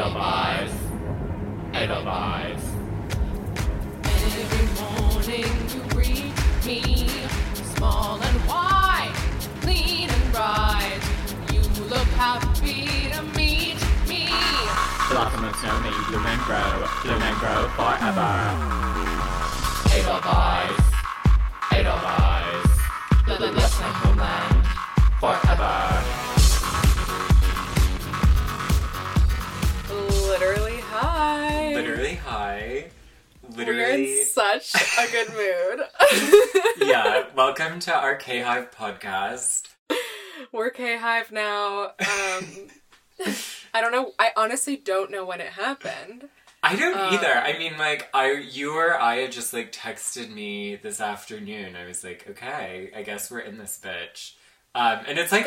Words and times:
Edelweiss. 0.00 0.72
Edelweiss. 1.74 2.64
Every 4.02 4.66
morning 4.80 5.52
you 5.74 5.80
greet 5.90 6.32
me, 6.64 7.06
small 7.76 8.18
and 8.22 8.48
wide, 8.48 9.12
clean 9.60 10.08
and 10.08 10.32
bright. 10.32 11.00
You 11.52 11.60
look 11.84 12.08
happy 12.16 13.10
to 13.12 13.22
meet 13.36 13.76
me. 14.08 14.24
The 15.08 15.14
Blossom 15.16 15.44
of 15.44 15.54
snow, 15.56 15.80
bloom 16.08 16.24
and 16.24 16.40
grow, 16.48 16.88
bloom 17.02 17.20
and 17.20 17.36
grow 17.36 17.68
forever. 17.76 18.32
Edelweiss. 19.92 20.79
We're 33.80 33.88
in 33.92 34.24
such 34.26 34.74
a 34.98 35.10
good 35.10 35.28
mood. 35.32 35.80
yeah. 36.86 37.24
Welcome 37.34 37.80
to 37.80 37.94
our 37.94 38.14
K 38.14 38.40
Hive 38.40 38.70
podcast. 38.70 39.68
We're 40.52 40.68
K 40.68 40.98
Hive 40.98 41.32
now. 41.32 41.84
Um, 41.98 42.44
I 43.72 43.80
don't 43.80 43.90
know. 43.92 44.12
I 44.18 44.32
honestly 44.36 44.76
don't 44.76 45.10
know 45.10 45.24
when 45.24 45.40
it 45.40 45.52
happened. 45.52 46.28
I 46.62 46.76
don't 46.76 46.94
Um, 46.94 47.14
either. 47.14 47.32
I 47.32 47.56
mean, 47.58 47.78
like, 47.78 48.10
I, 48.12 48.32
you 48.32 48.76
or 48.76 49.00
I 49.00 49.16
had 49.16 49.32
just 49.32 49.54
like 49.54 49.72
texted 49.72 50.30
me 50.30 50.76
this 50.76 51.00
afternoon. 51.00 51.74
I 51.74 51.86
was 51.86 52.04
like, 52.04 52.26
okay, 52.28 52.90
I 52.94 53.00
guess 53.02 53.30
we're 53.30 53.38
in 53.38 53.56
this 53.56 53.80
bitch. 53.82 54.34
Um, 54.74 55.00
and 55.08 55.18
it's 55.18 55.32
like, 55.32 55.46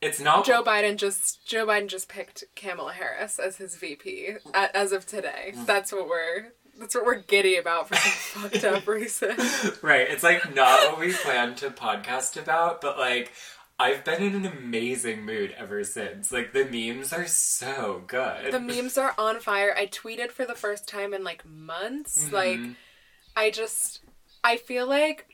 it's 0.00 0.20
not 0.20 0.46
Joe 0.46 0.62
Biden 0.64 0.96
just 0.96 1.46
Joe 1.46 1.66
Biden 1.66 1.88
just 1.88 2.08
picked 2.08 2.44
Kamala 2.56 2.94
Harris 2.94 3.38
as 3.38 3.58
his 3.58 3.76
VP 3.76 4.36
a- 4.54 4.74
as 4.74 4.92
of 4.92 5.04
today. 5.04 5.52
That's 5.66 5.92
what 5.92 6.08
we're 6.08 6.52
that's 6.82 6.94
what 6.94 7.06
we're 7.06 7.20
giddy 7.20 7.56
about 7.56 7.88
for 7.88 7.94
some 7.94 8.42
fucked 8.50 8.64
up 8.64 8.86
reason. 8.86 9.30
right. 9.82 10.08
It's 10.10 10.22
like 10.22 10.54
not 10.54 10.90
what 10.90 11.00
we 11.00 11.12
planned 11.12 11.56
to 11.58 11.70
podcast 11.70 12.40
about, 12.40 12.80
but 12.80 12.98
like, 12.98 13.32
I've 13.78 14.04
been 14.04 14.22
in 14.22 14.34
an 14.34 14.46
amazing 14.46 15.24
mood 15.24 15.54
ever 15.56 15.82
since. 15.82 16.30
Like, 16.30 16.52
the 16.52 16.64
memes 16.64 17.12
are 17.12 17.26
so 17.26 18.04
good. 18.06 18.52
The 18.52 18.60
memes 18.60 18.98
are 18.98 19.14
on 19.16 19.40
fire. 19.40 19.74
I 19.76 19.86
tweeted 19.86 20.30
for 20.30 20.44
the 20.44 20.54
first 20.54 20.86
time 20.86 21.14
in 21.14 21.24
like 21.24 21.46
months. 21.46 22.26
Mm-hmm. 22.26 22.34
Like 22.34 22.60
I 23.34 23.50
just 23.50 24.00
I 24.44 24.56
feel 24.56 24.86
like 24.86 25.26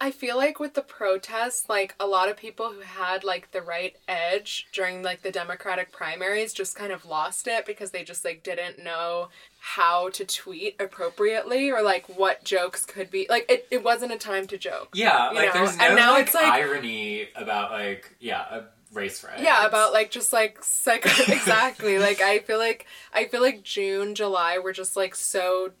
I 0.00 0.10
feel 0.10 0.36
like 0.36 0.58
with 0.58 0.74
the 0.74 0.82
protests, 0.82 1.68
like 1.68 1.94
a 1.98 2.06
lot 2.06 2.28
of 2.28 2.36
people 2.36 2.72
who 2.72 2.80
had 2.80 3.24
like 3.24 3.52
the 3.52 3.62
right 3.62 3.96
edge 4.06 4.66
during 4.72 5.02
like 5.02 5.22
the 5.22 5.30
Democratic 5.30 5.92
primaries 5.92 6.52
just 6.52 6.76
kind 6.76 6.92
of 6.92 7.06
lost 7.06 7.46
it 7.46 7.64
because 7.64 7.90
they 7.90 8.04
just 8.04 8.24
like 8.24 8.42
didn't 8.42 8.82
know 8.82 9.28
how 9.66 10.10
to 10.10 10.26
tweet 10.26 10.76
appropriately 10.78 11.70
or 11.70 11.80
like 11.80 12.06
what 12.18 12.44
jokes 12.44 12.84
could 12.84 13.10
be 13.10 13.26
like 13.30 13.46
it, 13.50 13.66
it 13.70 13.82
wasn't 13.82 14.12
a 14.12 14.18
time 14.18 14.46
to 14.46 14.58
joke. 14.58 14.90
Yeah, 14.92 15.30
like 15.30 15.54
know? 15.54 15.64
there's 15.64 15.78
no 15.78 15.84
And 15.86 15.96
now 15.96 16.12
like, 16.12 16.26
it's 16.26 16.34
like- 16.34 16.44
irony 16.52 17.28
about 17.34 17.70
like 17.72 18.14
yeah 18.20 18.44
a 18.50 18.64
race 18.92 19.24
riot. 19.24 19.40
Yeah, 19.40 19.66
about 19.66 19.94
like 19.94 20.10
just 20.10 20.34
like 20.34 20.62
psych 20.62 21.06
exactly. 21.28 21.98
like 21.98 22.20
I 22.20 22.40
feel 22.40 22.58
like 22.58 22.84
I 23.14 23.24
feel 23.24 23.40
like 23.40 23.62
June, 23.62 24.14
July 24.14 24.58
were 24.58 24.74
just 24.74 24.96
like 24.96 25.14
so 25.14 25.72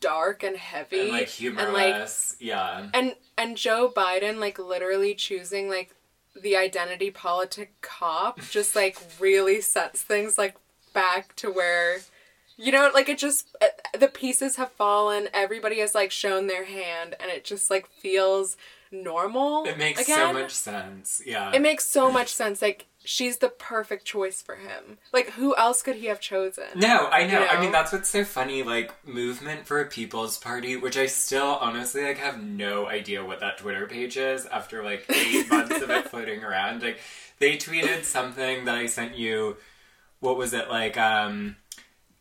dark 0.00 0.44
and 0.44 0.56
heavy 0.56 1.00
and 1.00 1.08
like 1.10 1.22
and, 1.22 1.30
humorless. 1.30 2.36
like 2.38 2.46
yeah, 2.46 2.86
and 2.94 3.16
and 3.36 3.56
Joe 3.56 3.92
Biden 3.94 4.38
like 4.38 4.60
literally 4.60 5.12
choosing 5.16 5.68
like 5.68 5.92
the 6.40 6.56
identity 6.56 7.10
politic 7.10 7.72
cop 7.80 8.38
just 8.50 8.76
like 8.76 8.96
really 9.18 9.60
sets 9.60 10.02
things 10.02 10.38
like 10.38 10.54
back 10.92 11.34
to 11.34 11.50
where 11.50 11.98
you 12.56 12.72
know 12.72 12.90
like 12.94 13.08
it 13.08 13.18
just 13.18 13.48
uh, 13.60 13.66
the 13.98 14.08
pieces 14.08 14.56
have 14.56 14.70
fallen 14.72 15.28
everybody 15.32 15.80
has 15.80 15.94
like 15.94 16.10
shown 16.10 16.46
their 16.46 16.64
hand 16.64 17.14
and 17.20 17.30
it 17.30 17.44
just 17.44 17.70
like 17.70 17.86
feels 17.88 18.56
normal 18.92 19.64
it 19.64 19.76
makes 19.76 20.06
so 20.06 20.32
much 20.32 20.52
sense. 20.52 21.20
Yeah, 21.26 21.52
It 21.52 21.60
makes 21.60 21.84
so 21.84 22.10
much 22.12 22.28
sense. 22.28 22.62
Like 22.62 22.86
she's 23.04 23.38
the 23.38 23.48
perfect 23.48 24.04
choice 24.04 24.40
for 24.40 24.54
him. 24.56 24.98
Like 25.12 25.30
who 25.30 25.56
else 25.56 25.82
could 25.82 25.96
he 25.96 26.06
have 26.06 26.20
chosen? 26.20 26.64
No, 26.76 27.08
I 27.10 27.26
know. 27.26 27.40
You 27.40 27.46
I 27.46 27.60
mean, 27.60 27.72
that's 27.72 27.92
what's 27.92 28.08
so 28.08 28.24
funny. 28.24 28.62
Like 28.62 28.92
movement 29.06 29.66
for 29.66 29.80
a 29.80 29.86
People's 29.86 30.38
Party, 30.38 30.76
which 30.76 30.96
I 30.96 31.06
still 31.06 31.58
honestly 31.60 32.04
like 32.04 32.18
have 32.18 32.42
no 32.42 32.86
idea 32.86 33.24
what 33.24 33.40
that 33.40 33.58
Twitter 33.58 33.86
page 33.86 34.16
is 34.16 34.46
after 34.46 34.84
like 34.84 35.04
eight 35.10 35.50
months 35.50 35.80
of 35.82 35.90
it 35.90 36.08
floating 36.08 36.44
around. 36.44 36.82
Like 36.82 36.98
they 37.40 37.56
tweeted 37.56 38.04
something 38.04 38.64
that 38.66 38.76
I 38.76 38.86
sent 38.86 39.16
you. 39.16 39.56
What 40.20 40.36
was 40.36 40.54
it 40.54 40.70
like? 40.70 40.96
Um. 40.96 41.56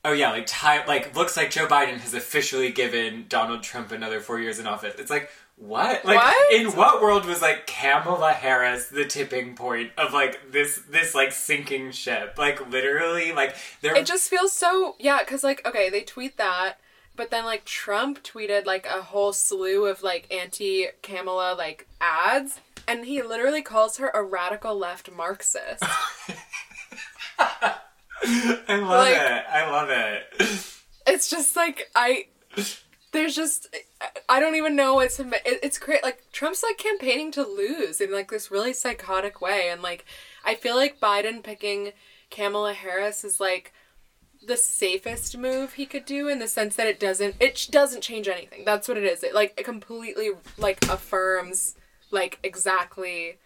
Oh 0.06 0.12
yeah, 0.12 0.32
like 0.32 0.46
time. 0.48 0.86
Like 0.88 1.16
looks 1.16 1.38
like 1.38 1.50
Joe 1.50 1.68
Biden 1.68 1.98
has 2.00 2.14
officially 2.14 2.72
given 2.72 3.26
Donald 3.30 3.64
Trump 3.64 3.92
another 3.92 4.20
four 4.20 4.40
years 4.40 4.60
in 4.60 4.68
office. 4.68 4.96
It's 5.00 5.12
like. 5.12 5.30
What? 5.56 6.04
Like 6.04 6.18
What? 6.18 6.54
in 6.54 6.72
what 6.72 7.00
world 7.00 7.26
was 7.26 7.40
like 7.40 7.68
Kamala 7.68 8.34
Harris 8.34 8.88
the 8.88 9.06
tipping 9.06 9.56
point 9.56 9.92
of 10.00 10.12
like 10.12 10.52
this 10.52 10.82
this 10.90 11.14
like 11.14 11.32
sinking 11.32 11.92
ship? 11.92 12.40
Like 12.40 12.72
literally 12.72 13.34
like 13.34 13.56
there 13.82 13.96
It 13.96 14.08
just 14.08 14.30
feels 14.32 14.52
so 14.52 14.96
yeah. 15.00 15.24
Cause 15.24 15.44
like 15.44 15.66
okay, 15.66 15.92
they 15.92 16.02
tweet 16.02 16.38
that, 16.38 16.80
but 17.16 17.30
then 17.30 17.46
like 17.46 17.66
Trump 17.66 18.24
tweeted 18.24 18.66
like 18.66 18.88
a 18.88 19.04
whole 19.04 19.32
slew 19.32 19.86
of 19.86 20.02
like 20.02 20.28
anti 20.34 20.88
Kamala 21.04 21.54
like 21.56 21.88
ads, 22.02 22.60
and 22.88 23.06
he 23.06 23.22
literally 23.22 23.62
calls 23.62 23.98
her 23.98 24.10
a 24.10 24.24
radical 24.24 24.76
left 24.76 25.12
Marxist. 25.12 25.84
I 28.68 28.78
love 28.78 28.90
Like- 28.90 29.16
it. 29.16 29.44
I 29.50 29.70
love 29.72 29.90
it. 29.90 30.24
it's 31.08 31.30
just 31.30 31.56
like 31.56 31.90
I. 31.96 32.28
There's 33.12 33.36
just 33.36 33.68
I 34.28 34.40
don't 34.40 34.56
even 34.56 34.76
know 34.76 34.96
what's 34.96 35.20
it, 35.20 35.28
it's 35.46 35.78
great 35.78 36.02
like 36.02 36.24
Trump's 36.32 36.64
like 36.64 36.80
campaigning 36.80 37.32
to 37.34 37.44
lose 37.46 38.02
in 38.02 38.12
like 38.12 38.32
this 38.32 38.50
really 38.50 38.74
psychotic 38.74 39.40
way 39.40 39.70
and 39.70 39.84
like 39.84 40.04
I 40.44 40.56
feel 40.56 40.76
like 40.76 41.00
Biden 41.00 41.44
picking 41.44 41.92
Kamala 42.32 42.74
Harris 42.74 43.24
is 43.24 43.40
like 43.40 43.72
the 44.46 44.58
safest 44.58 45.38
move 45.38 45.74
he 45.74 45.86
could 45.86 46.06
do 46.06 46.28
in 46.28 46.40
the 46.40 46.48
sense 46.48 46.76
that 46.76 46.88
it 46.88 47.00
doesn't 47.00 47.36
it 47.40 47.68
doesn't 47.70 48.02
change 48.02 48.28
anything. 48.28 48.66
That's 48.66 48.88
what 48.88 48.98
it 48.98 49.04
is. 49.04 49.22
It 49.22 49.36
like 49.36 49.54
it 49.60 49.64
completely 49.64 50.32
like 50.58 50.84
affirms 50.90 51.76
like 52.10 52.40
exactly 52.42 53.38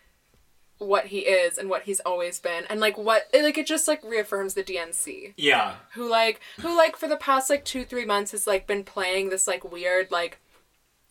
what 0.79 1.07
he 1.07 1.19
is 1.19 1.57
and 1.57 1.69
what 1.69 1.83
he's 1.83 1.99
always 2.01 2.39
been 2.39 2.63
and 2.69 2.79
like 2.79 2.97
what 2.97 3.23
like 3.33 3.57
it 3.57 3.65
just 3.65 3.87
like 3.87 4.03
reaffirms 4.03 4.53
the 4.53 4.63
DNC 4.63 5.33
Yeah. 5.35 5.75
who 5.93 6.07
like 6.09 6.39
who 6.59 6.75
like 6.77 6.95
for 6.95 7.07
the 7.07 7.17
past 7.17 7.49
like 7.49 7.65
two 7.65 7.83
three 7.83 8.05
months 8.05 8.31
has 8.31 8.45
like 8.45 8.67
been 8.67 8.83
playing 8.83 9.29
this 9.29 9.47
like 9.47 9.69
weird 9.71 10.11
like 10.11 10.39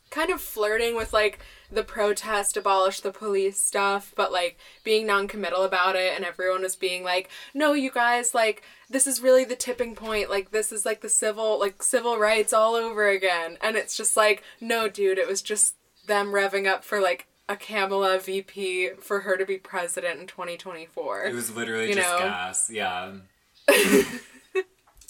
kind 0.09 0.31
of 0.31 0.41
flirting 0.41 0.95
with 0.95 1.13
like 1.13 1.41
the 1.71 1.83
protest 1.83 2.57
abolish 2.57 3.01
the 3.01 3.11
police 3.11 3.59
stuff 3.59 4.13
but 4.17 4.31
like 4.31 4.57
being 4.85 5.05
non-committal 5.05 5.65
about 5.65 5.97
it 5.97 6.13
and 6.15 6.25
everyone 6.25 6.63
was 6.63 6.77
being 6.77 7.03
like 7.03 7.29
no 7.53 7.73
you 7.73 7.91
guys 7.91 8.33
like 8.33 8.63
this 8.89 9.05
is 9.05 9.21
really 9.21 9.45
the 9.45 9.57
tipping 9.57 9.97
point 9.97 10.31
like 10.31 10.53
this 10.53 10.71
is 10.71 10.87
like 10.87 11.01
the 11.01 11.09
civil 11.09 11.59
like 11.59 11.83
civil 11.83 12.19
rights 12.19 12.53
all 12.53 12.77
over 12.77 13.09
again 13.09 13.59
and 13.61 13.75
it's 13.75 13.97
just 13.97 14.17
like 14.17 14.45
no 14.61 14.89
dude 14.89 15.19
it 15.19 15.27
was 15.29 15.43
just 15.43 15.75
them 16.07 16.29
revving 16.29 16.69
up 16.69 16.85
for 16.85 17.01
like 17.01 17.27
a 17.49 17.57
Kamala 17.57 18.19
VP 18.19 18.91
for 19.01 19.21
her 19.21 19.37
to 19.37 19.47
be 19.47 19.57
president 19.59 20.21
in 20.21 20.27
2024 20.27 21.25
It 21.27 21.35
was 21.35 21.55
literally 21.55 21.89
You 21.91 21.95
just 21.95 22.09
know? 22.09 22.19
gas. 22.19 22.71
Yeah. 22.71 23.13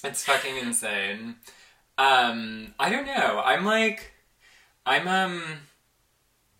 it's 0.04 0.24
fucking 0.24 0.56
insane. 0.56 1.36
Um, 1.98 2.74
I 2.78 2.90
don't 2.90 3.06
know. 3.06 3.42
I'm 3.44 3.64
like 3.64 4.12
I'm 4.84 5.08
um 5.08 5.42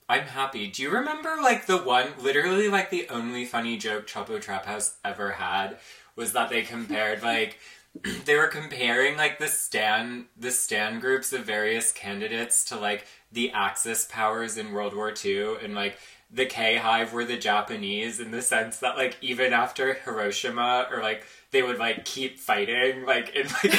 I'm 0.09 0.27
happy. 0.27 0.69
Do 0.69 0.83
you 0.83 0.91
remember 0.91 1.37
like 1.43 1.67
the 1.67 1.79
one 1.79 2.09
literally 2.21 2.69
like 2.69 2.91
the 2.91 3.09
only 3.09 3.45
funny 3.45 3.77
joke 3.77 4.07
Chapo 4.07 4.41
Trap 4.41 4.67
House 4.67 4.97
ever 5.05 5.33
had 5.33 5.79
was 6.15 6.33
that 6.33 6.49
they 6.49 6.63
compared 6.63 7.23
like 7.23 7.59
they 8.25 8.37
were 8.37 8.47
comparing 8.47 9.17
like 9.17 9.39
the 9.39 9.49
stan 9.49 10.27
the 10.37 10.53
stan 10.53 11.01
groups 11.01 11.33
of 11.33 11.45
various 11.45 11.91
candidates 11.91 12.65
to 12.67 12.77
like 12.77 13.07
the 13.33 13.51
Axis 13.51 14.07
powers 14.09 14.57
in 14.57 14.73
World 14.73 14.95
War 14.95 15.13
II 15.25 15.57
and 15.63 15.75
like 15.75 15.99
the 16.31 16.47
K 16.47 16.77
Hive 16.77 17.13
were 17.13 17.25
the 17.25 17.37
Japanese 17.37 18.21
in 18.21 18.31
the 18.31 18.43
sense 18.43 18.79
that 18.79 18.97
like 18.97 19.17
even 19.21 19.53
after 19.53 19.95
Hiroshima 19.95 20.87
or 20.91 21.03
like 21.03 21.25
they 21.57 21.63
would 21.63 21.79
like 21.79 22.05
keep 22.05 22.39
fighting 22.39 23.07
like 23.07 23.35
in 23.35 23.47
like 23.47 23.73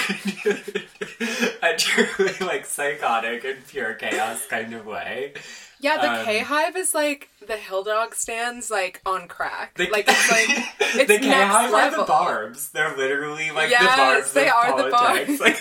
a 1.61 1.75
truly 1.77 2.33
like 2.41 2.65
psychotic 2.65 3.45
and 3.45 3.67
pure 3.67 3.93
chaos 3.93 4.47
kind 4.47 4.73
of 4.73 4.83
way. 4.83 5.33
Yeah, 5.79 5.97
the 6.01 6.11
Um, 6.11 6.25
K 6.25 6.39
Hive 6.39 6.75
is 6.75 6.95
like 6.95 7.29
the 7.45 7.55
Hill 7.55 7.83
Dog 7.83 8.15
stands 8.15 8.71
like 8.71 8.99
on 9.05 9.27
crack. 9.27 9.75
The, 9.75 9.91
like 9.91 10.05
it's 10.07 10.31
like 10.31 10.47
it's 10.95 11.07
the 11.07 11.19
K 11.19 11.29
Hive 11.29 11.71
are 11.71 11.91
the 11.91 12.03
barbs. 12.03 12.69
They're 12.69 12.97
literally 12.97 13.51
like 13.51 13.69
the 13.69 13.85
barbs. 13.85 14.33
they 14.33 14.49
are 14.49 14.83
the 14.83 14.89
Barb's. 14.89 15.39
Like, 15.39 15.59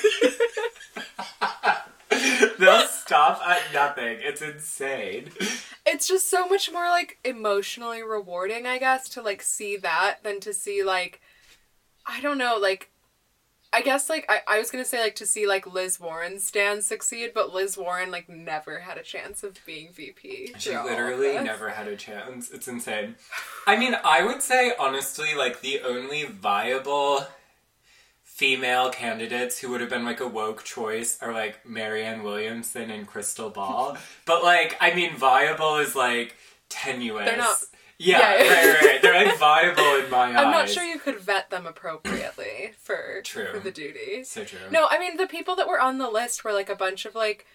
they'll 2.58 2.86
stop 2.86 3.42
at 3.46 3.60
nothing. 3.74 4.20
It's 4.22 4.40
insane. 4.40 5.28
It's 5.84 6.08
just 6.08 6.30
so 6.30 6.48
much 6.48 6.72
more 6.72 6.88
like 6.88 7.18
emotionally 7.24 8.02
rewarding, 8.02 8.64
I 8.64 8.78
guess, 8.78 9.06
to 9.10 9.20
like 9.20 9.42
see 9.42 9.76
that 9.76 10.20
than 10.22 10.40
to 10.40 10.54
see 10.54 10.82
like 10.82 11.20
I 12.06 12.20
don't 12.20 12.38
know, 12.38 12.56
like 12.61 12.91
I 13.73 13.82
guess 13.82 14.08
like 14.08 14.25
I, 14.29 14.41
I 14.47 14.58
was 14.58 14.70
gonna 14.70 14.85
say 14.85 15.03
like 15.03 15.17
to 15.17 15.26
see 15.26 15.47
like 15.47 15.67
Liz 15.67 15.99
Warren 16.00 16.38
stand 16.38 16.85
succeed, 16.85 17.32
but 17.35 17.53
Liz 17.53 17.76
Warren 17.76 18.11
like 18.11 18.29
never 18.29 18.79
had 18.81 18.97
a 18.97 19.03
chance 19.03 19.43
of 19.43 19.58
being 19.67 19.93
VP. 19.93 20.55
She 20.58 20.70
through 20.70 20.79
all 20.79 20.85
of 20.87 20.91
literally 20.93 21.35
never 21.44 21.70
had 21.70 21.88
a 21.88 21.97
chance. 21.97 22.50
It's 22.50 22.69
insane. 22.69 23.17
I 23.67 23.76
mean, 23.76 23.97
I 24.05 24.25
would 24.25 24.41
say 24.43 24.73
honestly, 24.79 25.35
like 25.35 25.61
the 25.61 25.81
only 25.81 26.25
viable 26.25 27.26
female 28.23 28.91
candidates 28.91 29.59
who 29.59 29.70
would 29.70 29.81
have 29.81 29.91
been 29.91 30.05
like 30.05 30.20
a 30.20 30.26
woke 30.29 30.62
choice 30.62 31.19
are 31.23 31.32
like 31.32 31.67
Marianne 31.67 32.23
Williamson 32.23 32.91
and 32.91 33.09
Krystal 33.09 33.52
Ball. 33.52 33.97
but 34.26 34.43
like, 34.43 34.76
I 34.81 34.94
mean, 34.94 35.17
viable 35.17 35.76
is 35.76 35.97
like 35.97 36.37
tenuous. 36.69 37.26
They're 37.26 37.37
not- 37.38 37.56
Yeah, 37.98 38.19
Yeah. 38.19 38.26
right, 38.37 38.66
right, 38.66 38.82
right. 38.82 39.02
They're 39.02 39.25
like 39.26 39.38
viable 39.38 40.04
in 40.04 40.10
my 40.10 40.26
eyes. 40.28 40.37
I'm 40.37 40.50
not 40.50 40.69
sure 40.69 40.84
you 40.84 40.98
could 40.98 41.19
vet 41.20 41.50
them 41.50 41.66
appropriately 41.66 42.72
for 42.78 43.20
True. 43.25 43.46
for 43.52 43.58
the 43.60 43.70
duty. 43.70 44.22
So 44.25 44.44
true. 44.44 44.58
No, 44.70 44.87
I 44.90 44.98
mean 44.98 45.16
the 45.16 45.26
people 45.26 45.56
that 45.56 45.66
were 45.69 45.81
on 45.81 45.98
the 45.98 46.10
list 46.10 46.44
were 46.44 46.52
like 46.52 46.69
a 46.69 46.76
bunch 46.76 47.04
of 47.06 47.14
like 47.14 47.46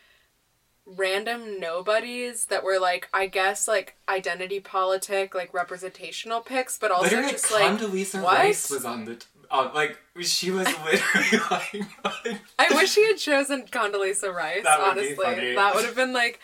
random 0.86 1.60
nobodies 1.60 2.46
that 2.46 2.64
were 2.64 2.80
like 2.80 3.08
I 3.14 3.28
guess 3.28 3.68
like 3.68 3.96
identity 4.10 4.60
politic 4.60 5.36
like 5.36 5.54
representational 5.54 6.42
picks, 6.42 6.78
but 6.78 6.92
also 6.92 7.10
Literally, 7.10 7.32
just 7.32 7.52
like 7.52 7.64
Condoleezza 7.78 8.22
what? 8.24 8.38
Rice 8.40 8.70
was 8.70 8.86
on 8.86 9.06
the. 9.06 9.24
Uh, 9.52 9.70
like 9.76 9.98
she 10.22 10.50
was 10.50 10.66
literally 10.86 11.40
like. 11.52 12.38
I 12.60 12.70
wish 12.74 12.92
she 12.94 13.06
had 13.06 13.18
chosen 13.18 13.64
Condoleezza 13.68 14.34
Rice. 14.34 14.64
That 14.64 14.80
would 14.80 14.96
be 14.96 15.08
honestly, 15.10 15.16
funny. 15.24 15.56
that 15.56 15.76
would 15.76 15.86
have 15.86 15.96
been 15.96 16.14
like, 16.14 16.40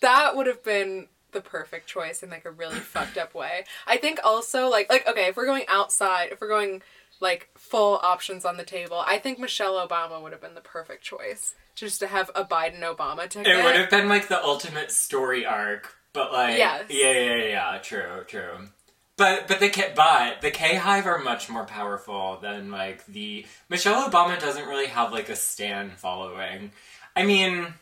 that 0.00 0.36
would 0.36 0.46
have 0.48 0.62
been 0.64 1.06
the 1.32 1.40
perfect 1.40 1.86
choice 1.86 2.22
in 2.22 2.30
like 2.30 2.44
a 2.44 2.50
really 2.50 2.78
fucked 2.80 3.18
up 3.18 3.34
way. 3.34 3.64
I 3.86 3.96
think 3.96 4.20
also 4.24 4.68
like 4.68 4.88
like 4.90 5.06
okay, 5.08 5.26
if 5.26 5.36
we're 5.36 5.46
going 5.46 5.64
outside, 5.68 6.28
if 6.32 6.40
we're 6.40 6.48
going 6.48 6.82
like 7.20 7.48
full 7.56 7.98
options 8.02 8.44
on 8.44 8.56
the 8.56 8.64
table, 8.64 9.02
I 9.06 9.18
think 9.18 9.38
Michelle 9.38 9.74
Obama 9.86 10.22
would 10.22 10.32
have 10.32 10.40
been 10.40 10.54
the 10.54 10.60
perfect 10.60 11.02
choice. 11.02 11.54
Just 11.74 12.00
to 12.00 12.08
have 12.08 12.28
a 12.34 12.44
Biden 12.44 12.80
Obama 12.80 13.28
ticket. 13.28 13.46
It 13.56 13.64
would 13.64 13.76
have 13.76 13.88
been 13.90 14.08
like 14.08 14.26
the 14.26 14.42
ultimate 14.42 14.90
story 14.90 15.46
arc, 15.46 15.94
but 16.12 16.32
like 16.32 16.58
Yes. 16.58 16.86
yeah, 16.88 17.12
yeah, 17.12 17.34
yeah, 17.36 17.44
yeah, 17.44 17.78
true, 17.78 18.24
true. 18.26 18.68
But 19.16 19.48
but 19.48 19.60
the 19.60 19.92
but 19.94 20.40
the 20.40 20.50
K 20.50 20.76
Hive 20.76 21.06
are 21.06 21.18
much 21.18 21.48
more 21.48 21.64
powerful 21.64 22.38
than 22.40 22.70
like 22.70 23.04
the 23.06 23.46
Michelle 23.68 24.08
Obama 24.08 24.38
doesn't 24.40 24.66
really 24.66 24.86
have 24.86 25.12
like 25.12 25.28
a 25.28 25.36
stan 25.36 25.90
following. 25.96 26.72
I 27.16 27.24
mean, 27.24 27.74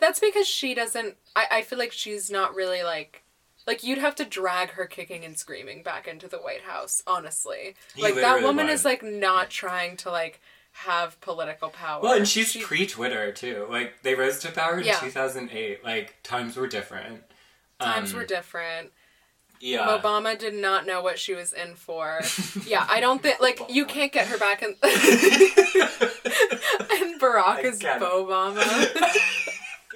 That's 0.00 0.20
because 0.20 0.46
she 0.46 0.74
doesn't. 0.74 1.16
I, 1.36 1.46
I 1.50 1.62
feel 1.62 1.78
like 1.78 1.92
she's 1.92 2.30
not 2.30 2.54
really 2.54 2.82
like. 2.82 3.22
Like 3.66 3.84
you'd 3.84 3.98
have 3.98 4.14
to 4.16 4.24
drag 4.24 4.70
her 4.70 4.86
kicking 4.86 5.24
and 5.24 5.38
screaming 5.38 5.82
back 5.82 6.08
into 6.08 6.26
the 6.26 6.38
White 6.38 6.62
House, 6.62 7.02
honestly. 7.06 7.74
You 7.94 8.02
like 8.04 8.14
that 8.16 8.42
woman 8.42 8.66
would. 8.66 8.72
is 8.72 8.84
like 8.84 9.02
not 9.02 9.50
trying 9.50 9.96
to 9.98 10.10
like 10.10 10.40
have 10.72 11.20
political 11.20 11.68
power. 11.68 12.02
well, 12.02 12.14
and 12.14 12.26
she's 12.26 12.52
She- 12.52 12.62
pre 12.62 12.86
Twitter 12.86 13.30
too. 13.32 13.66
Like 13.68 14.02
they 14.02 14.14
rose 14.14 14.38
to 14.40 14.50
power 14.50 14.78
in 14.78 14.86
Yeah. 14.86 14.96
two 14.98 15.10
thousand 15.10 15.50
eight. 15.50 15.84
Like 15.84 16.16
times 16.22 16.56
were 16.56 16.66
different. 16.66 17.22
times 17.78 18.12
Um, 18.12 18.18
were 18.20 18.24
different. 18.24 18.92
Yeah. 19.60 19.86
Obama 20.00 20.38
did 20.38 20.54
not 20.54 20.86
know 20.86 21.02
what 21.02 21.18
she 21.18 21.34
was 21.34 21.52
in 21.52 21.74
for. 21.74 22.20
yeah, 22.66 22.86
I 22.88 23.00
don't 23.00 23.22
think 23.22 23.40
like 23.40 23.60
you 23.68 23.84
can't 23.84 24.10
get 24.10 24.28
her 24.28 24.38
back 24.38 24.62
in. 24.62 24.70
and 24.82 24.90
Barack 27.20 27.44
I 27.44 27.60
is 27.64 27.78
get 27.78 28.00
it. 28.00 28.08
Obama. 28.08 28.64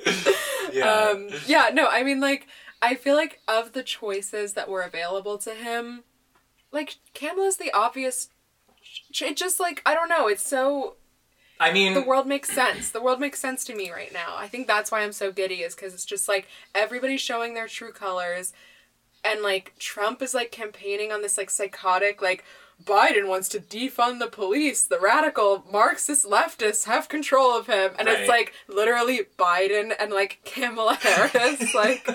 yeah. 0.72 0.84
um, 0.84 1.28
yeah, 1.46 1.70
no, 1.72 1.88
I 1.88 2.02
mean 2.02 2.20
like 2.20 2.46
I 2.82 2.94
feel 2.94 3.16
like 3.16 3.40
of 3.48 3.72
the 3.72 3.82
choices 3.82 4.52
that 4.54 4.68
were 4.68 4.82
available 4.82 5.38
to 5.38 5.54
him, 5.54 6.04
like 6.72 6.96
Kamala's 7.14 7.56
the 7.56 7.72
obvious. 7.72 8.28
It 9.20 9.36
just 9.36 9.58
like 9.58 9.82
I 9.86 9.94
don't 9.94 10.08
know. 10.08 10.28
It's 10.28 10.46
so 10.46 10.96
I 11.60 11.72
mean, 11.72 11.94
the 11.94 12.02
world 12.02 12.26
makes 12.26 12.50
sense. 12.50 12.90
The 12.90 13.00
world 13.00 13.20
makes 13.20 13.38
sense 13.38 13.64
to 13.66 13.74
me 13.74 13.90
right 13.90 14.12
now. 14.12 14.34
I 14.36 14.48
think 14.48 14.66
that's 14.66 14.90
why 14.90 15.02
I'm 15.02 15.12
so 15.12 15.30
giddy 15.30 15.62
is 15.62 15.74
because 15.74 15.94
it's 15.94 16.04
just 16.04 16.28
like 16.28 16.48
everybody's 16.74 17.20
showing 17.20 17.54
their 17.54 17.68
true 17.68 17.92
colors, 17.92 18.52
and 19.24 19.40
like 19.40 19.74
Trump 19.78 20.20
is 20.20 20.34
like 20.34 20.50
campaigning 20.50 21.12
on 21.12 21.22
this 21.22 21.38
like 21.38 21.50
psychotic 21.50 22.20
like 22.20 22.44
Biden 22.82 23.28
wants 23.28 23.48
to 23.50 23.60
defund 23.60 24.18
the 24.18 24.26
police. 24.26 24.82
The 24.84 24.98
radical 24.98 25.64
Marxist 25.70 26.24
leftists 26.24 26.84
have 26.84 27.08
control 27.08 27.56
of 27.56 27.66
him, 27.66 27.92
and 27.98 28.08
Right. 28.08 28.20
it's 28.20 28.28
like 28.28 28.52
literally 28.68 29.20
Biden 29.38 29.94
and 29.98 30.12
like 30.12 30.40
Kamala 30.44 30.94
Harris. 31.02 31.74
like 31.74 32.06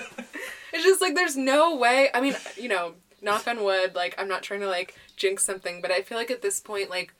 it's 0.72 0.84
just 0.84 1.00
like 1.00 1.14
there's 1.14 1.36
no 1.36 1.74
way. 1.76 2.08
I 2.14 2.20
mean, 2.20 2.36
you 2.56 2.68
know, 2.68 2.94
knock 3.22 3.48
on 3.48 3.64
wood. 3.64 3.94
Like 3.94 4.14
I'm 4.18 4.28
not 4.28 4.42
trying 4.42 4.60
to 4.60 4.68
like 4.68 4.94
jinx 5.16 5.42
something, 5.44 5.80
but 5.80 5.90
I 5.90 6.02
feel 6.02 6.18
like 6.18 6.30
at 6.30 6.42
this 6.42 6.60
point 6.60 6.90
like. 6.90 7.12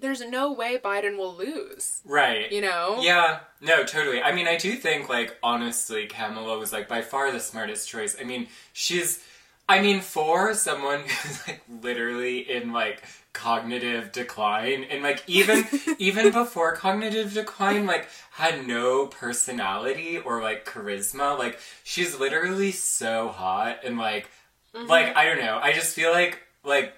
There's 0.00 0.20
no 0.24 0.52
way 0.52 0.78
Biden 0.78 1.16
will 1.18 1.34
lose. 1.34 2.02
right. 2.04 2.52
You 2.52 2.60
know? 2.60 2.98
Yeah, 3.00 3.40
no, 3.60 3.82
totally. 3.82 4.22
I 4.22 4.30
mean, 4.30 4.46
I 4.46 4.56
do 4.56 4.74
think, 4.76 5.08
like, 5.08 5.36
honestly, 5.42 6.06
Kamala 6.06 6.56
was, 6.56 6.72
like, 6.72 6.86
by 6.86 7.02
far 7.02 7.32
the 7.32 7.40
smartest 7.40 7.88
choice. 7.88 8.14
I 8.16 8.22
mean, 8.22 8.46
she's, 8.72 9.24
I 9.68 9.80
mean, 9.82 10.00
for 10.00 10.54
someone 10.54 11.00
who's, 11.06 11.46
like, 11.46 11.62
literally 11.82 12.38
in, 12.50 12.72
like, 12.72 13.02
cognitive 13.32 14.12
decline, 14.12 14.84
and, 14.84 15.02
like, 15.02 15.22
even, 15.26 15.66
even 15.98 16.32
before 16.32 16.74
cognitive 16.74 17.34
decline, 17.34 17.86
like, 17.86 18.08
had 18.32 18.66
no 18.66 19.06
personality 19.06 20.18
or, 20.18 20.42
like, 20.42 20.64
charisma, 20.64 21.38
like, 21.38 21.58
she's 21.84 22.18
literally 22.18 22.72
so 22.72 23.28
hot, 23.28 23.80
and, 23.84 23.98
like, 23.98 24.28
like, 24.72 25.16
I 25.16 25.24
don't 25.24 25.38
know, 25.40 25.58
I 25.62 25.72
just 25.72 25.94
feel 25.94 26.12
like, 26.12 26.40
like, 26.64 26.94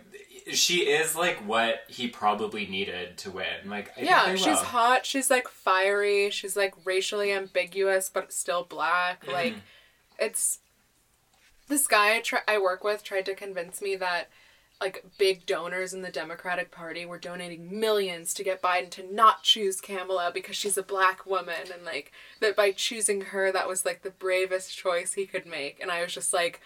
she 0.52 0.78
is 0.88 1.14
like 1.14 1.36
what 1.46 1.82
he 1.86 2.08
probably 2.08 2.66
needed 2.66 3.16
to 3.18 3.30
win. 3.30 3.46
Like, 3.66 3.92
I 3.96 4.02
Yeah, 4.02 4.34
she's 4.34 4.46
will. 4.46 4.56
hot. 4.56 5.06
She's 5.06 5.30
like 5.30 5.46
fiery. 5.48 6.30
She's 6.30 6.56
like 6.56 6.74
racially 6.84 7.30
ambiguous, 7.32 8.10
but 8.12 8.32
still 8.32 8.64
black. 8.64 9.22
Mm-hmm. 9.22 9.32
Like, 9.32 9.54
it's 10.18 10.58
this 11.70 11.86
guy 11.86 12.16
I, 12.16 12.20
try- 12.20 12.42
I 12.46 12.58
work 12.58 12.84
with 12.84 13.02
tried 13.02 13.24
to 13.26 13.34
convince 13.34 13.80
me 13.80 13.96
that 13.96 14.28
like 14.80 15.04
big 15.18 15.44
donors 15.46 15.92
in 15.94 16.02
the 16.02 16.10
Democratic 16.10 16.70
Party 16.70 17.04
were 17.06 17.18
donating 17.18 17.78
millions 17.80 18.32
to 18.34 18.44
get 18.44 18.62
Biden 18.62 18.88
to 18.90 19.14
not 19.14 19.42
choose 19.42 19.80
Kamala 19.80 20.30
because 20.32 20.56
she's 20.56 20.78
a 20.78 20.82
black 20.82 21.26
woman, 21.26 21.70
and 21.72 21.84
like 21.84 22.12
that 22.40 22.56
by 22.56 22.72
choosing 22.72 23.20
her, 23.20 23.52
that 23.52 23.68
was 23.68 23.84
like 23.84 24.02
the 24.02 24.10
bravest 24.10 24.76
choice 24.76 25.12
he 25.14 25.26
could 25.26 25.46
make. 25.46 25.80
And 25.80 25.90
I 25.90 26.02
was 26.02 26.12
just 26.14 26.32
like. 26.32 26.60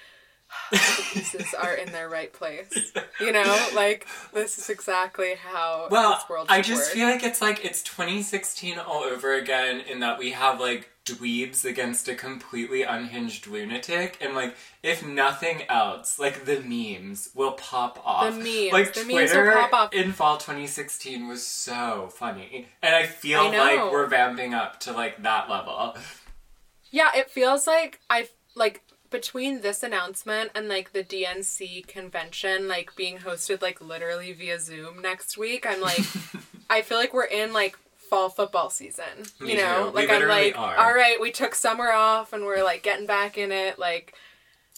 the 0.70 0.78
pieces 1.12 1.54
are 1.60 1.74
in 1.74 1.90
their 1.90 2.08
right 2.08 2.32
place. 2.32 2.92
You 3.18 3.32
know, 3.32 3.68
like 3.74 4.06
this 4.32 4.58
is 4.58 4.68
exactly 4.70 5.34
how 5.42 5.88
Well, 5.90 6.10
this 6.12 6.28
world 6.28 6.46
I 6.50 6.60
just 6.60 6.82
work. 6.82 6.92
feel 6.92 7.08
like 7.08 7.24
it's 7.24 7.40
like 7.42 7.64
it's 7.64 7.82
2016 7.82 8.78
all 8.78 9.02
over 9.02 9.32
again 9.34 9.80
in 9.80 10.00
that 10.00 10.18
we 10.18 10.30
have 10.32 10.60
like 10.60 10.90
dweebs 11.04 11.64
against 11.64 12.08
a 12.08 12.14
completely 12.14 12.82
unhinged 12.82 13.46
lunatic, 13.46 14.18
and 14.20 14.34
like 14.34 14.56
if 14.82 15.04
nothing 15.04 15.62
else, 15.68 16.18
like 16.18 16.44
the 16.44 16.60
memes 16.60 17.30
will 17.34 17.52
pop 17.52 18.00
off. 18.04 18.32
The 18.32 18.38
memes, 18.38 18.72
like 18.72 18.94
the 18.94 19.04
memes 19.04 19.32
will 19.32 19.42
Twitter 19.42 19.52
pop 19.52 19.72
off. 19.72 19.92
in 19.92 20.12
fall 20.12 20.36
2016 20.36 21.28
was 21.28 21.44
so 21.44 22.08
funny, 22.12 22.68
and 22.82 22.94
I 22.94 23.06
feel 23.06 23.40
I 23.40 23.56
like 23.56 23.92
we're 23.92 24.06
vamping 24.06 24.54
up 24.54 24.80
to 24.80 24.92
like 24.92 25.22
that 25.22 25.50
level. 25.50 25.96
Yeah, 26.90 27.10
it 27.14 27.30
feels 27.30 27.66
like 27.66 28.00
I 28.08 28.28
like 28.54 28.82
between 29.10 29.60
this 29.60 29.82
announcement 29.82 30.50
and 30.54 30.68
like 30.68 30.92
the 30.92 31.04
DNC 31.04 31.86
convention 31.86 32.66
like 32.66 32.96
being 32.96 33.18
hosted 33.18 33.62
like 33.62 33.80
literally 33.80 34.32
via 34.32 34.58
Zoom 34.58 35.00
next 35.00 35.38
week. 35.38 35.66
I'm 35.68 35.80
like 35.80 36.04
I 36.70 36.82
feel 36.82 36.98
like 36.98 37.14
we're 37.14 37.24
in 37.24 37.52
like 37.52 37.78
fall 38.14 38.28
football 38.28 38.70
season. 38.70 39.04
Me 39.40 39.52
you 39.52 39.56
know? 39.58 39.90
too. 39.90 39.96
Like 39.96 40.10
I'm 40.10 40.28
like 40.28 40.56
are. 40.58 40.76
all 40.76 40.94
right, 40.94 41.20
we 41.20 41.30
took 41.32 41.54
summer 41.54 41.90
off 41.90 42.32
and 42.32 42.44
we're 42.44 42.62
like 42.62 42.82
getting 42.82 43.06
back 43.06 43.36
in 43.36 43.50
it. 43.50 43.78
Like 43.78 44.14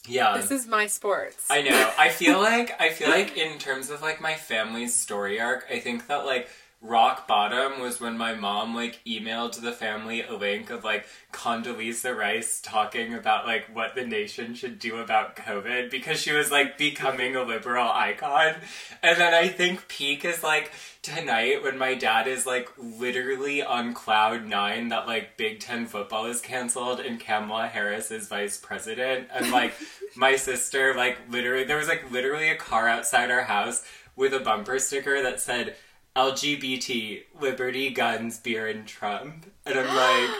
Yeah. 0.07 0.37
this 0.37 0.51
is 0.51 0.67
my 0.67 0.87
sports. 0.87 1.47
I 1.51 1.61
know. 1.63 1.93
I 1.99 2.09
feel 2.09 2.39
like 2.51 2.81
I 2.81 2.91
feel 2.91 3.11
like 3.11 3.37
in 3.37 3.59
terms 3.59 3.91
of 3.91 4.01
like 4.01 4.21
my 4.21 4.35
family's 4.35 4.95
story 4.95 5.39
arc, 5.41 5.67
I 5.71 5.79
think 5.81 6.07
that 6.07 6.25
like 6.25 6.49
rock 6.87 7.27
bottom 7.27 7.81
was 7.81 8.01
when 8.01 8.17
my 8.17 8.35
mom 8.35 8.75
like 8.75 9.01
emailed 9.07 9.61
the 9.61 9.73
family 9.73 10.23
a 10.23 10.35
link 10.35 10.71
of 10.71 10.85
like 10.85 11.07
Condoleezza 11.33 12.17
Rice 12.17 12.61
talking 12.61 13.15
about 13.15 13.47
like 13.47 13.75
what 13.75 13.95
the 13.95 14.07
nation 14.07 14.55
should 14.55 14.79
do 14.79 14.99
about 14.99 15.37
COVID 15.37 15.91
because 15.91 16.21
she 16.21 16.33
was 16.33 16.51
like 16.51 16.79
becoming 16.79 17.37
a 17.37 17.43
liberal 17.43 17.89
icon. 17.91 18.55
And 19.03 19.19
then 19.19 19.35
I 19.35 19.49
think 19.49 19.89
peak 19.89 20.25
is 20.25 20.43
like 20.43 20.73
tonight 21.03 21.63
when 21.63 21.79
my 21.79 21.95
dad 21.95 22.27
is 22.27 22.47
like 22.47 22.69
literally 22.79 23.63
on 23.63 23.93
cloud 23.93 24.47
nine 24.47 24.89
that 24.89 25.07
like 25.07 25.37
Big 25.37 25.61
Ten 25.61 25.87
football 25.87 26.27
is 26.27 26.41
canceled 26.41 27.01
and 27.01 27.21
Kamala 27.21 27.67
Harris 27.69 28.11
is 28.11 28.29
vice 28.29 28.59
president 28.59 29.29
and 29.33 29.51
like 29.51 29.75
my 30.17 30.37
sister 30.37 30.95
like 30.95 31.19
literally 31.29 31.65
there 31.65 31.77
was 31.77 31.89
like 31.89 32.11
literally 32.11 32.49
a 32.49 32.57
car 32.57 32.89
outside 32.89 33.31
our 33.31 33.45
house 33.45 33.85
with 34.17 34.33
a 34.33 34.41
bumper 34.41 34.79
sticker 34.79 35.23
that 35.23 35.41
said 35.41 35.77
LGBT 36.17 37.23
liberty 37.41 37.91
guns 37.91 38.39
beer 38.39 38.67
and 38.67 38.87
Trump 38.87 39.47
and 39.65 39.79
I'm 39.79 39.87
like 39.95 40.31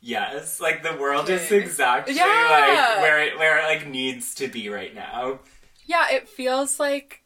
yes 0.00 0.60
like 0.60 0.82
the 0.82 0.96
world 0.96 1.28
is 1.30 1.50
exactly 1.50 2.14
Yeah. 2.14 2.24
like 2.50 3.00
where 3.00 3.22
it 3.22 3.38
where 3.38 3.58
it 3.58 3.64
like 3.64 3.86
needs 3.88 4.34
to 4.36 4.48
be 4.48 4.68
right 4.68 4.94
now 4.94 5.40
Yeah, 5.86 6.06
it 6.10 6.28
feels 6.28 6.78
like 6.78 7.22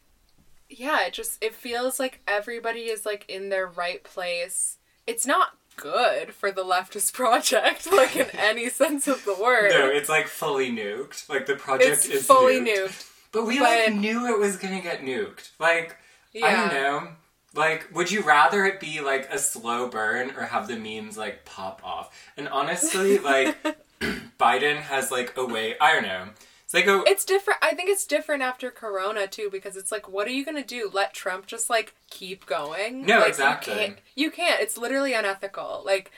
yeah, 0.68 1.06
it 1.06 1.12
just 1.12 1.42
it 1.42 1.54
feels 1.54 2.00
like 2.00 2.20
everybody 2.26 2.80
is 2.86 3.06
like 3.06 3.24
in 3.28 3.50
their 3.50 3.66
right 3.68 4.02
place. 4.02 4.78
It's 5.06 5.24
not 5.24 5.50
good 5.76 6.34
for 6.34 6.50
the 6.50 6.64
leftist 6.64 7.12
project, 7.12 7.90
like 7.92 8.16
in 8.16 8.26
any 8.32 8.68
sense 8.68 9.06
of 9.06 9.24
the 9.24 9.34
word. 9.40 9.70
No, 9.70 9.86
it's 9.86 10.08
like 10.08 10.26
fully 10.26 10.70
nuked. 10.72 11.28
Like 11.28 11.46
the 11.46 11.54
project 11.54 11.90
it's 11.92 12.06
is 12.06 12.26
fully 12.26 12.58
nuked. 12.60 12.86
nuked. 12.88 13.10
But 13.30 13.46
we 13.46 13.60
But- 13.60 13.86
like 13.86 13.94
knew 13.94 14.26
it 14.26 14.40
was 14.40 14.56
gonna 14.56 14.80
get 14.80 15.02
nuked. 15.02 15.50
Like 15.60 15.96
I 16.42 16.50
don't 16.52 16.72
know. 16.74 17.08
Like, 17.56 17.88
would 17.94 18.10
you 18.10 18.22
rather 18.22 18.64
it 18.64 18.80
be 18.80 19.00
like 19.00 19.32
a 19.32 19.38
slow 19.38 19.88
burn 19.88 20.30
or 20.36 20.42
have 20.42 20.68
the 20.68 20.76
memes 20.76 21.16
like 21.16 21.44
pop 21.44 21.80
off? 21.84 22.30
And 22.36 22.48
honestly, 22.48 23.18
like 23.32 23.56
Biden 24.38 24.76
has 24.76 25.10
like 25.10 25.34
a 25.36 25.44
way. 25.44 25.76
I 25.80 25.92
don't 25.94 26.02
know. 26.02 26.28
It's 26.64 26.74
like 26.74 26.86
a 26.86 27.02
It's 27.06 27.24
different. 27.24 27.60
I 27.62 27.74
think 27.74 27.88
it's 27.88 28.06
different 28.06 28.42
after 28.42 28.70
Corona 28.70 29.26
too, 29.26 29.48
because 29.50 29.76
it's 29.76 29.92
like, 29.92 30.08
what 30.08 30.26
are 30.26 30.32
you 30.32 30.44
gonna 30.44 30.64
do? 30.64 30.90
Let 30.92 31.14
Trump 31.14 31.46
just 31.46 31.70
like 31.70 31.94
keep 32.10 32.44
going? 32.46 33.06
No, 33.06 33.20
Like, 33.20 33.28
exactly. 33.28 33.72
You 33.72 33.78
can't, 33.78 33.98
you 34.16 34.30
can't. 34.30 34.60
It's 34.60 34.76
literally 34.76 35.14
unethical. 35.14 35.82
Like 35.86 36.10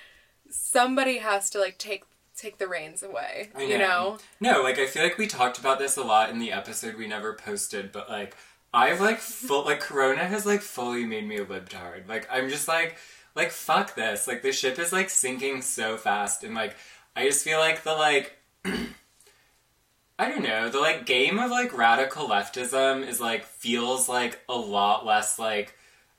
somebody 0.51 1.19
has 1.19 1.51
to 1.51 1.61
like 1.61 1.79
take 1.79 2.05
take 2.35 2.59
the 2.59 2.69
reins 2.69 3.03
away. 3.03 3.51
I 3.55 3.63
You 3.65 3.79
know? 3.79 4.19
No, 4.41 4.63
like 4.63 4.79
I 4.79 4.87
feel 4.87 5.03
like 5.03 5.19
we 5.19 5.27
talked 5.27 5.59
about 5.59 5.79
this 5.79 5.97
a 5.97 6.03
lot 6.03 6.31
in 6.31 6.39
the 6.39 6.53
episode 6.53 6.97
we 6.97 7.07
never 7.07 7.35
posted, 7.35 7.93
but 7.93 8.09
like 8.09 8.37
I've 8.73 9.01
like 9.01 9.19
full 9.19 9.65
like 9.65 9.81
Corona 9.81 10.25
has 10.25 10.45
like 10.45 10.61
fully 10.61 11.05
made 11.05 11.27
me 11.27 11.37
a 11.37 11.45
libtard. 11.45 12.09
Like 12.09 12.29
I'm 12.31 12.49
just 12.49 12.69
like 12.69 12.99
like 13.35 13.51
fuck 13.51 13.95
this. 13.95 14.27
Like 14.27 14.43
the 14.43 14.53
ship 14.53 14.79
is 14.79 14.93
like 14.93 15.11
sinking 15.11 15.63
so 15.63 15.97
fast 15.97 16.45
and 16.45 16.55
like 16.55 16.77
I 17.17 17.25
just 17.25 17.45
feel 17.45 17.59
like 17.59 17.83
the 17.83 17.95
like 17.95 18.37
I 18.65 20.29
don't 20.29 20.43
know, 20.43 20.69
the 20.69 20.81
like 20.81 21.07
game 21.07 21.39
of 21.39 21.51
like 21.51 21.77
radical 21.77 22.29
leftism 22.29 23.07
is 23.07 23.21
like 23.21 23.45
feels 23.45 24.09
like 24.09 24.41
a 24.49 24.57
lot 24.57 25.07
less 25.07 25.39
like 25.39 25.75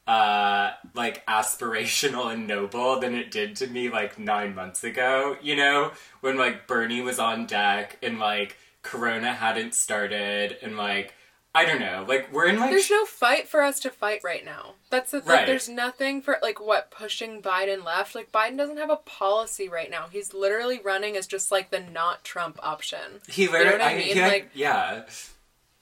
uh 0.10 0.72
like 0.96 1.24
aspirational 1.28 2.34
and 2.34 2.48
noble 2.48 3.00
than 3.00 3.14
it 3.14 3.30
did 3.30 3.56
to 3.56 3.68
me 3.68 3.90
like 3.90 4.18
nine 4.18 4.56
months 4.56 4.84
ago 4.84 5.38
you 5.40 5.56
know 5.56 5.92
when 6.22 6.36
like 6.36 6.66
bernie 6.66 7.02
was 7.02 7.20
on 7.20 7.46
deck 7.46 7.96
and 8.02 8.18
like 8.18 8.58
corona 8.82 9.32
hadn't 9.32 9.76
started 9.76 10.58
and 10.64 10.76
like 10.78 11.14
i 11.56 11.66
don't 11.66 11.80
know 11.80 12.06
like 12.08 12.32
we're 12.32 12.48
in 12.48 12.60
like 12.60 12.72
There's 12.72 12.90
no 12.90 13.06
fight 13.06 13.48
for 13.48 13.62
us 13.62 13.80
to 13.82 13.90
fight 13.90 14.22
right 14.24 14.46
now. 14.46 14.76
That's 14.90 15.12
the 15.12 15.22
thing. 15.22 15.30
Right. 15.36 15.46
There's 15.46 15.70
nothing 15.70 16.22
for 16.22 16.38
like 16.42 16.60
what 16.60 16.90
pushing 16.90 17.42
Biden 17.42 17.84
left. 17.84 18.16
Like 18.16 18.32
Biden 18.32 18.58
doesn't 18.58 18.78
have 18.78 18.90
a 18.90 18.96
policy 18.98 19.70
right 19.70 19.90
now. 19.90 20.08
He's 20.12 20.34
literally 20.34 20.80
running 20.80 21.16
as 21.16 21.28
just 21.28 21.52
like 21.52 21.70
the 21.70 21.80
not 21.80 22.24
Trump 22.24 22.60
option. 22.64 23.22
he 23.28 23.48
literally 23.48 23.74
you 23.74 23.78
know 23.78 23.84
I 23.84 23.90
I 23.90 23.98
mean? 23.98 24.14
he, 24.16 24.22
like, 24.22 24.50
yeah 24.54 25.04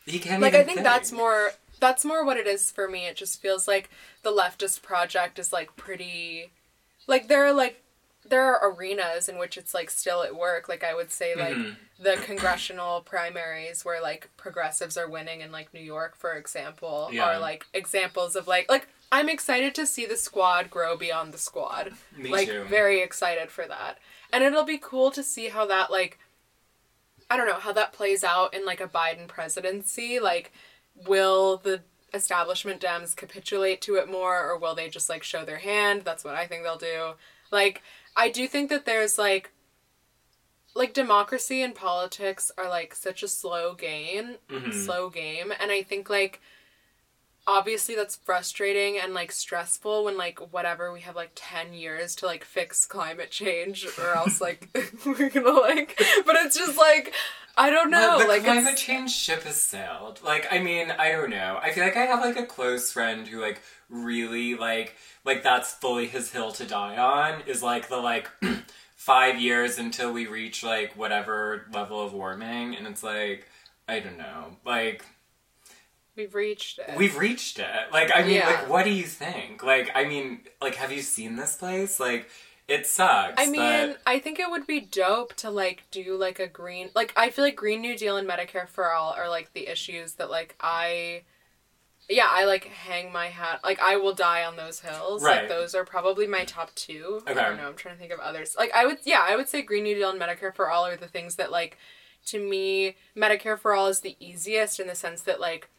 he 0.06 0.20
can't 0.20 0.42
like 0.42 0.56
I 0.56 0.64
think 0.64 0.84
that's 0.84 1.12
more 1.12 1.52
that's 1.80 2.04
more 2.04 2.26
what 2.26 2.38
it 2.38 2.48
is 2.48 2.72
for 2.72 2.88
me. 2.88 3.06
It 3.08 3.16
just 3.16 3.42
feels 3.42 3.68
like 3.68 3.90
the 4.24 4.32
leftist 4.32 4.82
project 4.82 5.38
is 5.40 5.54
like 5.54 5.76
pretty 5.76 6.52
like 7.08 7.28
there 7.28 7.46
are 7.46 7.54
like 7.54 7.84
there 8.30 8.44
are 8.44 8.70
arenas 8.72 9.30
in 9.30 9.38
which 9.38 9.58
it's 9.58 9.74
like 9.74 9.90
still 9.90 10.22
at 10.24 10.36
work. 10.36 10.68
Like 10.68 10.84
I 10.84 10.94
would 10.94 11.12
say 11.12 11.34
like 11.36 11.56
Mhm. 11.56 11.78
the 12.00 12.18
congressional 12.18 13.02
primaries 13.02 13.86
where 13.86 14.02
like 14.02 14.30
progressives 14.38 14.98
are 14.98 15.08
winning 15.10 15.42
in 15.42 15.52
like 15.52 15.74
New 15.74 15.80
York 15.82 16.16
for 16.16 16.34
example 16.34 17.10
Yeah. 17.12 17.24
are 17.26 17.40
like 17.40 17.66
examples 17.74 18.36
of 18.36 18.48
like 18.48 18.70
like 18.70 18.88
I'm 19.12 19.30
excited 19.30 19.74
to 19.76 19.86
see 19.86 20.06
the 20.06 20.18
squad 20.18 20.70
grow 20.70 20.98
beyond 20.98 21.34
the 21.34 21.38
squad. 21.38 21.94
Me 22.16 22.30
like 22.30 22.50
too. 22.50 22.64
very 22.66 23.02
excited 23.02 23.50
for 23.52 23.66
that. 23.68 23.98
And 24.34 24.44
it'll 24.44 24.66
be 24.66 24.78
cool 24.78 25.12
to 25.12 25.24
see 25.24 25.48
how 25.50 25.66
that 25.68 25.90
like 25.90 26.20
I 27.30 27.36
don't 27.38 27.48
know 27.48 27.56
how 27.60 27.74
that 27.74 27.94
plays 27.94 28.24
out 28.24 28.54
in 28.54 28.66
like 28.66 28.80
a 28.82 28.88
Biden 28.88 29.28
presidency. 29.28 30.20
Like, 30.20 30.54
will 31.06 31.58
the 31.58 31.82
establishment 32.14 32.82
Dems 32.82 33.16
capitulate 33.16 33.82
to 33.82 33.96
it 33.96 34.10
more, 34.10 34.50
or 34.50 34.58
will 34.58 34.74
they 34.76 34.88
just 34.90 35.10
like 35.10 35.24
show 35.24 35.44
their 35.44 35.58
hand? 35.58 36.04
That's 36.06 36.24
what 36.24 36.36
I 36.36 36.48
think 36.48 36.64
they'll 36.64 36.78
do. 36.78 37.16
Like, 37.52 37.82
I 38.18 38.30
do 38.30 38.48
think 38.48 38.70
that 38.72 38.86
there's 38.86 39.18
like, 39.18 39.52
like 40.76 40.94
democracy 40.94 41.62
and 41.62 41.74
politics 41.74 42.52
are 42.58 42.68
like 42.68 42.94
such 42.96 43.24
a 43.24 43.28
slow 43.28 43.74
game, 43.76 44.38
Mhm. 44.50 44.74
slow 44.74 45.10
game, 45.10 45.54
and 45.58 45.72
I 45.72 45.84
think 45.84 46.10
like. 46.10 46.42
Obviously, 47.48 47.96
that's 47.96 48.18
frustrating 48.18 49.00
and 49.00 49.14
like 49.14 49.32
stressful 49.32 50.04
when 50.04 50.18
like 50.18 50.40
whatever 50.52 50.92
we 50.92 51.00
have 51.02 51.16
like 51.16 51.32
ten 51.34 51.74
years 51.74 52.14
to 52.18 52.26
like 52.26 52.44
fix 52.44 52.86
climate 52.86 53.32
change, 53.32 53.88
or 53.98 54.14
else 54.14 54.42
like 54.42 54.70
we're 55.06 55.30
gonna 55.30 55.52
like. 55.52 55.98
But 56.26 56.36
it's 56.36 56.58
just 56.58 56.78
like 56.78 57.14
I 57.58 57.72
don't 57.72 57.90
know. 57.90 57.98
Well, 58.00 58.20
the 58.20 58.28
like 58.28 58.44
climate 58.44 58.74
it's, 58.74 58.82
change 58.82 59.12
ship 59.12 59.42
has 59.44 59.60
sailed. 59.60 60.22
Like, 60.24 60.48
I 60.52 60.60
mean, 60.60 60.92
I 60.92 61.12
don't 61.12 61.32
know. 61.32 61.60
I 61.62 61.72
feel 61.72 61.84
like 61.84 61.98
I 61.98 62.06
have 62.06 62.20
like 62.20 62.38
a 62.38 62.46
close 62.46 62.92
friend 62.92 63.28
who 63.28 63.42
like 63.42 63.62
really 63.90 64.54
like 64.56 64.96
like 65.26 65.42
that's 65.42 65.74
fully 65.74 66.08
his 66.08 66.32
hill 66.32 66.52
to 66.52 66.66
die 66.66 66.98
on 66.98 67.42
is 67.48 67.64
like 67.64 67.90
the 67.90 67.98
like 67.98 68.30
five 68.96 69.42
years 69.42 69.80
until 69.80 70.14
we 70.14 70.28
reach 70.28 70.64
like 70.64 70.94
whatever 70.96 71.66
level 71.74 72.00
of 72.00 72.14
warming, 72.14 72.76
and 72.76 72.86
it's 72.86 73.02
like 73.02 73.50
I 73.88 74.02
don't 74.02 74.20
know, 74.20 74.58
like 74.64 75.04
we've 76.18 76.36
reached 76.36 76.80
it. 76.80 76.98
we've 76.98 77.18
reached 77.18 77.60
it. 77.60 77.92
Like, 77.94 78.12
I 78.14 78.24
mean, 78.24 78.36
Yeah. 78.36 78.48
like, 78.48 78.70
what 78.70 78.84
do 78.84 78.92
you 78.92 79.04
think? 79.04 79.64
Like, 79.64 79.92
I 79.96 80.04
mean, 80.04 80.42
like, 80.62 80.76
have 80.76 80.92
you 80.92 81.02
seen 81.02 81.36
this 81.36 81.56
place? 81.56 82.00
Like, 82.00 82.30
it 82.68 82.86
sucks. 82.86 83.36
I 83.38 83.46
mean, 83.46 83.92
but... 83.92 84.02
I 84.06 84.20
think 84.20 84.40
it 84.40 84.50
would 84.50 84.68
be 84.68 84.82
dope 84.82 85.34
to 85.36 85.50
like 85.50 85.86
do 85.90 86.18
like 86.18 86.40
a 86.40 86.48
green 86.48 86.90
like 86.96 87.14
I 87.16 87.30
feel 87.30 87.46
like 87.46 87.56
Green 87.56 87.80
New 87.80 87.98
Deal 87.98 88.18
and 88.18 88.28
Medicare 88.28 88.68
for 88.68 88.92
All 88.92 89.14
are 89.14 89.30
like 89.30 89.54
the 89.54 89.68
issues 89.70 90.14
that 90.16 90.30
like 90.30 90.56
I 90.60 91.22
yeah, 92.10 92.28
I 92.30 92.44
like 92.44 92.66
hang 92.66 93.14
my 93.14 93.28
hat 93.28 93.62
like 93.64 93.80
I 93.80 93.96
will 93.96 94.14
die 94.14 94.44
on 94.44 94.58
those 94.58 94.82
hills. 94.82 95.24
Right. 95.24 95.42
Like 95.42 95.50
those 95.50 95.76
are 95.76 95.86
probably 95.86 96.28
my 96.28 96.44
top 96.44 96.76
two. 96.76 97.22
Okay. 97.22 97.40
I 97.40 97.48
don't 97.48 97.56
know, 97.56 97.70
I'm 97.70 97.76
trying 97.76 97.96
to 97.96 98.00
think 98.02 98.12
of 98.12 98.20
others. 98.20 98.56
Like 98.58 98.72
I 98.76 98.86
would 98.86 98.98
yeah, 99.06 99.24
I 99.26 99.38
would 99.38 99.48
say 99.48 99.62
Green 99.62 99.84
New 99.84 99.96
Deal 99.96 100.10
and 100.10 100.20
Medicare 100.20 100.54
for 100.54 100.70
All 100.70 100.86
are 100.86 100.98
the 100.98 101.08
things 101.08 101.38
that 101.38 101.52
like 101.54 101.78
to 102.26 102.40
me 102.46 102.98
Medicare 103.16 103.58
for 103.58 103.74
All 103.74 103.88
is 103.88 104.02
the 104.02 104.18
easiest 104.20 104.78
in 104.78 104.88
the 104.88 104.96
sense 104.96 105.22
that 105.22 105.40
like 105.40 105.70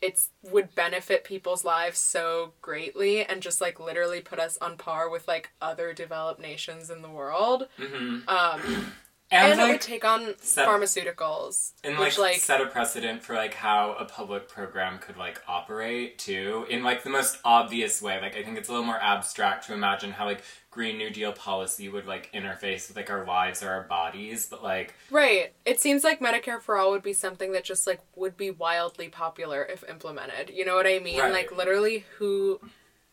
it's 0.00 0.30
would 0.42 0.74
benefit 0.74 1.24
people's 1.24 1.64
lives 1.64 1.98
so 1.98 2.52
greatly 2.62 3.24
and 3.24 3.42
just 3.42 3.60
like 3.60 3.78
literally 3.78 4.20
put 4.20 4.38
us 4.38 4.56
on 4.60 4.76
par 4.76 5.10
with 5.10 5.28
like 5.28 5.50
other 5.60 5.92
developed 5.92 6.40
nations 6.40 6.90
in 6.90 7.02
the 7.02 7.10
world. 7.10 7.68
Mhm. 7.78 8.26
Um, 8.28 8.92
and, 9.32 9.52
and, 9.52 9.60
it 9.60 9.62
like, 9.62 9.72
would 9.72 9.80
take 9.80 10.04
on 10.04 10.34
set- 10.40 10.66
pharmaceuticals, 10.66 11.72
and 11.84 11.98
which 11.98 12.18
like, 12.18 12.32
like 12.32 12.40
set 12.40 12.60
a 12.60 12.66
precedent 12.66 13.22
for 13.22 13.36
like 13.36 13.54
how 13.54 13.92
a 13.92 14.04
public 14.04 14.48
program 14.48 14.98
could 14.98 15.16
like 15.16 15.40
operate 15.46 16.18
too 16.18 16.66
in 16.68 16.82
like 16.82 17.04
the 17.04 17.10
most 17.10 17.38
obvious 17.44 18.02
way 18.02 18.20
like 18.20 18.36
i 18.36 18.42
think 18.42 18.58
it's 18.58 18.68
a 18.68 18.72
little 18.72 18.86
more 18.86 18.98
abstract 19.00 19.66
to 19.66 19.72
imagine 19.72 20.10
how 20.10 20.24
like 20.24 20.42
green 20.70 20.96
new 20.96 21.10
deal 21.10 21.32
policy 21.32 21.88
would 21.88 22.06
like 22.06 22.30
interface 22.32 22.86
with 22.86 22.96
like 22.96 23.10
our 23.10 23.26
lives 23.26 23.60
or 23.60 23.70
our 23.70 23.82
bodies 23.82 24.46
but 24.46 24.62
like 24.62 24.94
right. 25.10 25.52
It 25.64 25.80
seems 25.80 26.04
like 26.04 26.20
Medicare 26.20 26.60
for 26.60 26.76
all 26.76 26.90
would 26.90 27.02
be 27.02 27.12
something 27.12 27.52
that 27.52 27.64
just 27.64 27.86
like 27.86 28.00
would 28.16 28.36
be 28.36 28.50
wildly 28.50 29.08
popular 29.08 29.64
if 29.64 29.84
implemented. 29.88 30.50
You 30.50 30.64
know 30.64 30.74
what 30.74 30.86
I 30.86 30.98
mean? 30.98 31.20
Right. 31.20 31.32
Like 31.32 31.56
literally, 31.56 32.04
who, 32.18 32.60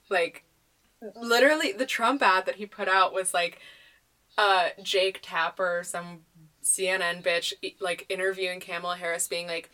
like, 0.09 0.43
literally 1.15 1.71
the 1.71 1.85
Trump 1.85 2.21
ad 2.21 2.45
that 2.45 2.55
he 2.55 2.65
put 2.65 2.87
out 2.87 3.13
was 3.13 3.33
like, 3.33 3.59
uh, 4.37 4.69
Jake 4.81 5.19
Tapper, 5.21 5.81
some 5.83 6.21
CNN 6.63 7.23
bitch, 7.23 7.53
like 7.79 8.05
interviewing 8.09 8.59
Kamala 8.59 8.97
Harris, 8.97 9.27
being 9.27 9.47
like, 9.47 9.69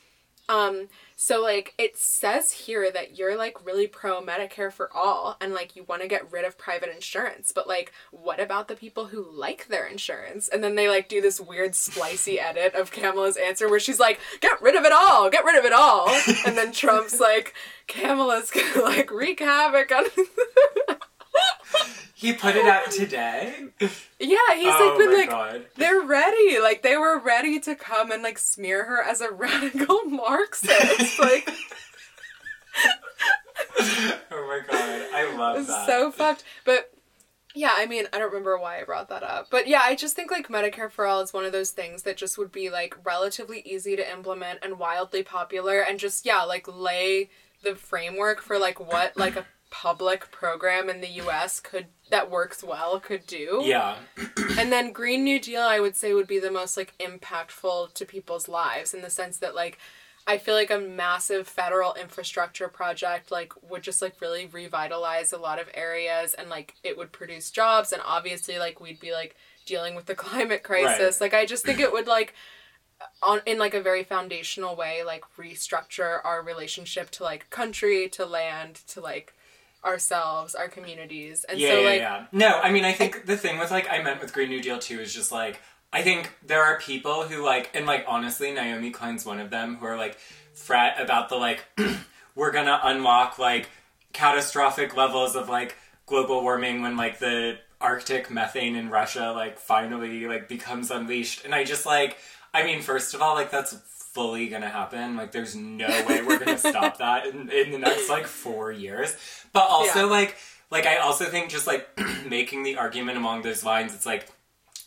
um, 0.50 0.88
so 1.16 1.42
like 1.42 1.74
it 1.78 1.98
says 1.98 2.52
here 2.52 2.92
that 2.92 3.18
you're 3.18 3.38
like 3.38 3.66
really 3.66 3.88
pro 3.88 4.22
Medicare 4.22 4.72
for 4.72 4.92
all 4.94 5.38
and 5.40 5.54
like 5.54 5.76
you 5.76 5.84
want 5.84 6.02
to 6.02 6.08
get 6.08 6.30
rid 6.32 6.44
of 6.44 6.58
private 6.58 6.94
insurance, 6.94 7.54
but 7.54 7.68
like 7.68 7.94
what 8.12 8.40
about 8.40 8.68
the 8.68 8.76
people 8.76 9.06
who 9.06 9.26
like 9.32 9.68
their 9.68 9.86
insurance? 9.86 10.50
And 10.50 10.64
then 10.64 10.76
they 10.76 10.90
like 10.90 11.08
do 11.08 11.22
this 11.22 11.40
weird 11.40 11.72
splicey 11.72 12.38
edit 12.42 12.76
of 12.76 12.92
Kamala's 12.92 13.38
answer 13.38 13.70
where 13.70 13.80
she's 13.80 14.00
like, 14.00 14.20
get 14.42 14.62
rid 14.62 14.76
of 14.76 14.84
it 14.84 14.92
all, 14.92 15.30
get 15.30 15.46
rid 15.46 15.58
of 15.58 15.66
it 15.66 15.74
all. 15.74 16.10
And 16.46 16.58
then 16.58 16.74
Trump's 16.74 17.20
like, 17.20 17.54
Kamala's 17.88 18.52
gonna 18.52 18.82
like 18.84 19.12
wreak 19.12 19.40
havoc 19.40 19.92
on 19.92 20.06
he 22.14 22.34
put 22.34 22.56
it 22.56 22.66
out 22.66 22.90
today 22.92 23.54
Yeah, 23.80 23.90
he's 24.56 24.68
oh 24.68 24.96
like 24.98 24.98
been 24.98 25.14
like 25.18 25.30
god 25.30 25.66
they're 25.76 26.02
ready. 26.02 26.60
Like 26.62 26.82
they 26.82 26.96
were 26.98 27.20
ready 27.20 27.60
to 27.62 27.76
come 27.76 28.12
and 28.12 28.24
like 28.24 28.38
smear 28.38 28.86
her 28.86 29.02
as 29.04 29.22
a 29.22 29.32
radical 29.32 30.04
Marxist. 30.04 31.20
like 31.20 31.50
oh 33.80 34.20
my 34.32 34.62
god 34.70 35.08
i 35.14 35.36
love 35.38 35.58
it's 35.58 35.68
that 35.68 35.86
so 35.86 36.12
fucked. 36.12 36.44
But 36.66 36.90
yeah, 37.56 37.74
I 37.78 37.86
mean, 37.86 38.06
I 38.12 38.18
don't 38.18 38.30
remember 38.30 38.58
why 38.58 38.82
I 38.82 38.84
brought 38.84 39.10
that 39.10 39.22
up. 39.22 39.48
But 39.52 39.68
yeah, 39.68 39.82
I 39.84 39.94
just 39.96 40.16
think 40.16 40.32
like 40.32 40.48
Medicare 40.48 40.90
for 40.90 41.06
all 41.06 41.22
is 41.22 41.34
one 41.34 41.46
of 41.46 41.52
those 41.52 41.70
things 41.70 42.02
that 42.02 42.18
just 42.18 42.36
would 42.40 42.52
be 42.52 42.72
like 42.72 42.96
relatively 43.06 43.60
easy 43.60 43.96
to 43.96 44.12
implement 44.12 44.60
and 44.64 44.80
wildly 44.80 45.22
popular 45.22 45.80
and 45.82 46.00
just 46.00 46.26
yeah, 46.26 46.42
like 46.44 46.68
lay 46.68 47.30
the 47.64 47.76
framework 47.76 48.42
for 48.42 48.58
like 48.58 48.80
what 48.80 49.16
like 49.16 49.36
a 49.36 49.46
public 49.74 50.30
program 50.30 50.88
in 50.88 51.02
the 51.02 51.08
US 51.24 51.60
could 51.60 51.88
that 52.12 52.30
works 52.30 52.64
well 52.64 53.00
could 53.00 53.26
do. 53.26 53.62
yeah 53.64 53.96
And 54.60 54.72
then 54.72 54.92
Green 54.92 55.24
New 55.24 55.40
Deal, 55.40 55.64
I 55.64 55.80
would 55.80 55.96
say, 55.96 56.14
would 56.14 56.28
be 56.28 56.38
the 56.38 56.52
most 56.52 56.78
like 56.78 56.94
impactful 57.00 57.96
to 57.96 58.06
people's 58.06 58.48
lives 58.48 58.94
in 58.94 59.02
the 59.02 59.10
sense 59.10 59.40
that 59.40 59.56
like 59.56 59.80
I 60.28 60.38
feel 60.38 60.54
like 60.54 60.70
a 60.70 60.78
massive 60.78 61.48
federal 61.48 61.96
infrastructure 61.96 62.68
project 62.68 63.32
like 63.32 63.52
would 63.68 63.82
just 63.82 64.00
like 64.00 64.22
really 64.22 64.46
revitalize 64.46 65.34
a 65.34 65.40
lot 65.40 65.60
of 65.60 65.68
areas 65.74 66.36
and 66.36 66.52
like 66.52 66.76
it 66.84 66.96
would 66.96 67.12
produce 67.12 67.50
jobs 67.50 67.92
and 67.92 68.02
obviously 68.06 68.60
like 68.60 68.80
we'd 68.80 69.00
be 69.00 69.12
like 69.12 69.36
dealing 69.66 69.96
with 69.96 70.06
the 70.06 70.16
climate 70.26 70.62
crisis. 70.62 71.20
Like 71.20 71.34
I 71.34 71.48
just 71.48 71.66
think 71.66 71.80
it 71.80 71.92
would 71.92 72.06
like 72.06 72.36
on 73.24 73.42
in 73.48 73.58
like 73.58 73.74
a 73.74 73.82
very 73.82 74.04
foundational 74.04 74.76
way 74.76 75.04
like 75.04 75.24
restructure 75.36 76.20
our 76.24 76.44
relationship 76.44 77.10
to 77.10 77.24
like 77.24 77.50
country, 77.50 78.08
to 78.10 78.24
land, 78.24 78.76
to 78.90 79.02
like 79.02 79.34
ourselves, 79.86 80.56
our 80.56 80.68
communities. 80.68 81.46
And 81.48 81.60
yeah, 81.60 81.70
so 81.70 81.80
yeah, 81.80 81.90
like 81.90 82.00
yeah. 82.00 82.26
No, 82.32 82.60
I 82.62 82.72
mean, 82.72 82.86
I 82.86 82.94
think 82.94 83.26
the 83.26 83.38
thing 83.38 83.60
with 83.60 83.72
like 83.72 83.88
I 83.90 84.02
meant 84.02 84.22
with 84.22 84.34
Green 84.34 84.50
New 84.50 84.62
Deal 84.62 84.80
too 84.80 85.00
is 85.00 85.14
just 85.14 85.32
like 85.32 85.60
I 85.92 86.02
think 86.02 86.34
there 86.46 86.64
are 86.64 86.80
people 86.80 87.24
who 87.24 87.44
like 87.44 87.72
and 87.74 87.86
like 87.86 88.06
honestly, 88.08 88.52
Naomi 88.52 88.92
Klein's 88.92 89.26
one 89.26 89.40
of 89.40 89.50
them 89.50 89.78
who 89.78 89.86
are 89.86 89.98
like 89.98 90.18
fret 90.54 91.00
about 91.00 91.30
the 91.30 91.36
like 91.36 91.66
we're 92.36 92.52
gonna 92.52 92.80
unlock 92.84 93.38
like 93.38 93.70
catastrophic 94.14 94.96
levels 94.96 95.36
of 95.36 95.50
like 95.50 95.76
global 96.06 96.42
warming 96.42 96.82
when 96.82 96.98
like 96.98 97.20
the 97.20 97.58
Arctic 97.82 98.32
methane 98.32 98.76
in 98.76 98.90
Russia 98.90 99.34
like 99.36 99.60
finally 99.60 100.26
like 100.26 100.48
becomes 100.48 100.90
unleashed, 100.92 101.46
and 101.46 101.54
I 101.54 101.64
just 101.64 101.86
like 101.86 102.18
I 102.54 102.64
mean, 102.64 102.82
first 102.82 103.16
of 103.16 103.22
all, 103.22 103.34
like 103.34 103.50
that's 103.50 103.76
fully 104.14 104.48
gonna 104.48 104.70
happen. 104.70 105.16
Like, 105.16 105.32
there's 105.32 105.56
no 105.56 105.88
way 106.08 106.22
we're 106.22 106.40
gonna 106.40 106.58
stop 106.72 106.98
that 107.00 107.26
in, 107.28 107.50
in 107.50 107.72
the 107.72 107.80
next 107.80 108.10
like 108.10 108.28
four 108.28 108.72
years. 108.72 109.16
But 109.52 109.68
also, 109.70 110.00
Yeah. 110.00 110.06
like, 110.06 110.38
like 110.72 110.86
I 110.86 110.98
also 110.98 111.26
think 111.26 111.50
just 111.50 111.68
like 111.68 111.88
making 112.28 112.64
the 112.64 112.78
argument 112.78 113.18
along 113.18 113.42
those 113.42 113.64
lines, 113.64 113.94
it's 113.94 114.06
like 114.06 114.28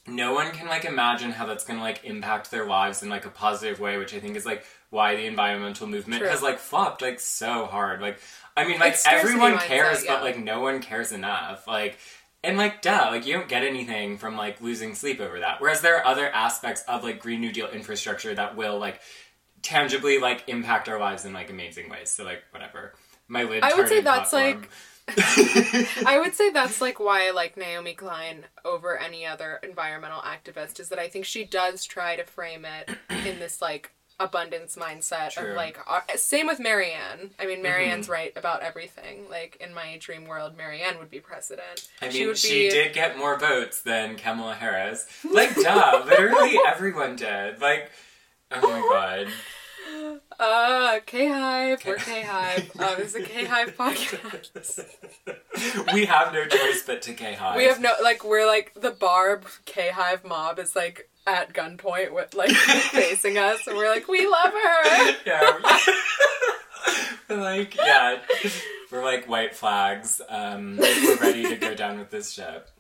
no 0.09 0.33
one 0.35 0.53
can 0.53 0.69
like 0.69 0.85
imagine 0.85 1.33
how 1.33 1.47
that's 1.47 1.65
gonna 1.65 1.81
like 1.81 2.05
impact 2.05 2.51
their 2.51 2.67
lives 2.67 3.03
in 3.03 3.09
like 3.09 3.27
a 3.27 3.31
positive 3.31 3.81
way, 3.81 3.99
which 3.99 4.15
I 4.15 4.21
think 4.21 4.37
is 4.37 4.47
like 4.47 4.65
why 4.91 5.17
the 5.17 5.27
environmental 5.27 5.87
movement 5.87 6.21
True. 6.23 6.31
has 6.31 6.43
like 6.43 6.59
flopped 6.59 7.03
like 7.03 7.19
so 7.21 7.67
hard. 7.67 8.01
Like, 8.01 8.21
I 8.57 8.67
mean, 8.67 8.79
like 8.79 8.97
everyone 9.07 9.55
mindset, 9.55 9.61
cares, 9.67 10.05
yeah. 10.05 10.15
but 10.15 10.23
like 10.23 10.39
no 10.39 10.61
one 10.61 10.81
cares 10.81 11.13
enough. 11.13 11.67
Like. 11.67 11.99
And 12.43 12.57
like, 12.57 12.83
duh, 12.83 13.09
like 13.11 13.27
you 13.27 13.33
don't 13.33 13.49
get 13.49 13.65
anything 13.65 14.19
from 14.19 14.37
like 14.37 14.61
losing 14.61 14.95
sleep 14.95 15.21
over 15.21 15.41
that. 15.41 15.61
Whereas 15.61 15.81
there 15.81 15.97
are 15.97 16.07
other 16.07 16.29
aspects 16.29 16.83
of 16.87 17.03
like 17.03 17.21
Green 17.21 17.41
New 17.41 17.53
Deal 17.53 17.69
infrastructure 17.69 18.35
that 18.35 18.57
will 18.57 18.79
like 18.79 19.01
tangibly 19.63 20.19
like 20.19 20.45
impact 20.49 20.89
our 20.89 20.99
lives 20.99 21.25
in 21.25 21.33
like 21.33 21.51
amazing 21.51 21.89
ways. 21.89 22.11
So 22.11 22.25
like 22.25 22.43
whatever. 22.51 22.95
My 23.29 23.43
lid. 23.43 23.65
I 23.65 23.75
would 23.75 23.89
say 23.89 24.01
that's, 24.01 24.31
platform. 24.31 24.69
I 26.07 26.19
would 26.21 26.35
say 26.35 26.51
that's 26.51 26.81
like 26.81 27.01
why 27.01 27.29
I 27.29 27.31
like 27.31 27.57
Naomi 27.57 27.95
Klein 27.95 28.45
over 28.65 28.99
any 28.99 29.27
other 29.27 29.59
environmental 29.63 30.21
activist 30.21 30.79
is 30.79 30.89
that 30.91 30.99
I 30.99 31.09
think 31.09 31.25
she 31.25 31.45
does 31.45 31.85
try 31.85 32.17
to 32.17 32.25
frame 32.25 32.65
it 32.65 32.97
in 33.25 33.39
this 33.39 33.61
like 33.63 33.93
abundance 34.19 34.77
mindset 34.77 35.33
True. 35.33 35.51
of 35.51 35.57
like 35.57 35.79
same 36.17 36.47
with 36.47 36.59
Marianne. 36.59 37.31
I 37.39 37.47
mean 37.47 37.63
Marianne's 37.63 38.09
right 38.09 38.33
about 38.37 38.63
everything. 38.63 39.29
Like 39.29 39.57
in 39.61 39.75
my 39.75 39.99
dream 40.01 40.27
world 40.27 40.57
Marianne 40.57 40.99
would 40.99 41.11
be 41.11 41.21
president. 41.21 41.89
I 42.01 42.07
mean, 42.07 42.13
she 42.13 42.35
she, 42.35 42.63
be 42.65 42.71
did 42.71 42.95
get 42.95 43.19
more 43.19 43.39
votes 43.39 43.83
than 43.83 44.17
Kamala 44.17 44.55
Harris. 44.55 45.07
Like, 45.31 45.55
duh, 45.55 46.03
literally 46.07 46.59
everyone 46.67 47.17
did. 47.17 47.61
Like, 47.61 47.91
oh 48.53 48.61
my 48.61 48.81
god. 48.81 50.21
uh 50.41 51.01
K 51.05 51.29
Hive, 51.29 51.85
we're 51.85 51.97
K 51.97 52.23
Hive. 52.23 52.71
Uh, 52.79 52.95
this 52.97 53.15
is 53.15 53.17
a 53.17 53.23
K 53.23 53.45
Hive 53.45 53.77
podcast. 53.77 54.85
we 55.93 56.07
have 56.07 56.33
no 56.33 56.47
choice 56.47 56.83
but 56.87 57.03
to 57.03 57.13
K 57.13 57.35
Hive. 57.35 57.57
We 57.57 57.65
have 57.65 57.81
no 57.81 57.93
like 58.03 58.25
we're 58.25 58.47
like 58.47 58.73
the 58.75 58.91
Barb 58.91 59.47
K 59.67 59.91
Hive 59.91 60.25
mob 60.25 60.59
is 60.59 60.75
like 60.75 61.11
at 61.27 61.53
gunpoint 61.53 62.13
with 62.13 62.35
like 62.35 62.51
facing 62.57 63.39
us 63.39 63.67
and 63.67 63.77
we're 63.77 63.91
like, 63.91 64.09
We 64.09 64.27
love 64.27 64.53
her. 64.53 65.13
Yeah. 65.27 65.59
We're 67.29 67.41
like, 67.41 67.75
yeah. 67.75 68.21
We're 68.93 69.03
like 69.03 69.29
white 69.29 69.57
flags. 69.57 70.21
Um, 70.29 70.77
we're 70.77 71.17
ready 71.17 71.43
to 71.43 71.57
go 71.57 71.75
down 71.75 71.99
with 71.99 72.11
this 72.11 72.31
ship. 72.31 72.71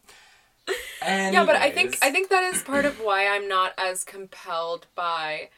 Yeah, 1.02 1.44
but 1.44 1.56
I 1.56 1.72
think 1.72 1.98
I 2.02 2.10
think 2.10 2.28
that 2.30 2.54
is 2.54 2.62
part 2.62 2.84
of 2.84 3.00
why 3.00 3.26
I'm 3.26 3.48
not 3.48 3.72
as 3.76 4.04
compelled 4.04 4.86
by 4.94 5.50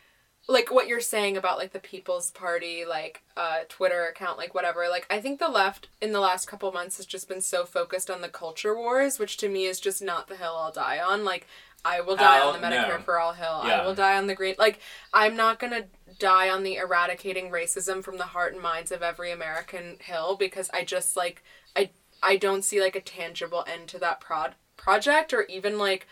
like 0.49 0.71
what 0.71 0.89
you're 0.89 1.01
saying 1.01 1.37
about 1.37 1.59
like 1.59 1.73
the 1.73 1.79
People's 1.79 2.31
Party 2.31 2.85
like 2.89 3.23
uh 3.37 3.61
Twitter 3.69 4.07
account 4.07 4.39
like 4.39 4.55
whatever. 4.55 4.87
Like 4.91 5.07
I 5.11 5.21
think 5.21 5.39
the 5.39 5.49
left 5.49 5.89
in 6.01 6.13
the 6.13 6.21
last 6.21 6.47
couple 6.49 6.73
months 6.73 6.97
has 6.97 7.07
just 7.07 7.29
been 7.29 7.43
so 7.43 7.65
focused 7.65 8.11
on 8.11 8.23
the 8.23 8.29
culture 8.29 8.75
wars, 8.75 9.19
which 9.19 9.37
to 9.39 9.49
me 9.49 9.67
is 9.67 9.81
just 9.81 10.01
not 10.03 10.29
the 10.29 10.37
hill 10.37 10.57
I'll 10.57 10.73
die 10.73 10.99
on. 10.99 11.25
Like 11.25 11.47
I 11.85 12.01
will 12.01 12.17
die 12.17 12.41
on 12.41 12.61
the 12.61 12.67
Medicare 12.67 12.99
no. 12.99 13.05
for 13.05 13.19
all 13.19 13.33
hill. 13.33 13.63
Yeah. 13.65 13.81
I 13.81 13.87
will 13.87 13.95
die 13.95 14.17
on 14.17 14.27
the 14.27 14.35
green 14.35 14.55
like 14.59 14.81
I'm 15.13 15.37
not 15.37 15.59
going 15.59 15.73
to 15.73 15.87
die 16.19 16.49
on 16.49 16.63
the 16.63 16.77
eradicating 16.77 17.51
racism 17.51 18.03
from 18.03 18.19
the 18.19 18.25
heart 18.25 18.53
and 18.53 18.63
minds 18.63 18.91
of 18.91 19.03
every 19.03 19.31
American 19.31 19.97
hill 20.01 20.37
because 20.37 20.69
I 20.73 20.85
just 20.85 21.17
like 21.17 21.43
I 21.77 21.91
I 22.23 22.37
don't 22.37 22.65
see 22.65 22.81
like 22.81 22.97
a 22.97 23.01
tangible 23.01 23.65
end 23.67 23.89
to 23.89 23.99
that 23.99 24.21
prod 24.21 24.55
project 24.77 25.33
or 25.33 25.43
even 25.45 25.79
like 25.79 26.07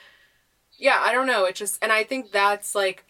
yeah, 0.78 1.00
I 1.02 1.12
don't 1.12 1.26
know. 1.26 1.44
It 1.44 1.54
just 1.54 1.78
and 1.82 1.92
I 1.92 2.04
think 2.04 2.32
that's 2.32 2.74
like 2.74 3.04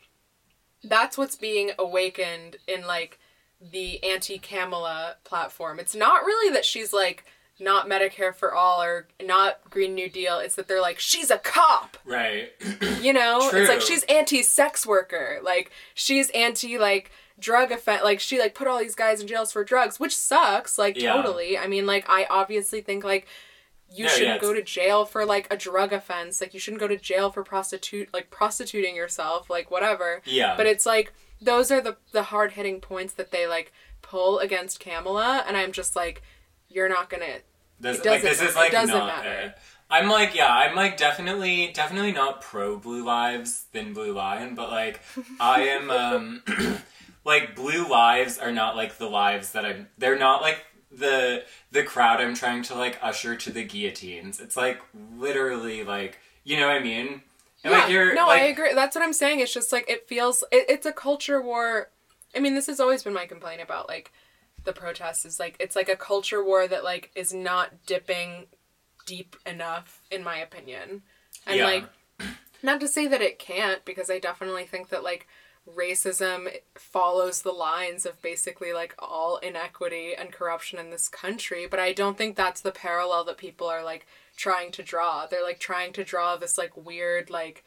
that's 0.83 1.19
what's 1.19 1.37
being 1.37 1.73
awakened 1.79 2.57
in 2.67 2.87
like 2.87 3.19
the 3.61 4.03
anti 4.05 4.39
Kamala 4.39 5.17
platform. 5.25 5.79
It's 5.79 5.95
not 5.95 6.25
really 6.25 6.53
that 6.53 6.65
she's 6.65 6.93
like 6.93 7.25
not 7.59 7.89
Medicare 7.89 8.35
for 8.35 8.55
all 8.55 8.83
or 8.83 9.07
not 9.23 9.61
Green 9.71 9.95
New 9.95 10.09
Deal. 10.11 10.39
It's 10.39 10.55
that 10.57 10.69
they're 10.69 10.81
like 10.81 10.99
she's 10.99 11.31
a 11.31 11.39
cop. 11.39 11.97
Right. 12.05 12.51
You 13.01 13.13
know, 13.13 13.51
it's 13.53 13.69
like 13.69 13.81
she's 13.83 14.03
anti 14.05 14.43
sex 14.43 14.85
worker. 14.85 15.39
Like 15.43 15.71
she's 15.95 16.29
anti 16.31 16.77
like 16.77 17.13
drug 17.39 17.71
offense. 17.71 18.03
Like 18.03 18.19
she 18.19 18.39
like 18.41 18.55
put 18.55 18.67
all 18.67 18.79
these 18.81 18.97
guys 18.97 19.21
in 19.21 19.29
jails 19.29 19.53
for 19.53 19.63
drugs, 19.63 20.01
which 20.01 20.17
sucks. 20.17 20.77
Like 20.77 21.01
Yeah. 21.01 21.13
totally. 21.13 21.57
I 21.57 21.69
mean, 21.69 21.87
like 21.87 22.05
I 22.09 22.27
obviously 22.29 22.81
think 22.81 23.05
like 23.05 23.29
you 23.89 24.05
No, 24.07 24.11
shouldn't 24.11 24.35
yeah, 24.37 24.39
go 24.41 24.53
to 24.53 24.63
jail 24.63 25.05
for 25.05 25.25
like 25.25 25.47
a 25.53 25.57
drug 25.57 25.93
offense. 25.93 26.41
Like 26.41 26.53
you 26.53 26.59
shouldn't 26.59 26.81
go 26.81 26.89
to 26.89 26.97
jail 26.97 27.31
for 27.31 27.45
prostitute 27.45 28.09
like 28.13 28.31
prostituting 28.31 28.97
yourself. 28.97 29.49
Like 29.49 29.71
whatever. 29.71 30.21
Yeah. 30.25 30.55
But 30.57 30.67
it's 30.67 30.87
like 30.87 31.13
those 31.41 31.71
are 31.71 31.81
the 31.81 31.97
the 32.13 32.25
hard 32.25 32.53
hitting 32.53 32.81
points 32.81 33.13
that 33.15 33.31
they 33.31 33.47
like 33.47 33.73
pull 34.03 34.41
against 34.41 34.81
Kamala, 34.81 35.45
and 35.47 35.57
I'm 35.57 35.71
just 35.73 35.95
like, 35.95 36.23
you're 36.77 36.89
not 36.89 37.11
gonna. 37.11 37.39
This, 37.81 37.99
It 37.99 38.07
like, 38.07 38.23
doesn't 38.23 38.23
this 38.23 38.39
matter. 38.39 38.49
is 38.51 38.55
It 38.55 38.59
like 38.59 38.73
doesn't 38.73 38.95
not 38.97 39.07
matter. 39.25 39.31
it. 39.49 39.59
I'm 39.91 40.09
like, 40.09 40.35
yeah, 40.35 40.53
I'm 40.53 40.75
like 40.77 40.97
definitely, 40.97 41.71
definitely 41.73 42.13
not 42.13 42.41
pro 42.41 42.77
Blue 42.79 43.05
Lives 43.05 43.67
than 43.73 43.93
Blue 43.93 44.13
Lion, 44.13 44.55
but 44.55 44.71
like, 44.71 45.01
I 45.41 45.63
am, 45.63 45.91
um, 46.03 46.43
like, 47.25 47.55
Blue 47.57 47.89
Lives 47.89 48.39
are 48.39 48.53
not 48.53 48.77
like 48.77 48.99
the 48.99 49.09
lives 49.09 49.53
that 49.53 49.65
I'm, 49.65 49.89
they're 49.99 50.19
not 50.19 50.43
like 50.43 50.65
the, 50.91 51.45
the 51.71 51.83
crowd 51.83 52.21
I'm 52.21 52.35
trying 52.35 52.63
to 52.65 52.75
like 52.75 52.99
usher 53.03 53.37
to 53.37 53.51
the 53.53 53.63
guillotines. 53.65 54.41
It's 54.41 54.57
like 54.57 54.81
literally 55.17 55.85
like, 55.85 56.19
you 56.45 56.59
know 56.59 56.67
what 56.67 56.77
I 56.77 56.83
mean? 56.83 57.23
And 57.65 57.73
yeah, 57.73 57.79
like, 57.81 57.91
you're, 57.91 58.15
no, 58.15 58.27
like, 58.27 58.43
I 58.43 58.45
agree. 58.47 58.75
That's 58.75 58.95
what 58.97 59.05
I'm 59.05 59.13
saying. 59.13 59.41
It's 59.41 59.53
just 59.53 59.73
like 59.73 59.89
it 59.89 60.09
feels. 60.09 60.45
It, 60.53 60.67
it's 60.69 60.87
a 60.87 60.93
culture 60.93 61.43
war. 61.43 61.91
I 62.35 62.39
mean, 62.41 62.55
this 62.55 62.67
has 62.69 62.79
always 62.81 63.03
been 63.03 63.13
my 63.15 63.27
complaint 63.27 63.61
about 63.61 63.89
like 63.89 64.13
the 64.67 64.73
protests. 64.73 65.25
Is 65.25 65.41
like 65.41 65.57
it's 65.59 65.75
like 65.77 65.89
a 65.89 65.97
culture 65.97 66.45
war 66.45 66.69
that 66.69 66.85
like 66.85 67.11
is 67.15 67.33
not 67.33 67.87
dipping 67.87 68.47
deep 69.07 69.37
enough, 69.47 70.03
in 70.11 70.23
my 70.23 70.37
opinion. 70.37 71.03
And 71.47 71.57
Yeah. 71.59 71.65
like, 71.65 71.85
not 72.63 72.81
to 72.81 72.89
say 72.89 73.07
that 73.07 73.23
it 73.23 73.39
can't, 73.39 73.85
because 73.85 74.11
I 74.11 74.19
definitely 74.19 74.67
think 74.67 74.89
that 74.91 75.05
like 75.05 75.27
racism 75.69 76.49
follows 76.77 77.43
the 77.43 77.53
lines 77.53 78.07
of 78.07 78.23
basically 78.23 78.73
like 78.73 78.95
all 78.99 79.39
inequity 79.39 80.15
and 80.15 80.33
corruption 80.33 80.79
in 80.79 80.91
this 80.91 81.09
country 81.09 81.67
but 81.67 81.81
i 81.81 81.93
don't 81.93 82.17
think 82.17 82.37
that's 82.37 82.61
the 82.61 82.71
parallel 82.71 83.25
that 83.25 83.37
people 83.37 83.67
are 83.67 83.83
like 83.83 84.07
trying 84.37 84.71
to 84.71 84.83
draw 84.83 85.27
they're 85.27 85.43
like 85.43 85.59
trying 85.59 85.93
to 85.93 86.05
draw 86.05 86.37
this 86.37 86.57
like 86.57 86.77
weird 86.77 87.31
like 87.31 87.65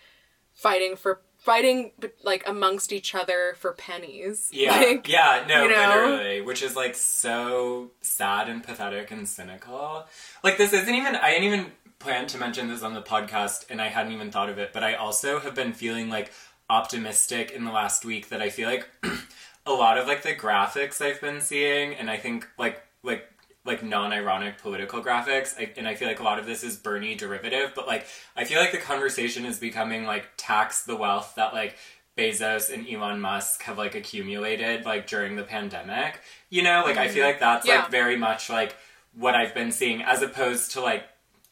fighting 0.53 0.95
for 0.95 1.19
fighting 1.39 1.91
like 2.23 2.47
amongst 2.47 2.91
each 2.91 3.15
other 3.15 3.55
for 3.57 3.73
pennies 3.73 4.49
Yeah, 4.53 4.71
like, 4.77 5.07
yeah, 5.07 5.45
no, 5.47 5.63
you 5.63 5.69
know? 5.69 5.87
literally, 5.87 6.41
which 6.41 6.61
is 6.61 6.75
like 6.75 6.95
so 6.95 7.91
sad 8.01 8.49
and 8.49 8.63
pathetic 8.63 9.09
and 9.09 9.27
cynical. 9.27 10.05
Like 10.43 10.57
this 10.57 10.73
isn't 10.73 10.93
even. 10.93 11.15
I 11.15 11.31
didn't 11.31 11.45
even 11.45 11.71
plan 11.97 12.27
to 12.27 12.37
mention 12.37 12.67
this 12.67 12.83
on 12.83 12.93
the 12.93 13.01
podcast, 13.01 13.65
and 13.69 13.81
I 13.81 13.87
hadn't 13.87 14.11
even 14.13 14.31
thought 14.31 14.49
of 14.49 14.57
it. 14.59 14.71
But 14.73 14.83
I 14.83 14.93
also 14.93 15.39
have 15.39 15.55
been 15.55 15.73
feeling 15.73 16.09
like 16.09 16.31
optimistic 16.69 17.51
in 17.51 17.65
the 17.65 17.71
last 17.71 18.05
week 18.05 18.29
that 18.29 18.41
I 18.41 18.49
feel 18.49 18.69
like 18.69 18.87
a 19.65 19.71
lot 19.71 19.97
of 19.97 20.07
like 20.07 20.21
the 20.23 20.35
graphics 20.35 21.01
I've 21.01 21.21
been 21.21 21.41
seeing, 21.41 21.93
and 21.95 22.09
I 22.09 22.17
think 22.17 22.47
like 22.57 22.83
like 23.03 23.25
like 23.65 23.83
non-ironic 23.83 24.57
political 24.61 25.03
graphics 25.03 25.57
I, 25.57 25.71
and 25.77 25.87
i 25.87 25.95
feel 25.95 26.07
like 26.07 26.19
a 26.19 26.23
lot 26.23 26.39
of 26.39 26.45
this 26.45 26.63
is 26.63 26.77
bernie 26.77 27.15
derivative 27.15 27.73
but 27.75 27.87
like 27.87 28.05
i 28.35 28.43
feel 28.43 28.59
like 28.59 28.71
the 28.71 28.77
conversation 28.77 29.45
is 29.45 29.59
becoming 29.59 30.05
like 30.05 30.25
tax 30.37 30.83
the 30.83 30.95
wealth 30.95 31.33
that 31.35 31.53
like 31.53 31.75
bezos 32.17 32.73
and 32.73 32.87
elon 32.87 33.19
musk 33.21 33.63
have 33.63 33.77
like 33.77 33.95
accumulated 33.95 34.85
like 34.85 35.07
during 35.07 35.35
the 35.35 35.43
pandemic 35.43 36.21
you 36.49 36.63
know 36.63 36.83
like 36.85 36.97
i 36.97 37.07
feel 37.07 37.23
mm-hmm. 37.23 37.31
like 37.31 37.39
that's 37.39 37.67
Yeah. 37.67 37.81
like 37.81 37.91
very 37.91 38.17
much 38.17 38.49
like 38.49 38.75
what 39.13 39.35
i've 39.35 39.53
been 39.53 39.71
seeing 39.71 40.01
as 40.01 40.21
opposed 40.21 40.71
to 40.71 40.81
like 40.81 41.03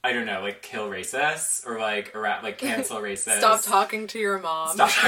i 0.08 0.14
don't 0.14 0.26
know 0.26 0.42
like 0.42 0.62
kill 0.62 0.90
racists 0.90 1.68
or 1.68 1.78
like 1.80 2.12
era- 2.16 2.40
like 2.42 2.58
cancel 2.58 2.98
racists 3.02 3.40
stop 3.40 3.62
talking 3.62 4.08
to 4.08 4.18
your 4.18 4.40
mom 4.40 4.70
Stop. 4.70 4.90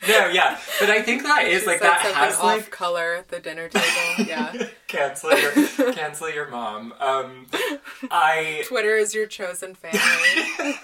no, 0.08 0.28
yeah, 0.28 0.58
but 0.80 0.90
I 0.90 1.02
think 1.02 1.22
that 1.22 1.44
is 1.46 1.62
She 1.62 1.66
like 1.68 1.80
that 1.80 2.00
has 2.00 2.36
off 2.36 2.42
like 2.42 2.70
color 2.70 3.14
at 3.14 3.28
the 3.28 3.38
dinner 3.38 3.68
table. 3.68 4.26
Yeah. 4.26 4.68
cancel 4.88 5.30
your 5.38 5.52
cancel 5.92 6.30
your 6.30 6.48
mom. 6.48 6.94
Um, 6.98 7.46
I 8.10 8.62
Twitter 8.66 8.96
is 8.96 9.14
your 9.14 9.26
chosen 9.26 9.74
family. 9.74 10.74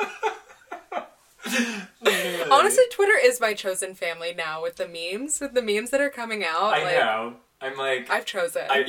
Honestly, 2.50 2.84
Twitter 2.90 3.18
is 3.20 3.40
my 3.40 3.54
chosen 3.54 3.94
family 3.94 4.34
now 4.36 4.62
with 4.62 4.76
the 4.76 4.86
memes, 4.86 5.40
with 5.40 5.54
the 5.54 5.62
memes 5.62 5.90
that 5.90 6.00
are 6.00 6.10
coming 6.10 6.44
out. 6.44 6.74
I 6.74 6.82
like, 6.84 6.96
know. 6.96 7.36
I'm 7.60 7.76
like 7.76 8.10
I've 8.10 8.26
chosen. 8.26 8.62
I 8.68 8.84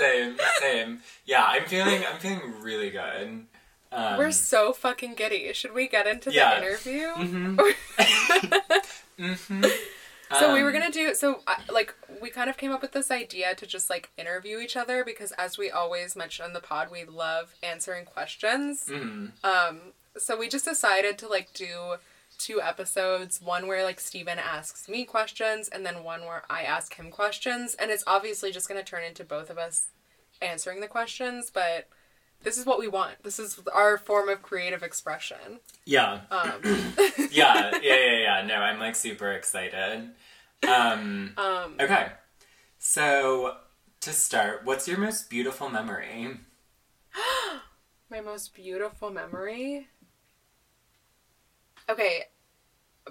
same 0.00 0.36
same. 0.60 1.00
Yeah, 1.24 1.44
I'm 1.44 1.64
feeling 1.66 2.02
I'm 2.04 2.18
feeling 2.18 2.60
really 2.60 2.90
good. 2.90 3.46
Um, 3.92 4.18
We're 4.18 4.30
so 4.32 4.72
fucking 4.72 5.14
giddy. 5.14 5.52
Should 5.52 5.74
we 5.74 5.88
get 5.88 6.06
into 6.06 6.32
Yeah. 6.32 6.60
the 6.60 6.66
interview? 6.66 7.08
mhm. 7.18 8.80
So 10.38 10.54
we 10.54 10.62
were 10.62 10.68
Um, 10.68 10.74
gonna 10.74 10.92
do 10.92 11.12
so 11.16 11.42
uh, 11.48 11.56
like 11.72 11.92
we 12.22 12.30
kind 12.30 12.48
of 12.48 12.56
came 12.56 12.70
up 12.70 12.82
with 12.82 12.92
this 12.92 13.10
idea 13.10 13.52
to 13.56 13.66
just 13.66 13.90
like 13.90 14.10
interview 14.16 14.58
each 14.60 14.76
other 14.76 15.02
because 15.04 15.32
as 15.32 15.58
we 15.58 15.70
always 15.72 16.14
mention 16.14 16.44
on 16.44 16.52
the 16.52 16.60
pod, 16.60 16.88
we 16.88 17.04
love 17.04 17.54
answering 17.64 18.04
questions. 18.04 18.84
mhm. 18.88 19.32
Um, 19.44 19.80
so 20.16 20.36
we 20.38 20.48
just 20.48 20.64
decided 20.64 21.18
to 21.18 21.26
like 21.28 21.52
do 21.52 21.96
two 22.40 22.60
episodes, 22.60 23.40
one 23.40 23.66
where 23.68 23.84
like 23.84 24.00
Steven 24.00 24.38
asks 24.38 24.88
me 24.88 25.04
questions 25.04 25.68
and 25.68 25.84
then 25.84 26.02
one 26.02 26.22
where 26.22 26.42
I 26.50 26.62
ask 26.62 26.94
him 26.94 27.10
questions, 27.10 27.74
and 27.74 27.90
it's 27.90 28.04
obviously 28.06 28.50
just 28.50 28.66
gonna 28.68 28.82
turn 28.82 29.04
into 29.04 29.24
both 29.24 29.50
of 29.50 29.58
us 29.58 29.88
answering 30.42 30.80
the 30.80 30.88
questions, 30.88 31.50
but 31.52 31.88
this 32.42 32.56
is 32.56 32.64
what 32.64 32.78
we 32.78 32.88
want. 32.88 33.22
This 33.22 33.38
is 33.38 33.60
our 33.74 33.98
form 33.98 34.30
of 34.30 34.40
creative 34.42 34.82
expression. 34.82 35.60
Yeah. 35.84 36.22
Um, 36.30 36.52
Yeah, 37.30 37.78
yeah, 37.82 37.96
yeah, 37.96 38.18
yeah. 38.18 38.44
No, 38.46 38.54
I'm 38.56 38.78
like 38.80 38.96
super 38.96 39.30
excited. 39.32 40.10
Um 40.66 41.32
um, 41.36 41.76
Okay. 41.78 42.08
So 42.78 43.56
to 44.00 44.12
start, 44.12 44.64
what's 44.64 44.88
your 44.88 44.98
most 44.98 45.28
beautiful 45.28 45.68
memory? 45.68 46.38
My 48.10 48.20
most 48.20 48.54
beautiful 48.54 49.10
memory. 49.10 49.86
Okay, 51.90 52.24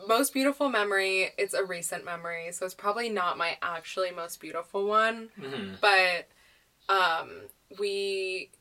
most 0.07 0.33
beautiful 0.33 0.69
memory. 0.69 1.31
It's 1.37 1.53
a 1.53 1.63
recent 1.63 2.05
memory, 2.05 2.51
so 2.51 2.65
it's 2.65 2.73
probably 2.75 3.09
not 3.09 3.37
my 3.37 3.57
actually 3.61 4.11
most 4.11 4.39
beautiful 4.39 4.85
one. 4.85 5.29
hmm 5.39 5.73
But 5.81 6.27
um, 6.93 7.29
we 7.79 8.51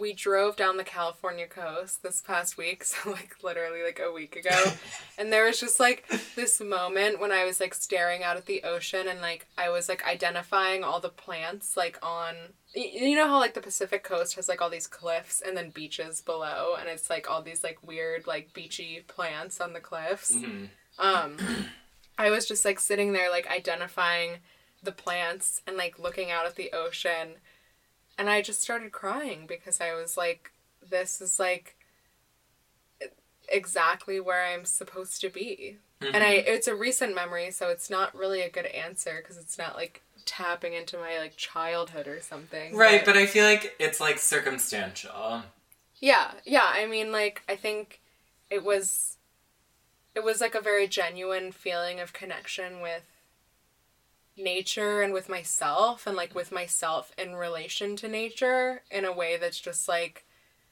we 0.00 0.12
drove 0.12 0.56
down 0.56 0.76
the 0.76 0.84
California 0.84 1.46
coast 1.46 2.02
this 2.02 2.20
past 2.20 2.56
week, 2.58 2.84
so 2.90 3.10
like 3.10 3.36
literally 3.42 3.82
like 3.82 4.00
a 4.04 4.12
week 4.12 4.36
ago, 4.36 4.72
and 5.18 5.32
there 5.32 5.44
was 5.44 5.60
just 5.60 5.78
like 5.80 6.04
this 6.34 6.60
moment 6.60 7.20
when 7.20 7.32
I 7.32 7.44
was 7.44 7.60
like 7.60 7.74
staring 7.74 8.22
out 8.22 8.36
at 8.36 8.46
the 8.46 8.62
ocean 8.64 9.08
and 9.08 9.20
like 9.20 9.46
I 9.56 9.68
was 9.70 9.88
like 9.88 10.06
identifying 10.06 10.84
all 10.84 11.00
the 11.00 11.08
plants 11.08 11.76
like 11.76 11.98
on 12.02 12.34
you 12.74 13.16
know 13.16 13.26
how 13.26 13.38
like 13.38 13.54
the 13.54 13.60
Pacific 13.60 14.02
coast 14.04 14.34
has 14.36 14.48
like 14.48 14.60
all 14.60 14.68
these 14.68 14.86
cliffs 14.86 15.40
and 15.40 15.56
then 15.56 15.70
beaches 15.70 16.20
below 16.20 16.74
and 16.78 16.88
it's 16.88 17.08
like 17.08 17.30
all 17.30 17.40
these 17.40 17.64
like 17.64 17.78
weird 17.86 18.26
like 18.26 18.52
beachy 18.52 19.02
plants 19.06 19.60
on 19.60 19.72
the 19.72 19.80
cliffs. 19.80 20.34
hmm 20.34 20.66
Um, 20.98 21.36
I 22.18 22.30
was 22.30 22.46
just 22.46 22.64
like 22.64 22.80
sitting 22.80 23.12
there, 23.12 23.30
like 23.30 23.46
identifying 23.46 24.38
the 24.82 24.92
plants 24.92 25.62
and 25.66 25.76
like 25.76 25.98
looking 25.98 26.30
out 26.30 26.46
at 26.46 26.56
the 26.56 26.72
ocean, 26.72 27.36
and 28.18 28.30
I 28.30 28.42
just 28.42 28.60
started 28.60 28.92
crying 28.92 29.46
because 29.46 29.80
I 29.80 29.94
was 29.94 30.16
like, 30.16 30.52
"This 30.88 31.20
is 31.20 31.38
like 31.38 31.76
exactly 33.48 34.20
where 34.20 34.44
I'm 34.44 34.64
supposed 34.64 35.20
to 35.20 35.28
be." 35.28 35.78
And 36.00 36.16
I, 36.16 36.36
mm-hmm. 36.36 36.48
it's 36.48 36.68
a 36.68 36.74
recent 36.74 37.14
memory, 37.14 37.50
so 37.50 37.70
it's 37.70 37.88
not 37.88 38.14
really 38.14 38.42
a 38.42 38.50
good 38.50 38.66
answer 38.66 39.18
because 39.22 39.38
it's 39.38 39.56
not 39.56 39.76
like 39.76 40.02
tapping 40.26 40.74
into 40.74 40.98
my 40.98 41.18
like 41.18 41.36
childhood 41.36 42.06
or 42.06 42.20
something. 42.20 42.76
Right, 42.76 43.04
but 43.04 43.16
I 43.16 43.26
feel 43.26 43.44
like 43.44 43.74
it's 43.78 44.00
like 44.00 44.18
circumstantial. 44.18 45.42
Yeah, 45.98 46.32
yeah. 46.44 46.68
I 46.70 46.86
mean, 46.86 47.12
like, 47.12 47.42
I 47.48 47.56
think 47.56 48.00
it 48.50 48.62
was, 48.62 49.16
it 50.14 50.22
was 50.22 50.40
like 50.40 50.54
a 50.54 50.60
very 50.60 50.86
genuine 50.86 51.52
feeling 51.52 52.00
of 52.00 52.12
connection 52.12 52.82
with 52.82 53.04
nature 54.36 55.02
and 55.02 55.12
with 55.12 55.28
myself, 55.28 56.06
and 56.06 56.16
like 56.16 56.34
with 56.34 56.52
myself 56.52 57.12
in 57.18 57.34
relation 57.36 57.96
to 57.96 58.08
nature 58.08 58.82
in 58.90 59.04
a 59.04 59.12
way 59.12 59.36
that's 59.36 59.60
just 59.60 59.88
like, 59.88 60.24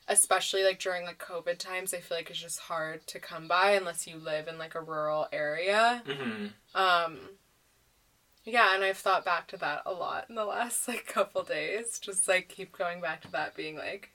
especially 0.09 0.63
like 0.65 0.79
during 0.79 1.05
like 1.05 1.19
COVID 1.19 1.59
times, 1.59 1.95
I 1.95 1.99
feel 1.99 2.17
like 2.19 2.31
it's 2.31 2.39
just 2.41 2.61
hard 2.61 3.07
to 3.09 3.19
come 3.19 3.49
by 3.49 3.71
unless 3.73 4.07
you 4.07 4.17
live 4.17 4.49
in 4.49 4.59
like 4.59 4.75
a 4.75 4.81
rural 4.81 5.27
area. 5.33 6.03
hmm 6.07 6.47
Um, 6.75 7.19
yeah, 8.45 8.75
and 8.75 8.85
I've 8.85 8.99
thought 8.99 9.25
back 9.25 9.49
to 9.49 9.57
that 9.57 9.83
a 9.87 9.93
lot 9.93 10.27
in 10.29 10.35
the 10.35 10.45
last 10.45 10.87
like 10.89 11.07
couple 11.07 11.43
days. 11.43 11.99
Just 11.99 12.29
like 12.29 12.49
keep 12.49 12.77
going 12.77 13.01
back 13.01 13.23
to 13.23 13.33
that, 13.33 13.57
being 13.57 13.77
like, 13.77 14.11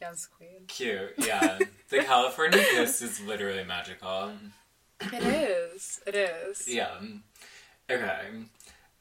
yes, 0.00 0.26
queen. 0.26 0.66
Cute, 0.68 1.14
yeah. 1.18 1.58
the 1.90 1.98
California 2.04 2.64
coast 2.74 3.02
is 3.02 3.20
literally 3.20 3.64
magical. 3.64 4.30
It 5.00 5.24
is. 5.24 6.00
It 6.06 6.14
is. 6.14 6.68
Yeah. 6.68 6.94
Okay. 7.90 8.28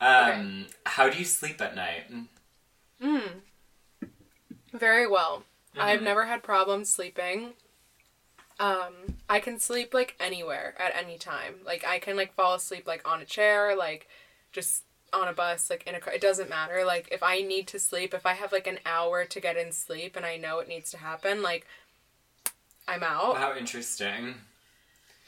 Um, 0.02 0.65
how 0.86 1.10
do 1.10 1.17
you 1.17 1.26
sleep 1.26 1.62
at 1.62 1.76
night? 1.76 2.04
Mm. 3.02 3.41
Very 4.74 5.08
well. 5.08 5.43
I've 5.78 6.02
Mhm. 6.02 6.04
never 6.04 6.26
had 6.26 6.43
problems 6.43 6.93
sleeping. 6.93 7.54
Um, 8.60 9.17
I 9.30 9.39
can 9.39 9.60
sleep 9.60 9.93
like 9.93 10.15
anywhere 10.19 10.76
at 10.78 10.96
any 10.96 11.17
time. 11.17 11.62
Like 11.65 11.86
I 11.86 12.00
can 12.00 12.15
like 12.15 12.34
fall 12.34 12.56
asleep 12.56 12.86
like 12.86 13.08
on 13.08 13.22
a 13.22 13.26
chair, 13.26 13.76
like 13.76 14.08
just 14.52 14.84
on 15.12 15.28
a 15.28 15.34
bus, 15.34 15.69
like 15.69 15.86
in 15.88 15.96
a 15.96 16.00
car. 16.00 16.13
It 16.13 16.22
doesn't 16.22 16.50
matter. 16.50 16.84
Like 16.86 17.08
if 17.12 17.24
I 17.24 17.41
need 17.41 17.67
to 17.69 17.80
sleep, 17.80 18.13
if 18.13 18.26
I 18.26 18.34
have 18.34 18.52
like 18.52 18.67
an 18.67 18.80
hour 18.86 19.26
to 19.26 19.39
get 19.39 19.58
in 19.58 19.72
sleep 19.72 20.15
and 20.15 20.26
I 20.26 20.38
know 20.38 20.60
it 20.60 20.67
needs 20.67 20.91
to 20.91 20.98
happen, 20.98 21.41
like 21.41 21.65
I'm 22.88 23.04
out. 23.04 23.38
How 23.38 23.56
interesting. 23.56 24.36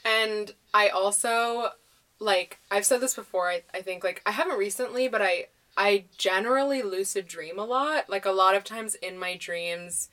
And 0.04 0.54
I 0.72 0.88
also 0.88 1.72
like 2.18 2.58
I've 2.70 2.86
said 2.86 3.00
this 3.00 3.14
before, 3.14 3.48
I, 3.48 3.62
I 3.74 3.82
think 3.82 4.04
like 4.04 4.22
I 4.26 4.32
haven't 4.32 4.58
recently, 4.58 5.08
but 5.08 5.22
I 5.22 5.46
I 5.76 6.04
generally 6.16 6.82
lucid 6.82 7.26
dream 7.28 7.58
a 7.58 7.64
lot. 7.64 8.08
Like 8.08 8.24
a 8.24 8.30
lot 8.30 8.54
of 8.54 8.64
times 8.64 8.94
in 8.96 9.18
my 9.18 9.36
dreams 9.36 10.08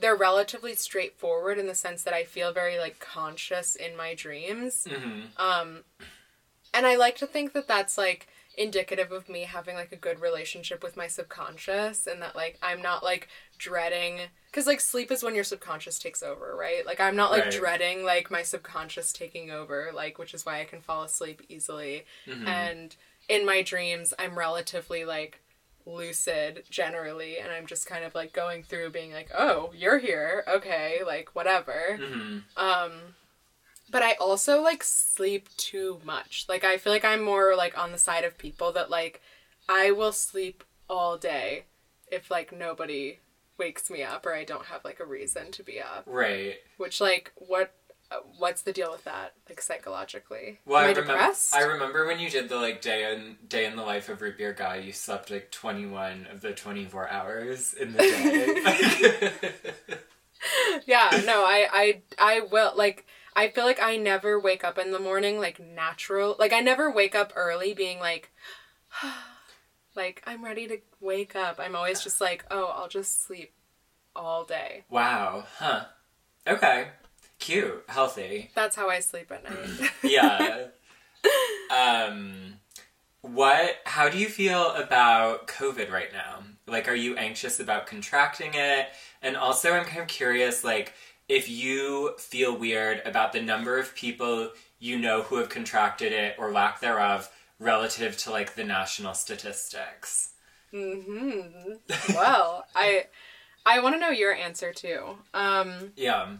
they're 0.00 0.14
relatively 0.14 0.76
straightforward 0.76 1.58
in 1.58 1.66
the 1.66 1.74
sense 1.74 2.04
that 2.04 2.14
I 2.14 2.22
feel 2.22 2.52
very 2.52 2.78
like 2.78 3.00
conscious 3.00 3.74
in 3.74 3.96
my 3.96 4.14
dreams. 4.14 4.86
hmm 4.88 5.22
Um 5.36 5.84
and 6.72 6.86
I 6.86 6.96
like 6.96 7.16
to 7.16 7.26
think 7.26 7.52
that 7.54 7.66
that's 7.66 7.98
like 7.98 8.28
indicative 8.58 9.12
of 9.12 9.28
me 9.28 9.44
having 9.44 9.76
like 9.76 9.92
a 9.92 9.96
good 9.96 10.20
relationship 10.20 10.82
with 10.82 10.96
my 10.96 11.06
subconscious 11.06 12.06
and 12.06 12.20
that 12.22 12.36
like 12.36 12.58
I'm 12.62 12.82
not 12.82 13.02
like 13.04 13.28
dreading 13.58 14.30
cuz 14.52 14.66
like 14.66 14.80
sleep 14.80 15.10
is 15.12 15.22
when 15.22 15.34
your 15.34 15.44
subconscious 15.44 15.98
takes 15.98 16.22
over, 16.22 16.56
right? 16.56 16.84
Like 16.84 17.00
I'm 17.00 17.16
not 17.16 17.30
like 17.30 17.44
Right. 17.44 17.52
dreading 17.52 18.04
like 18.04 18.30
my 18.30 18.42
subconscious 18.42 19.12
taking 19.12 19.50
over, 19.50 19.90
like 19.94 20.18
which 20.18 20.34
is 20.34 20.44
why 20.44 20.60
I 20.60 20.64
can 20.64 20.80
fall 20.82 21.04
asleep 21.04 21.42
easily. 21.48 22.04
hmm 22.26 22.46
And 22.46 22.96
in 23.28 23.46
my 23.46 23.62
dreams, 23.62 24.12
I'm 24.18 24.38
relatively 24.38 25.04
like 25.04 25.40
lucid 25.86 26.64
generally 26.70 27.38
and 27.38 27.50
I'm 27.52 27.66
just 27.66 27.86
kind 27.86 28.04
of 28.04 28.14
like 28.14 28.32
going 28.32 28.62
through 28.62 28.90
being 28.90 29.12
like, 29.12 29.30
"Oh, 29.34 29.72
you're 29.74 29.98
here. 29.98 30.44
Okay, 30.48 31.02
like 31.04 31.34
whatever." 31.34 31.96
hmm 31.96 32.38
Um, 32.56 33.14
but 33.90 34.02
I 34.02 34.12
also 34.14 34.62
like 34.62 34.82
sleep 34.84 35.48
too 35.56 36.00
much. 36.04 36.46
Like 36.48 36.64
I 36.64 36.78
feel 36.78 36.92
like 36.92 37.04
I'm 37.04 37.22
more 37.22 37.54
like 37.56 37.76
on 37.78 37.92
the 37.92 37.98
side 37.98 38.24
of 38.24 38.38
people 38.38 38.72
that 38.72 38.90
like 38.90 39.20
I 39.68 39.90
will 39.90 40.12
sleep 40.12 40.64
all 40.88 41.16
day 41.18 41.64
if 42.10 42.30
like 42.30 42.56
nobody 42.56 43.18
wakes 43.58 43.90
me 43.90 44.02
up 44.02 44.24
or 44.24 44.34
I 44.34 44.44
don't 44.44 44.66
have 44.66 44.84
like 44.84 45.00
a 45.00 45.04
reason 45.06 45.50
to 45.52 45.62
be 45.62 45.80
up. 45.80 46.04
Right. 46.06 46.56
Which 46.76 47.00
like 47.00 47.32
what 47.36 47.74
what's 48.38 48.62
the 48.62 48.72
deal 48.72 48.90
with 48.90 49.04
that 49.04 49.34
like 49.48 49.60
psychologically? 49.60 50.60
Well, 50.64 50.78
Am 50.78 50.84
I, 50.84 50.86
I 50.86 50.90
remember. 50.92 51.12
depressed? 51.12 51.54
I 51.54 51.62
remember 51.62 52.06
when 52.06 52.18
you 52.18 52.30
did 52.30 52.48
the 52.48 52.56
like 52.56 52.80
day 52.80 53.12
in 53.14 53.36
day 53.46 53.66
in 53.66 53.76
the 53.76 53.82
life 53.82 54.08
of 54.08 54.22
root 54.22 54.38
beer 54.38 54.54
guy. 54.54 54.76
You 54.76 54.92
slept 54.92 55.30
like 55.30 55.50
twenty 55.50 55.86
one 55.86 56.26
of 56.32 56.40
the 56.40 56.52
twenty 56.52 56.86
four 56.86 57.08
hours 57.10 57.74
in 57.74 57.92
the 57.92 57.98
day. 57.98 59.96
yeah, 60.86 61.10
no, 61.26 61.44
I 61.44 61.68
I 61.72 62.00
I 62.18 62.40
will 62.40 62.72
like 62.76 63.06
I 63.38 63.46
feel 63.50 63.64
like 63.64 63.80
I 63.80 63.96
never 63.96 64.40
wake 64.40 64.64
up 64.64 64.78
in 64.78 64.90
the 64.90 64.98
morning 64.98 65.38
like 65.38 65.60
natural. 65.60 66.34
Like 66.40 66.52
I 66.52 66.58
never 66.58 66.90
wake 66.90 67.14
up 67.14 67.32
early 67.36 67.72
being 67.72 68.00
like 68.00 68.32
like 69.94 70.24
I'm 70.26 70.44
ready 70.44 70.66
to 70.66 70.78
wake 71.00 71.36
up. 71.36 71.60
I'm 71.60 71.76
always 71.76 72.02
just 72.02 72.20
like, 72.20 72.44
"Oh, 72.50 72.74
I'll 72.76 72.88
just 72.88 73.24
sleep 73.24 73.52
all 74.16 74.44
day." 74.44 74.82
wow. 74.90 75.44
Huh. 75.58 75.84
Okay. 76.48 76.88
Cute. 77.38 77.84
Healthy. 77.86 78.50
That's 78.56 78.74
how 78.74 78.90
I 78.90 78.98
sleep 78.98 79.30
at 79.30 79.44
night. 79.44 79.90
Yeah. 80.02 80.66
um. 81.70 82.54
What? 83.20 83.76
How 83.84 84.08
do 84.08 84.18
you 84.18 84.28
feel 84.28 84.72
about 84.72 85.46
COVID 85.46 85.92
right 85.92 86.12
now? 86.12 86.42
Like, 86.66 86.88
are 86.88 86.94
you 86.94 87.16
anxious 87.16 87.60
about 87.60 87.86
contracting 87.86 88.50
it? 88.54 88.88
And 89.22 89.36
also, 89.36 89.72
I'm 89.72 89.84
kind 89.84 90.02
of 90.02 90.08
curious. 90.08 90.64
Like, 90.64 90.92
if 91.28 91.48
you 91.48 92.14
feel 92.18 92.56
weird 92.56 93.02
about 93.04 93.32
the 93.32 93.42
number 93.42 93.78
of 93.78 93.94
people 93.94 94.50
you 94.78 94.98
know 94.98 95.22
who 95.22 95.36
have 95.36 95.48
contracted 95.48 96.12
it 96.12 96.36
or 96.38 96.52
lack 96.52 96.80
thereof 96.80 97.30
relative 97.58 98.16
to 98.16 98.30
like 98.30 98.54
the 98.54 98.64
national 98.64 99.14
statistics. 99.14 100.30
Mhm. 100.72 101.78
well, 102.14 102.66
I 102.74 103.06
I 103.66 103.80
want 103.80 103.94
to 103.96 104.00
know 104.00 104.10
your 104.10 104.32
answer 104.32 104.72
too. 104.72 105.18
Um, 105.34 105.92
Yeah. 105.96 106.36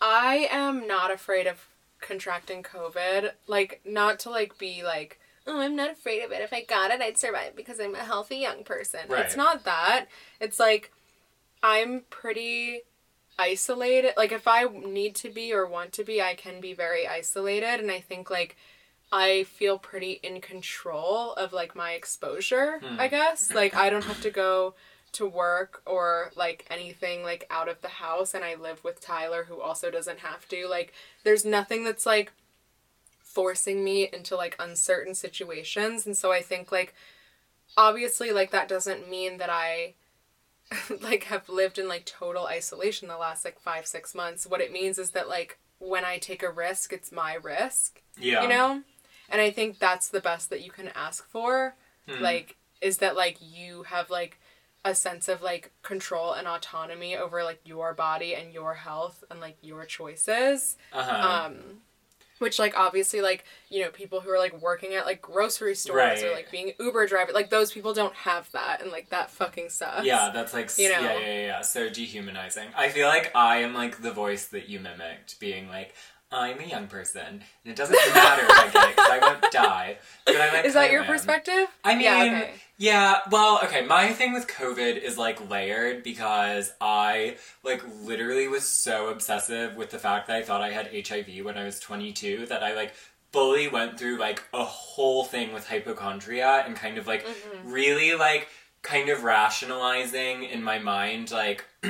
I 0.00 0.48
am 0.50 0.86
not 0.86 1.10
afraid 1.10 1.46
of 1.46 1.66
contracting 2.00 2.62
COVID. 2.62 3.32
Like, 3.48 3.80
not 3.84 4.20
to 4.20 4.30
like 4.30 4.56
be 4.58 4.84
like, 4.84 5.18
oh, 5.46 5.60
I'm 5.60 5.74
not 5.74 5.90
afraid 5.90 6.22
of 6.22 6.30
it. 6.30 6.40
If 6.40 6.52
I 6.52 6.62
got 6.62 6.90
it, 6.92 7.00
I'd 7.00 7.18
survive 7.18 7.56
because 7.56 7.80
I'm 7.80 7.94
a 7.96 8.04
healthy 8.04 8.36
young 8.36 8.62
person. 8.62 9.00
Right. 9.08 9.24
It's 9.24 9.36
not 9.36 9.64
that. 9.64 10.06
It's 10.40 10.60
like 10.60 10.92
I'm 11.62 12.02
pretty 12.10 12.82
isolated. 13.38 14.14
Like, 14.16 14.32
if 14.32 14.48
I 14.48 14.64
need 14.64 15.14
to 15.16 15.30
be 15.30 15.52
or 15.52 15.66
want 15.66 15.92
to 15.94 16.04
be, 16.04 16.20
I 16.20 16.34
can 16.34 16.60
be 16.60 16.74
very 16.74 17.06
isolated. 17.06 17.80
And 17.80 17.90
I 17.90 18.00
think 18.00 18.30
like 18.30 18.56
I 19.10 19.44
feel 19.44 19.78
pretty 19.78 20.20
in 20.22 20.40
control 20.40 21.32
of 21.34 21.52
like 21.52 21.74
my 21.74 21.92
exposure, 21.92 22.80
hmm. 22.80 23.00
I 23.00 23.08
guess. 23.08 23.52
Like, 23.52 23.74
I 23.74 23.90
don't 23.90 24.04
have 24.04 24.20
to 24.22 24.30
go 24.30 24.74
to 25.12 25.26
work 25.26 25.82
or 25.86 26.30
like 26.36 26.66
anything 26.70 27.22
like 27.22 27.46
out 27.50 27.68
of 27.68 27.80
the 27.80 27.88
house 27.88 28.34
and 28.34 28.44
I 28.44 28.54
live 28.54 28.84
with 28.84 29.00
Tyler 29.00 29.44
who 29.44 29.60
also 29.60 29.90
doesn't 29.90 30.20
have 30.20 30.48
to. 30.48 30.66
Like 30.68 30.92
there's 31.24 31.44
nothing 31.44 31.84
that's 31.84 32.06
like 32.06 32.32
forcing 33.20 33.84
me 33.84 34.08
into 34.12 34.36
like 34.36 34.56
uncertain 34.58 35.14
situations 35.14 36.06
and 36.06 36.16
so 36.16 36.32
I 36.32 36.40
think 36.40 36.72
like 36.72 36.94
obviously 37.76 38.32
like 38.32 38.50
that 38.50 38.68
doesn't 38.68 39.08
mean 39.08 39.38
that 39.38 39.50
I 39.50 39.94
like 41.00 41.24
have 41.24 41.48
lived 41.48 41.78
in 41.78 41.88
like 41.88 42.04
total 42.04 42.46
isolation 42.46 43.08
the 43.08 43.16
last 43.16 43.44
like 43.44 43.58
5 43.60 43.86
6 43.86 44.14
months. 44.14 44.46
What 44.46 44.60
it 44.60 44.72
means 44.72 44.98
is 44.98 45.12
that 45.12 45.28
like 45.28 45.58
when 45.78 46.04
I 46.04 46.18
take 46.18 46.42
a 46.42 46.50
risk, 46.50 46.92
it's 46.92 47.12
my 47.12 47.34
risk 47.34 48.02
Yeah. 48.18 48.42
you 48.42 48.48
know 48.48 48.82
and 49.30 49.40
i 49.42 49.50
think 49.50 49.78
that's 49.78 50.08
the 50.08 50.20
best 50.20 50.48
that 50.50 50.62
you 50.62 50.70
can 50.70 50.88
ask 50.94 51.28
for 51.28 51.74
Hmm. 52.08 52.22
like 52.22 52.56
is 52.80 52.98
that 52.98 53.14
like 53.14 53.36
you 53.40 53.82
have 53.84 54.08
like 54.10 54.38
a 54.84 54.94
sense 54.94 55.28
of 55.28 55.42
like 55.42 55.70
control 55.82 56.32
and 56.32 56.48
autonomy 56.48 57.14
over 57.16 57.44
like 57.44 57.60
your 57.64 57.92
body 57.92 58.34
and 58.34 58.52
your 58.54 58.74
health 58.74 59.22
and 59.30 59.38
like 59.40 59.58
your 59.60 59.84
choices 59.84 60.76
Uh-huh. 60.92 61.46
um 61.46 61.82
which 62.38 62.58
like 62.58 62.76
obviously 62.76 63.20
like 63.20 63.44
you 63.68 63.84
know 63.84 63.90
people 63.90 64.20
who 64.20 64.30
are 64.30 64.38
like 64.38 64.60
working 64.60 64.94
at 64.94 65.06
like 65.06 65.20
grocery 65.22 65.74
stores 65.74 66.22
or 66.22 66.32
like 66.32 66.50
being 66.50 66.72
uber 66.80 67.06
driver 67.06 67.32
like 67.32 67.50
those 67.50 67.72
people 67.72 67.92
don't 67.94 68.14
have 68.14 68.50
that 68.52 68.82
and 68.82 68.90
like 68.90 69.08
that 69.10 69.30
fucking 69.30 69.68
sucks 69.68 70.04
yeah, 70.04 70.30
that's 70.32 70.54
like 70.54 70.70
you 70.78 70.90
know. 70.90 71.00
yeah, 71.00 71.18
yeah, 71.18 71.46
yeah. 71.46 71.60
So 71.60 71.88
dehumanizing. 71.88 72.68
I 72.76 72.88
feel 72.88 73.08
like 73.08 73.34
I 73.34 73.58
am 73.58 73.74
like 73.74 74.02
the 74.02 74.12
voice 74.12 74.46
that 74.48 74.68
you 74.68 74.80
mimicked, 74.80 75.38
being 75.40 75.68
like, 75.68 75.94
I'm 76.30 76.58
a 76.60 76.64
young 76.64 76.86
person, 76.86 77.26
and 77.26 77.42
it 77.64 77.76
doesn't 77.76 77.94
matter 78.14 78.44
if 78.44 78.50
I 78.50 78.70
get 78.72 78.88
it 78.88 78.96
because 78.96 79.10
I 79.10 79.18
won't 79.20 79.52
die. 79.52 79.98
But 80.26 80.36
I 80.36 80.52
like 80.54 80.64
is 80.64 80.74
that 80.74 80.90
your 80.90 81.04
perspective 81.04 81.68
I 81.84 81.94
mean, 81.94 82.04
yeah, 82.04 82.50
yeah, 82.78 83.18
well, 83.30 83.58
okay, 83.64 83.84
my 83.84 84.12
thing 84.12 84.32
with 84.32 84.46
COVID 84.46 85.02
is 85.02 85.18
like 85.18 85.50
layered 85.50 86.04
because 86.04 86.72
I 86.80 87.36
like 87.64 87.82
literally 88.02 88.46
was 88.46 88.66
so 88.66 89.08
obsessive 89.08 89.74
with 89.74 89.90
the 89.90 89.98
fact 89.98 90.28
that 90.28 90.36
I 90.36 90.42
thought 90.42 90.62
I 90.62 90.70
had 90.70 90.86
HIV 90.86 91.44
when 91.44 91.58
I 91.58 91.64
was 91.64 91.80
22 91.80 92.46
that 92.46 92.62
I 92.62 92.74
like 92.74 92.94
fully 93.32 93.66
went 93.66 93.98
through 93.98 94.18
like 94.18 94.44
a 94.54 94.64
whole 94.64 95.24
thing 95.24 95.52
with 95.52 95.68
hypochondria 95.68 96.62
and 96.64 96.76
kind 96.76 96.98
of 96.98 97.08
like 97.08 97.26
mm-hmm. 97.26 97.70
really 97.70 98.14
like 98.14 98.48
kind 98.82 99.08
of 99.08 99.24
rationalizing 99.24 100.44
in 100.44 100.62
my 100.62 100.78
mind 100.78 101.32
like 101.32 101.64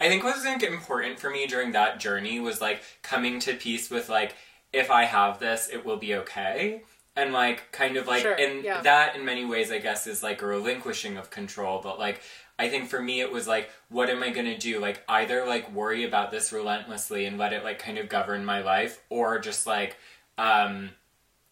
I 0.00 0.08
think 0.08 0.22
what 0.22 0.36
was 0.36 0.44
like, 0.44 0.62
important 0.62 1.18
for 1.18 1.30
me 1.30 1.46
during 1.46 1.72
that 1.72 1.98
journey 1.98 2.38
was 2.38 2.60
like 2.60 2.82
coming 3.02 3.40
to 3.40 3.54
peace 3.54 3.90
with 3.90 4.08
like 4.08 4.36
if 4.72 4.90
I 4.90 5.04
have 5.04 5.38
this, 5.38 5.68
it 5.72 5.84
will 5.84 5.96
be 5.96 6.14
okay. 6.16 6.82
And 7.18 7.32
like 7.32 7.72
kind 7.72 7.96
of 7.96 8.06
like 8.06 8.22
Sure, 8.22 8.34
and 8.34 8.62
yeah. 8.62 8.80
that 8.82 9.16
in 9.16 9.24
many 9.24 9.44
ways 9.44 9.72
I 9.72 9.78
guess 9.78 10.06
is 10.06 10.22
like 10.22 10.40
a 10.40 10.46
relinquishing 10.46 11.16
of 11.16 11.30
control, 11.30 11.80
but 11.82 11.98
like 11.98 12.20
I 12.60 12.68
think 12.68 12.88
for 12.88 13.02
me 13.02 13.20
it 13.20 13.32
was 13.32 13.48
like 13.48 13.70
what 13.88 14.08
am 14.08 14.22
I 14.22 14.30
going 14.30 14.46
to 14.46 14.56
do? 14.56 14.78
Like 14.78 15.02
either 15.08 15.44
like 15.44 15.72
worry 15.72 16.04
about 16.04 16.30
this 16.30 16.52
relentlessly 16.52 17.24
and 17.26 17.36
let 17.36 17.52
it 17.52 17.64
like 17.64 17.80
kind 17.80 17.98
of 17.98 18.08
govern 18.08 18.44
my 18.44 18.60
life 18.62 19.02
or 19.10 19.40
just 19.40 19.66
like 19.66 19.96
um 20.36 20.90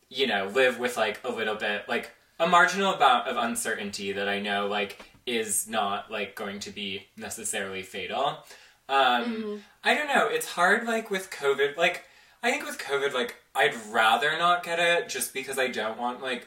you 0.08 0.28
know, 0.28 0.46
live 0.54 0.78
with 0.78 0.96
like 0.96 1.18
a 1.24 1.30
little 1.32 1.56
bit 1.56 1.88
like 1.88 2.12
a 2.38 2.46
marginal 2.46 2.94
amount 2.94 3.26
of 3.26 3.36
uncertainty 3.36 4.12
that 4.12 4.28
I 4.28 4.38
know 4.40 4.68
like 4.68 5.04
is 5.26 5.68
not 5.68 6.12
like 6.12 6.36
going 6.36 6.60
to 6.60 6.70
be 6.70 7.08
necessarily 7.16 7.82
fatal. 7.82 8.44
Um 8.88 9.64
I 9.82 9.94
don't 9.94 10.06
know, 10.06 10.28
it's 10.28 10.46
hard 10.50 10.86
like 10.86 11.10
with 11.10 11.30
COVID 11.30 11.76
like 11.76 12.04
I 12.42 12.50
think 12.52 12.64
with 12.64 12.78
COVID 12.78 13.12
like 13.14 13.34
I'd 13.56 13.74
rather 13.90 14.36
not 14.38 14.62
get 14.62 14.78
it 14.78 15.08
just 15.08 15.34
because 15.34 15.58
I 15.58 15.68
don't 15.68 15.98
want 15.98 16.22
like 16.22 16.46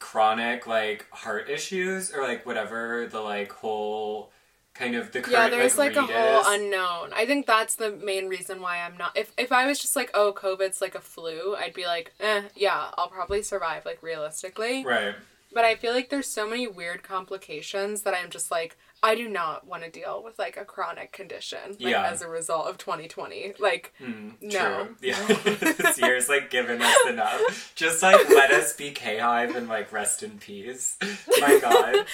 chronic 0.00 0.66
like 0.66 1.06
heart 1.10 1.48
issues 1.48 2.12
or 2.12 2.22
like 2.22 2.44
whatever 2.46 3.06
the 3.06 3.20
like 3.20 3.52
whole 3.52 4.32
kind 4.72 4.94
of 4.94 5.12
the 5.12 5.20
current 5.20 5.32
yeah 5.32 5.48
there's 5.50 5.76
like, 5.76 5.94
a 5.94 6.02
whole 6.02 6.40
is. 6.40 6.46
unknown 6.46 7.12
i 7.12 7.26
think 7.26 7.46
that's 7.46 7.74
the 7.74 7.90
main 7.90 8.26
reason 8.26 8.62
why 8.62 8.80
i'm 8.80 8.96
not 8.96 9.14
if, 9.14 9.30
if 9.36 9.52
i 9.52 9.66
was 9.66 9.78
just 9.78 9.94
like 9.94 10.10
oh 10.14 10.32
covid's 10.32 10.80
like 10.80 10.94
a 10.94 11.00
flu 11.00 11.54
i'd 11.56 11.74
be 11.74 11.84
like 11.84 12.14
eh 12.18 12.42
yeah 12.56 12.90
i'll 12.96 13.08
probably 13.08 13.42
survive 13.42 13.84
like 13.84 14.02
realistically 14.02 14.84
right. 14.84 15.14
But 15.52 15.64
i 15.64 15.74
feel 15.74 15.92
like 15.92 16.10
there's 16.10 16.26
so 16.28 16.48
many 16.48 16.66
weird 16.66 17.02
complications 17.02 18.02
that 18.02 18.14
i'm 18.14 18.30
just 18.30 18.50
like 18.50 18.76
i 19.02 19.14
do 19.14 19.28
not 19.28 19.66
want 19.66 19.82
to 19.82 19.90
deal 19.90 20.22
with 20.22 20.38
like 20.38 20.56
a 20.56 20.64
chronic 20.64 21.10
condition 21.12 21.58
like, 21.70 21.80
Yeah. 21.80 22.06
as 22.06 22.22
a 22.22 22.28
result 22.28 22.66
of 22.68 22.76
2020 22.78 23.54
like 23.58 23.92
Mm, 24.00 24.32
No. 24.40 24.84
True. 24.84 24.96
Yeah. 25.00 25.26
this 25.26 25.98
year's 25.98 26.28
like 26.28 26.50
given 26.50 26.80
us 26.82 26.96
enough. 27.08 27.72
Just 27.74 28.02
like 28.02 28.28
let 28.30 28.50
us 28.50 28.74
be 28.74 28.90
K 28.90 29.18
Hive 29.18 29.54
and 29.56 29.68
like 29.68 29.92
rest 29.92 30.22
in 30.22 30.38
peace. 30.38 30.96
My 31.40 31.58
God. 31.60 32.06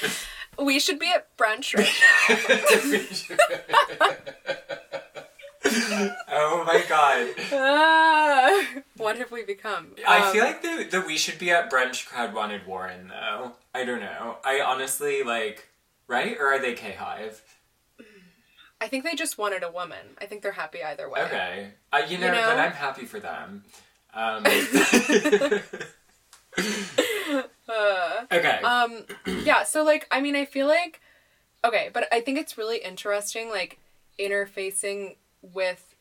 we 0.64 0.79
should 0.81 0.99
be 0.99 1.11
at 1.12 1.27
brunch 1.37 1.77
right 1.77 1.92
oh 6.31 6.64
my 6.66 6.83
God. 6.88 7.29
Ah, 7.52 8.64
what 8.96 9.16
have 9.18 9.31
we 9.31 9.44
become 9.44 9.94
I 10.07 10.26
Um, 10.26 10.33
feel 10.33 10.44
like 10.44 10.62
the 10.62 10.87
the 10.90 11.00
we 11.00 11.16
should 11.16 11.38
be 11.38 11.50
at 11.50 11.70
brunch 11.70 12.07
crowd 12.07 12.35
wanted 12.35 12.66
Warren 12.66 13.09
though. 13.09 13.52
I 13.74 13.85
don't 13.85 14.00
know. 14.00 14.37
I 14.44 14.61
honestly 14.61 15.22
like 15.22 15.68
right 16.09 16.37
or 16.38 16.46
are 16.48 16.59
they 16.61 16.74
K 16.74 16.92
Hive? 16.92 17.42
i 18.79 18.87
think 18.88 19.05
they 19.05 19.14
just 19.14 19.38
wanted 19.38 19.62
a 19.62 19.70
woman 19.70 20.05
i 20.20 20.26
think 20.26 20.42
they're 20.42 20.52
happy 20.52 20.83
either 20.85 21.09
way 21.09 21.22
Okay. 21.22 21.68
Uh, 21.90 22.02
you 22.07 22.18
know, 22.18 22.26
You 22.26 22.33
know? 22.33 22.46
then 22.46 22.59
I'm 22.59 22.72
happy 22.72 23.07
for 23.07 23.18
them. 23.18 23.64
Um, 24.12 24.44
okay. 28.33 28.59
Um, 28.62 29.05
yeah, 29.44 29.62
so 29.64 29.83
like, 29.83 30.07
I 30.11 30.20
mean, 30.20 30.37
I 30.37 30.44
feel 30.44 30.66
like, 30.66 31.00
okay, 31.64 31.90
but 31.92 32.07
I 32.12 32.20
think 32.20 32.38
it's 32.38 32.57
really 32.59 32.79
interesting, 32.79 33.48
like, 33.50 33.79
interfacing 34.18 35.16
with 35.42 35.94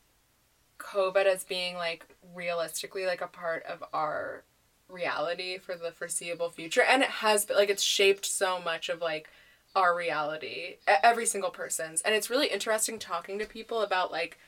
COVID 0.78 1.26
as 1.26 1.44
being, 1.44 1.76
like, 1.76 2.06
realistically, 2.34 3.06
like, 3.06 3.20
a 3.20 3.26
part 3.26 3.64
of 3.64 3.82
our 3.92 4.44
reality 4.88 5.58
for 5.58 5.76
the 5.76 5.90
foreseeable 5.90 6.50
future. 6.50 6.82
And 6.82 7.02
it 7.02 7.08
has 7.08 7.44
been, 7.44 7.56
like, 7.56 7.70
it's 7.70 7.82
shaped 7.82 8.26
so 8.26 8.60
much 8.60 8.88
of, 8.88 9.00
like, 9.00 9.28
our 9.74 9.96
reality, 9.96 10.76
every 10.86 11.26
single 11.26 11.50
person's. 11.50 12.00
And 12.02 12.14
it's 12.14 12.30
really 12.30 12.48
interesting 12.48 12.98
talking 12.98 13.38
to 13.38 13.46
people 13.46 13.82
about, 13.82 14.10
like, 14.10 14.38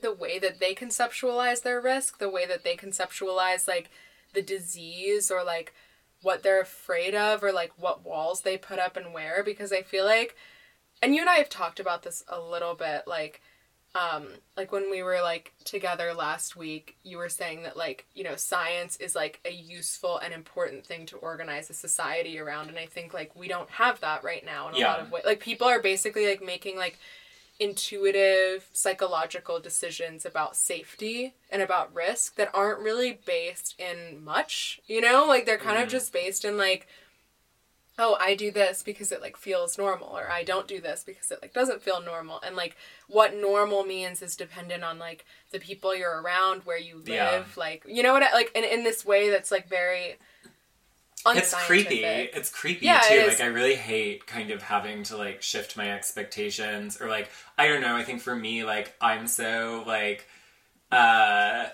the 0.00 0.12
way 0.12 0.38
that 0.38 0.58
they 0.60 0.74
conceptualize 0.74 1.62
their 1.62 1.80
risk, 1.80 2.18
the 2.18 2.30
way 2.30 2.46
that 2.46 2.64
they 2.64 2.76
conceptualize, 2.76 3.68
like, 3.68 3.90
the 4.32 4.42
disease 4.42 5.30
or, 5.30 5.44
like, 5.44 5.72
what 6.24 6.42
they're 6.42 6.60
afraid 6.60 7.14
of 7.14 7.44
or 7.44 7.52
like 7.52 7.70
what 7.76 8.04
walls 8.04 8.40
they 8.40 8.56
put 8.56 8.78
up 8.78 8.96
and 8.96 9.12
where 9.12 9.44
because 9.44 9.72
I 9.72 9.82
feel 9.82 10.04
like 10.04 10.34
and 11.02 11.14
you 11.14 11.20
and 11.20 11.28
I 11.28 11.34
have 11.34 11.50
talked 11.50 11.78
about 11.78 12.02
this 12.02 12.24
a 12.28 12.40
little 12.40 12.74
bit 12.74 13.02
like 13.06 13.42
um 13.94 14.26
like 14.56 14.72
when 14.72 14.90
we 14.90 15.02
were 15.02 15.20
like 15.22 15.52
together 15.64 16.12
last 16.14 16.56
week 16.56 16.96
you 17.04 17.16
were 17.16 17.28
saying 17.28 17.62
that 17.62 17.76
like 17.76 18.06
you 18.14 18.24
know 18.24 18.34
science 18.36 18.96
is 18.96 19.14
like 19.14 19.40
a 19.44 19.52
useful 19.52 20.18
and 20.18 20.34
important 20.34 20.84
thing 20.84 21.06
to 21.06 21.16
organize 21.16 21.70
a 21.70 21.74
society 21.74 22.38
around 22.38 22.68
and 22.68 22.78
I 22.78 22.86
think 22.86 23.14
like 23.14 23.34
we 23.36 23.46
don't 23.48 23.70
have 23.70 24.00
that 24.00 24.24
right 24.24 24.44
now 24.44 24.68
in 24.68 24.74
a 24.74 24.78
Yeah. 24.78 24.90
lot 24.90 25.00
of 25.00 25.10
ways 25.12 25.24
like 25.24 25.40
people 25.40 25.68
are 25.68 25.80
basically 25.80 26.26
like 26.26 26.42
making 26.42 26.76
like 26.76 26.98
intuitive 27.60 28.68
psychological 28.72 29.60
decisions 29.60 30.26
about 30.26 30.56
safety 30.56 31.34
and 31.50 31.62
about 31.62 31.94
risk 31.94 32.34
that 32.34 32.50
aren't 32.52 32.80
really 32.80 33.20
based 33.24 33.74
in 33.78 34.22
much 34.24 34.80
you 34.86 35.00
know 35.00 35.24
like 35.28 35.46
they're 35.46 35.56
kind 35.56 35.80
of 35.80 35.88
just 35.88 36.12
based 36.12 36.44
in 36.44 36.58
like 36.58 36.88
oh 37.98 38.16
i 38.20 38.34
do 38.34 38.50
this 38.50 38.82
because 38.82 39.12
it 39.12 39.20
like 39.22 39.36
feels 39.36 39.78
normal 39.78 40.08
or 40.08 40.30
i 40.30 40.42
don't 40.42 40.66
do 40.66 40.80
this 40.80 41.04
because 41.04 41.30
it 41.30 41.38
like 41.42 41.52
doesn't 41.54 41.80
feel 41.82 42.02
normal 42.02 42.40
and 42.44 42.56
like 42.56 42.76
what 43.08 43.34
normal 43.36 43.84
means 43.84 44.20
is 44.22 44.34
dependent 44.36 44.82
on 44.82 44.98
like 44.98 45.24
the 45.52 45.60
people 45.60 45.94
you're 45.94 46.20
around 46.20 46.62
where 46.64 46.78
you 46.78 46.96
live 46.96 47.06
Yeah. 47.08 47.44
like 47.56 47.84
you 47.86 48.02
know 48.02 48.12
what 48.12 48.22
I, 48.24 48.32
like 48.32 48.50
and 48.56 48.64
in 48.64 48.82
this 48.84 49.04
way 49.04 49.30
that's 49.30 49.50
like 49.52 49.68
very. 49.68 50.16
It's 51.26 51.54
creepy. 51.54 52.04
It's 52.04 52.50
creepy 52.50 52.84
Yeah, 52.84 53.00
too. 53.00 53.14
it 53.14 53.28
Like. 53.28 53.40
I 53.40 53.46
really 53.46 53.76
hate 53.76 54.26
kind 54.26 54.50
of 54.50 54.62
having 54.62 55.04
to 55.04 55.16
like 55.16 55.40
shift 55.40 55.74
my 55.74 55.90
expectations 55.90 57.00
or 57.00 57.08
like 57.08 57.30
I 57.56 57.66
don't 57.68 57.80
know, 57.80 57.96
I 57.96 58.04
think 58.04 58.20
for 58.20 58.34
me 58.36 58.62
like 58.64 58.94
I'm 59.00 59.26
so 59.26 59.84
like 59.86 60.28
uh 60.92 61.68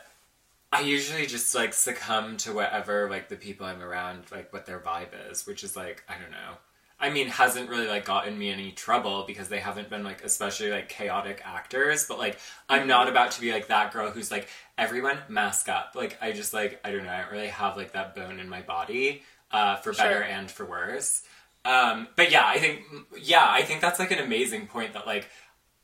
I 0.73 0.83
usually 0.83 1.27
just 1.27 1.55
like 1.55 1.75
succumb 1.75 2.37
to 2.39 2.53
whatever 2.53 3.11
like 3.11 3.29
the 3.29 3.37
people 3.37 3.67
I'm 3.67 3.83
around 3.83 4.25
like 4.31 4.53
what 4.53 4.67
their 4.67 4.79
vibe 4.79 5.31
is, 5.31 5.47
which 5.47 5.65
is 5.65 5.77
like 5.77 6.05
I 6.09 6.15
don't 6.15 6.31
know. 6.31 6.59
I 7.03 7.09
mean, 7.09 7.29
hasn't 7.29 7.71
really 7.71 7.89
like 7.89 8.05
gotten 8.05 8.39
me 8.39 8.51
any 8.51 8.73
trouble 8.73 9.25
because 9.27 9.49
they 9.49 9.59
haven't 9.59 9.89
been 9.89 10.05
like 10.05 10.23
especially 10.23 10.71
like 10.71 10.89
chaotic 10.89 11.43
actors, 11.45 12.07
but 12.07 12.19
like 12.19 12.39
I'm 12.69 12.87
not 12.87 13.09
about 13.09 13.33
to 13.33 13.41
be 13.41 13.53
like 13.53 13.69
that 13.69 13.93
girl 13.93 14.11
who's 14.11 14.31
like 14.31 14.49
everyone 14.79 15.19
mask 15.29 15.69
up. 15.69 15.93
Like 15.97 16.19
I 16.21 16.33
just 16.33 16.55
like 16.55 16.81
I 16.85 16.93
don't 16.93 17.05
know, 17.05 17.11
I 17.11 17.23
don't 17.23 17.33
really 17.33 17.49
have 17.49 17.77
like 17.77 17.93
that 17.93 18.15
bone 18.15 18.39
in 18.39 18.49
my 18.49 18.61
body, 18.61 19.23
uh, 19.51 19.77
for 19.77 19.93
better 19.93 20.23
and 20.23 20.51
for 20.51 20.65
worse. 20.65 21.23
Um, 21.65 22.09
but 22.17 22.31
yeah, 22.31 22.47
I 22.47 22.59
think 22.59 22.83
yeah, 23.21 23.47
I 23.49 23.63
think 23.63 23.81
that's 23.81 23.99
like 23.99 24.11
an 24.13 24.19
amazing 24.19 24.67
point 24.67 24.93
that 24.93 25.07
like 25.07 25.29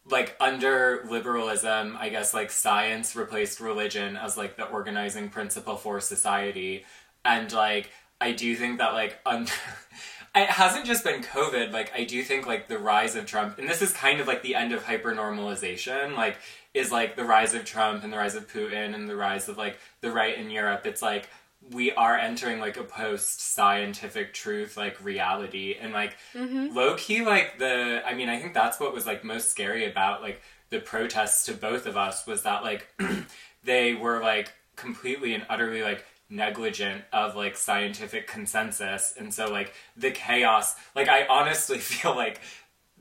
like 0.08 0.36
under 0.40 1.04
liberalism, 1.08 1.96
I 1.98 2.08
guess 2.08 2.32
like 2.32 2.50
science 2.50 3.16
replaced 3.16 3.60
religion 3.60 4.16
as 4.16 4.36
like 4.36 4.56
the 4.56 4.66
organizing 4.66 5.28
principle 5.28 5.76
for 5.76 6.00
society. 6.00 6.84
And 7.24 7.52
like 7.52 7.90
I 8.20 8.32
do 8.32 8.54
think 8.54 8.78
that 8.78 8.94
like 8.94 9.18
it 9.26 10.48
hasn't 10.48 10.86
just 10.86 11.04
been 11.04 11.22
COVID, 11.22 11.72
like 11.72 11.92
I 11.94 12.04
do 12.04 12.22
think 12.22 12.46
like 12.46 12.68
the 12.68 12.78
rise 12.78 13.16
of 13.16 13.26
Trump 13.26 13.58
and 13.58 13.68
this 13.68 13.82
is 13.82 13.92
kind 13.92 14.20
of 14.20 14.28
like 14.28 14.42
the 14.42 14.54
end 14.54 14.72
of 14.72 14.84
hypernormalization, 14.84 16.16
like 16.16 16.36
is 16.72 16.92
like 16.92 17.16
the 17.16 17.24
rise 17.24 17.54
of 17.54 17.64
Trump 17.64 18.04
and 18.04 18.12
the 18.12 18.18
rise 18.18 18.36
of 18.36 18.50
Putin 18.52 18.94
and 18.94 19.08
the 19.08 19.16
rise 19.16 19.48
of 19.48 19.56
like 19.56 19.78
the 20.02 20.12
right 20.12 20.38
in 20.38 20.50
Europe. 20.50 20.86
It's 20.86 21.02
like 21.02 21.28
we 21.72 21.92
are 21.92 22.16
entering 22.16 22.60
like 22.60 22.76
a 22.76 22.84
post 22.84 23.40
scientific 23.40 24.32
truth 24.32 24.76
like 24.76 25.02
reality 25.04 25.74
and 25.80 25.92
like 25.92 26.16
mm-hmm. 26.34 26.74
low 26.74 26.94
key 26.96 27.24
like 27.24 27.58
the 27.58 28.02
I 28.06 28.14
mean 28.14 28.28
I 28.28 28.38
think 28.40 28.54
that's 28.54 28.78
what 28.78 28.94
was 28.94 29.06
like 29.06 29.24
most 29.24 29.50
scary 29.50 29.84
about 29.84 30.22
like 30.22 30.42
the 30.70 30.80
protests 30.80 31.46
to 31.46 31.54
both 31.54 31.86
of 31.86 31.96
us 31.96 32.26
was 32.26 32.42
that 32.42 32.62
like 32.62 32.86
they 33.64 33.94
were 33.94 34.20
like 34.20 34.52
completely 34.76 35.34
and 35.34 35.46
utterly 35.48 35.82
like 35.82 36.04
negligent 36.28 37.02
of 37.12 37.36
like 37.36 37.56
scientific 37.56 38.26
consensus 38.26 39.14
and 39.16 39.32
so 39.32 39.50
like 39.50 39.72
the 39.96 40.10
chaos 40.10 40.74
like 40.94 41.08
I 41.08 41.26
honestly 41.26 41.78
feel 41.78 42.14
like 42.14 42.40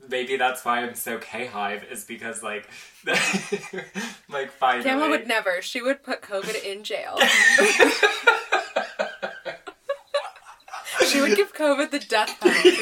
maybe 0.08 0.36
that's 0.36 0.64
why 0.64 0.80
I'm 0.80 0.94
so 0.94 1.18
K 1.18 1.46
hive 1.46 1.84
is 1.90 2.04
because 2.04 2.42
like 2.42 2.68
like 4.28 4.50
finally 4.52 4.84
Kamala 4.84 5.10
would 5.10 5.26
never. 5.26 5.62
She 5.62 5.80
would 5.80 6.02
put 6.02 6.22
COVID 6.22 6.64
in 6.64 6.84
jail. 6.84 7.18
she 11.16 11.20
would 11.22 11.36
give 11.36 11.52
COVID 11.54 11.90
the 11.90 11.98
death 11.98 12.38
penalty. 12.40 12.70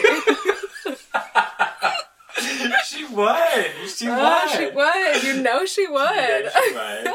she 2.84 3.04
would 3.06 3.88
she 3.88 4.08
would 4.08 4.18
Oh, 4.18 4.54
she 4.56 4.66
would. 4.66 5.22
You 5.22 5.42
know 5.42 5.64
she 5.64 5.86
would. 5.86 6.00
Yeah, 6.00 6.50
she 6.64 6.74
would. 6.74 7.14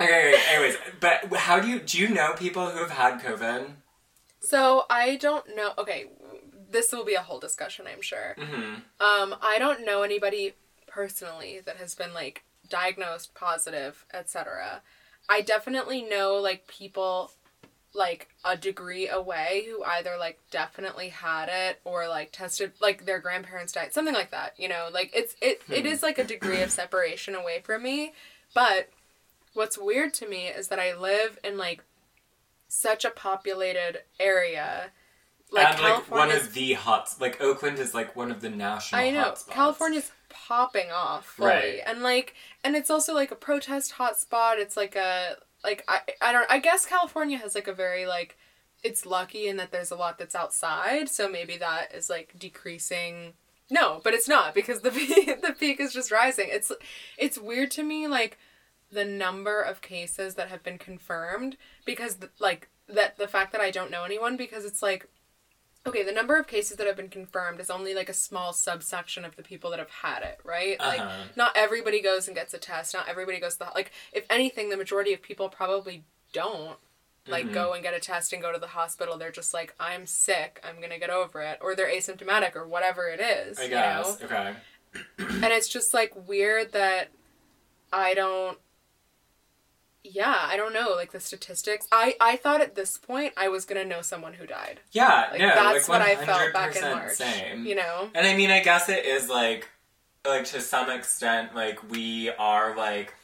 okay, 0.00 0.34
anyways, 0.52 0.76
but 1.00 1.34
how 1.36 1.60
do 1.60 1.68
you 1.68 1.80
do 1.80 1.98
you 1.98 2.08
know 2.08 2.32
people 2.34 2.70
who 2.70 2.78
have 2.78 2.90
had 2.90 3.20
COVID? 3.20 3.70
So 4.40 4.84
I 4.90 5.16
don't 5.16 5.56
know. 5.56 5.72
Okay, 5.78 6.06
this 6.70 6.92
will 6.92 7.04
be 7.04 7.14
a 7.14 7.22
whole 7.22 7.40
discussion, 7.40 7.86
I'm 7.90 8.02
sure. 8.02 8.36
Mm-hmm. 8.38 8.74
Um, 9.00 9.34
I 9.42 9.56
don't 9.58 9.84
know 9.84 10.02
anybody 10.02 10.54
personally 10.86 11.60
that 11.64 11.76
has 11.76 11.94
been 11.94 12.14
like 12.14 12.44
diagnosed 12.68 13.34
positive, 13.34 14.04
etc. 14.12 14.82
I 15.28 15.40
definitely 15.40 16.02
know 16.02 16.36
like 16.36 16.68
people 16.68 17.32
like 17.96 18.28
a 18.44 18.56
degree 18.56 19.08
away 19.08 19.66
who 19.68 19.82
either 19.84 20.16
like 20.18 20.38
definitely 20.50 21.08
had 21.08 21.48
it 21.50 21.80
or 21.84 22.06
like 22.08 22.30
tested 22.32 22.72
like 22.80 23.06
their 23.06 23.18
grandparents 23.18 23.72
died 23.72 23.92
something 23.92 24.14
like 24.14 24.30
that 24.30 24.52
you 24.58 24.68
know 24.68 24.88
like 24.92 25.10
it's 25.14 25.34
it, 25.40 25.62
it 25.68 25.80
hmm. 25.80 25.86
is 25.86 26.02
like 26.02 26.18
a 26.18 26.24
degree 26.24 26.62
of 26.62 26.70
separation 26.70 27.34
away 27.34 27.60
from 27.62 27.82
me 27.82 28.12
but 28.54 28.90
what's 29.54 29.78
weird 29.78 30.12
to 30.12 30.28
me 30.28 30.46
is 30.46 30.68
that 30.68 30.78
i 30.78 30.94
live 30.94 31.38
in 31.42 31.56
like 31.56 31.82
such 32.68 33.04
a 33.04 33.10
populated 33.10 34.00
area 34.20 34.90
like 35.52 35.74
and 35.74 35.82
like 35.82 36.10
one 36.10 36.30
of 36.32 36.54
the 36.54 36.72
hots, 36.72 37.20
like 37.20 37.40
Oakland 37.40 37.78
is 37.78 37.94
like 37.94 38.16
one 38.16 38.32
of 38.32 38.40
the 38.40 38.50
national. 38.50 39.00
I 39.00 39.10
know. 39.10 39.34
California's 39.48 40.10
popping 40.28 40.90
off 40.90 41.24
fully, 41.24 41.48
Right. 41.50 41.80
and 41.86 42.02
like, 42.02 42.34
and 42.64 42.74
it's 42.74 42.90
also 42.90 43.14
like 43.14 43.30
a 43.30 43.36
protest 43.36 43.94
hotspot. 43.94 44.58
It's 44.58 44.76
like 44.76 44.96
a 44.96 45.36
like 45.66 45.84
I 45.88 46.00
I 46.22 46.32
don't 46.32 46.50
I 46.50 46.58
guess 46.60 46.86
California 46.86 47.36
has 47.36 47.54
like 47.54 47.68
a 47.68 47.74
very 47.74 48.06
like 48.06 48.38
it's 48.82 49.04
lucky 49.04 49.48
in 49.48 49.56
that 49.56 49.72
there's 49.72 49.90
a 49.90 49.96
lot 49.96 50.18
that's 50.18 50.34
outside, 50.34 51.08
so 51.08 51.28
maybe 51.28 51.56
that 51.58 51.92
is 51.94 52.08
like 52.08 52.34
decreasing. 52.38 53.34
No, 53.68 54.00
but 54.04 54.14
it's 54.14 54.28
not 54.28 54.54
because 54.54 54.80
the 54.80 54.90
peak, 54.92 55.42
the 55.42 55.52
peak 55.52 55.80
is 55.80 55.92
just 55.92 56.12
rising. 56.12 56.46
It's 56.50 56.72
it's 57.18 57.36
weird 57.36 57.70
to 57.72 57.82
me 57.82 58.06
like 58.06 58.38
the 58.90 59.04
number 59.04 59.60
of 59.60 59.82
cases 59.82 60.36
that 60.36 60.48
have 60.48 60.62
been 60.62 60.78
confirmed 60.78 61.56
because 61.84 62.18
like 62.38 62.68
that 62.88 63.18
the 63.18 63.28
fact 63.28 63.50
that 63.52 63.60
I 63.60 63.72
don't 63.72 63.90
know 63.90 64.04
anyone 64.04 64.36
because 64.36 64.64
it's 64.64 64.82
like 64.82 65.08
okay, 65.86 66.02
the 66.02 66.12
number 66.12 66.36
of 66.36 66.46
cases 66.46 66.76
that 66.78 66.86
have 66.86 66.96
been 66.96 67.08
confirmed 67.08 67.60
is 67.60 67.70
only 67.70 67.94
like 67.94 68.08
a 68.08 68.14
small 68.14 68.52
subsection 68.52 69.24
of 69.24 69.36
the 69.36 69.42
people 69.42 69.70
that 69.70 69.78
have 69.78 69.90
had 69.90 70.22
it, 70.22 70.40
right? 70.44 70.78
Like 70.80 71.00
Uh-huh. 71.00 71.24
not 71.36 71.52
everybody 71.56 72.02
goes 72.02 72.26
and 72.26 72.36
gets 72.36 72.52
a 72.54 72.58
test. 72.58 72.92
Not 72.94 73.08
everybody 73.08 73.38
goes 73.40 73.54
to 73.54 73.58
the 73.60 73.70
like 73.74 73.92
if 74.12 74.24
anything 74.28 74.68
the 74.70 74.76
majority 74.76 75.12
of 75.14 75.22
people 75.22 75.48
probably 75.48 76.04
don't 76.32 76.78
like 77.28 77.44
Mm-hmm. 77.46 77.54
go 77.54 77.72
and 77.72 77.82
get 77.82 77.92
a 77.94 77.98
test 78.00 78.32
and 78.32 78.40
go 78.42 78.52
to 78.52 78.58
the 78.58 78.68
hospital. 78.68 79.18
They're 79.18 79.32
just 79.32 79.52
like 79.54 79.74
I'm 79.80 80.06
sick, 80.06 80.60
I'm 80.62 80.76
going 80.76 80.90
to 80.90 80.98
get 80.98 81.10
over 81.10 81.40
it 81.42 81.58
or 81.60 81.74
they're 81.74 81.90
asymptomatic 81.90 82.54
or 82.54 82.66
whatever 82.68 83.08
it 83.08 83.20
is, 83.20 83.58
I 83.58 83.62
you 83.64 83.68
guess. 83.70 84.20
know? 84.20 84.26
Okay. 84.26 84.54
And 85.18 85.44
it's 85.46 85.68
just 85.68 85.92
like 85.92 86.12
weird 86.28 86.72
that 86.72 87.08
I 87.92 88.14
don't 88.14 88.58
yeah, 90.12 90.36
I 90.42 90.56
don't 90.56 90.72
know, 90.72 90.90
like 90.96 91.12
the 91.12 91.20
statistics. 91.20 91.86
I 91.92 92.14
I 92.20 92.36
thought 92.36 92.60
at 92.60 92.74
this 92.74 92.98
point 92.98 93.32
I 93.36 93.48
was 93.48 93.64
gonna 93.64 93.84
know 93.84 94.02
someone 94.02 94.34
who 94.34 94.46
died. 94.46 94.80
Yeah. 94.92 95.28
Like 95.30 95.40
no. 95.40 95.48
that's 95.48 95.88
like 95.88 96.00
what 96.00 96.08
I 96.08 96.16
felt 96.24 96.52
back 96.52 96.76
in 96.76 96.82
March. 96.82 97.12
Same. 97.12 97.66
You 97.66 97.76
know? 97.76 98.10
And 98.14 98.26
I 98.26 98.36
mean, 98.36 98.50
I 98.50 98.60
guess 98.60 98.88
it 98.88 99.04
is 99.04 99.28
like, 99.28 99.68
like 100.26 100.44
to 100.46 100.60
some 100.60 100.90
extent, 100.90 101.54
like 101.54 101.90
we 101.90 102.30
are 102.30 102.76
like, 102.76 103.14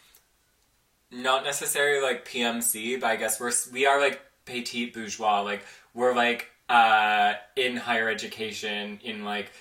not 1.10 1.44
necessarily 1.44 2.02
like 2.02 2.26
PMC, 2.26 3.00
but 3.00 3.06
I 3.08 3.16
guess 3.16 3.38
we're 3.38 3.52
we 3.72 3.86
are 3.86 4.00
like 4.00 4.20
petit 4.44 4.90
bourgeois. 4.90 5.40
Like 5.42 5.64
we're 5.94 6.14
like 6.14 6.48
uh 6.68 7.34
in 7.56 7.76
higher 7.76 8.08
education 8.08 8.98
in 9.04 9.24
like 9.24 9.52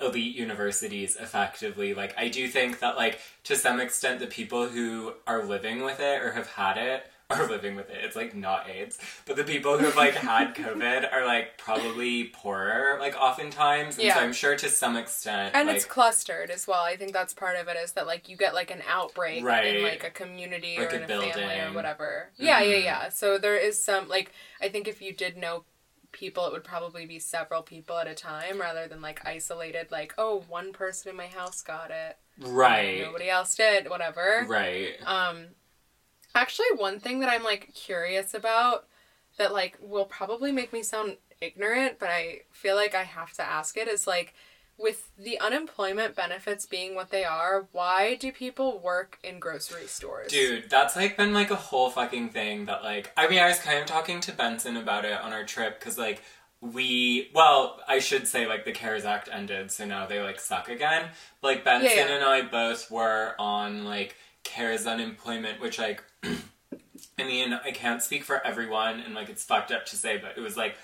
elite 0.00 0.34
universities 0.36 1.16
effectively 1.16 1.94
like 1.94 2.14
i 2.18 2.28
do 2.28 2.46
think 2.48 2.80
that 2.80 2.96
like 2.96 3.18
to 3.44 3.56
some 3.56 3.80
extent 3.80 4.20
the 4.20 4.26
people 4.26 4.68
who 4.68 5.12
are 5.26 5.44
living 5.44 5.82
with 5.82 6.00
it 6.00 6.20
or 6.22 6.32
have 6.32 6.46
had 6.48 6.76
it 6.76 7.10
are 7.30 7.48
living 7.48 7.74
with 7.74 7.90
it 7.90 8.04
it's 8.04 8.14
like 8.14 8.36
not 8.36 8.68
aids 8.70 8.98
but 9.24 9.34
the 9.34 9.42
people 9.42 9.76
who 9.78 9.84
have 9.86 9.96
like 9.96 10.14
had 10.14 10.54
covid 10.62 11.10
are 11.12 11.24
like 11.26 11.56
probably 11.58 12.24
poorer 12.24 12.98
like 13.00 13.16
oftentimes 13.16 13.96
and 13.96 14.06
Yeah. 14.06 14.14
so 14.14 14.20
i'm 14.20 14.32
sure 14.32 14.54
to 14.56 14.68
some 14.68 14.96
extent 14.96 15.54
And 15.56 15.66
like 15.66 15.76
it's 15.76 15.84
clustered 15.86 16.50
as 16.50 16.68
well. 16.68 16.82
I 16.84 16.96
think 16.96 17.12
that's 17.12 17.34
part 17.34 17.56
of 17.56 17.66
it 17.66 17.76
is 17.82 17.92
that 17.92 18.06
like 18.06 18.28
you 18.28 18.36
get 18.36 18.54
like 18.54 18.70
an 18.70 18.82
outbreak 18.88 19.42
Right. 19.42 19.76
in 19.76 19.82
like 19.82 20.04
a 20.04 20.10
community 20.10 20.76
Like 20.78 20.92
or 20.92 20.96
a 20.96 20.98
in 20.98 21.02
a 21.04 21.08
family 21.08 21.30
or 21.30 21.34
building. 21.34 21.74
whatever. 21.74 22.30
Yeah, 22.36 22.60
yeah, 22.60 22.76
Mhm. 22.76 22.84
yeah. 22.84 23.08
So 23.08 23.38
there 23.38 23.56
is 23.56 23.82
some 23.82 24.06
like 24.08 24.30
I 24.60 24.68
think 24.68 24.86
if 24.86 25.02
you 25.02 25.12
did 25.12 25.36
know 25.36 25.64
people 26.16 26.46
it 26.46 26.52
would 26.52 26.64
probably 26.64 27.06
be 27.06 27.18
several 27.18 27.62
people 27.62 27.98
at 27.98 28.08
a 28.08 28.14
time 28.14 28.60
rather 28.60 28.88
than 28.88 29.00
like 29.00 29.24
isolated 29.26 29.90
like 29.90 30.14
oh 30.18 30.44
one 30.48 30.72
person 30.72 31.10
in 31.10 31.16
my 31.16 31.26
house 31.26 31.62
got 31.62 31.90
it. 31.90 32.16
Right. 32.40 33.02
Nobody 33.02 33.30
else 33.30 33.54
did 33.54 33.88
whatever. 33.88 34.44
Right. 34.48 34.94
Um 35.04 35.46
actually 36.36 36.66
one 36.76 37.00
thing 37.00 37.20
that 37.20 37.30
i'm 37.30 37.42
like 37.42 37.72
curious 37.74 38.34
about 38.34 38.86
that 39.38 39.52
like 39.52 39.78
will 39.80 40.04
probably 40.04 40.52
make 40.52 40.72
me 40.72 40.82
sound 40.82 41.16
ignorant 41.40 41.98
but 41.98 42.10
i 42.10 42.40
feel 42.50 42.76
like 42.76 42.94
i 42.94 43.02
have 43.02 43.32
to 43.32 43.42
ask 43.42 43.76
it 43.76 43.88
is 43.88 44.06
like 44.06 44.34
with 44.78 45.10
the 45.16 45.40
unemployment 45.40 46.14
benefits 46.14 46.66
being 46.66 46.94
what 46.94 47.10
they 47.10 47.24
are 47.24 47.66
why 47.72 48.14
do 48.16 48.30
people 48.30 48.78
work 48.80 49.18
in 49.24 49.38
grocery 49.38 49.86
stores 49.86 50.30
Dude, 50.30 50.68
that's 50.68 50.96
like 50.96 51.16
been 51.16 51.32
like 51.32 51.50
a 51.50 51.56
whole 51.56 51.90
fucking 51.90 52.30
thing 52.30 52.66
that 52.66 52.82
like 52.82 53.12
I 53.16 53.28
mean 53.28 53.38
I 53.38 53.48
was 53.48 53.58
kind 53.58 53.78
of 53.78 53.86
talking 53.86 54.20
to 54.20 54.32
Benson 54.32 54.76
about 54.76 55.04
it 55.04 55.18
on 55.20 55.32
our 55.32 55.44
trip 55.44 55.78
because 55.78 55.96
like 55.96 56.22
we 56.60 57.30
well 57.34 57.80
I 57.86 57.98
should 57.98 58.26
say 58.26 58.46
like 58.46 58.64
the 58.64 58.72
CARES 58.72 59.04
Act 59.04 59.28
ended 59.32 59.70
so 59.70 59.84
now 59.84 60.06
they 60.06 60.20
like 60.20 60.40
suck 60.40 60.68
again. 60.68 61.10
Like 61.42 61.64
Benson 61.64 61.90
Yeah, 61.96 62.08
yeah. 62.08 62.14
and 62.16 62.24
I 62.24 62.42
both 62.42 62.90
were 62.90 63.34
on 63.38 63.84
like 63.84 64.16
CARES 64.44 64.86
unemployment, 64.86 65.60
which 65.60 65.78
like 65.78 66.02
I 66.24 67.24
mean 67.24 67.52
I 67.52 67.70
can't 67.72 68.02
speak 68.02 68.24
for 68.24 68.44
everyone 68.46 69.00
and 69.00 69.14
like 69.14 69.28
it's 69.28 69.44
fucked 69.44 69.70
up 69.72 69.86
to 69.86 69.96
say, 69.96 70.18
but 70.18 70.36
it 70.36 70.40
was 70.40 70.56
like 70.56 70.76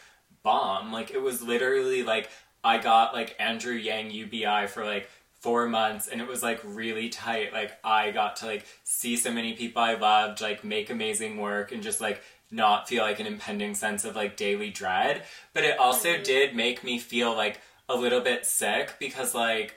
bomb. 0.43 0.93
Like 0.93 1.11
it 1.11 1.23
was 1.23 1.43
literally 1.43 2.03
like 2.03 2.29
I 2.65 2.79
got 2.79 3.15
like 3.15 3.37
Andrew 3.39 3.75
Yang 3.75 4.11
UBI 4.13 4.67
for 4.69 4.85
like 4.85 5.09
four 5.41 5.69
months 5.69 6.07
and 6.07 6.21
it 6.21 6.29
was 6.29 6.43
like 6.43 6.61
really 6.65 7.09
tight. 7.09 7.53
Like 7.53 7.73
I 7.85 8.13
got 8.13 8.37
to 8.37 8.47
like 8.47 8.65
see 8.85 9.17
so 9.17 9.33
many 9.33 9.55
people 9.55 9.83
I 9.83 9.95
loved, 9.95 10.41
like 10.41 10.63
make 10.63 10.89
amazing 10.91 11.37
work 11.37 11.73
and 11.73 11.83
just 11.83 12.01
like 12.01 12.23
not 12.51 12.89
feel 12.89 13.03
like 13.03 13.19
an 13.19 13.27
impending 13.27 13.75
sense 13.75 14.05
of 14.05 14.15
like 14.15 14.37
daily 14.37 14.71
dread. 14.71 15.23
But 15.53 15.65
it 15.65 15.79
also 15.79 16.11
mm-hmm. 16.11 16.23
did 16.23 16.55
make 16.55 16.85
me 16.85 16.99
feel 16.99 17.35
like 17.35 17.61
a 17.89 17.97
little 17.97 18.21
bit 18.21 18.47
sick 18.47 18.95
because 19.01 19.35
like 19.35 19.75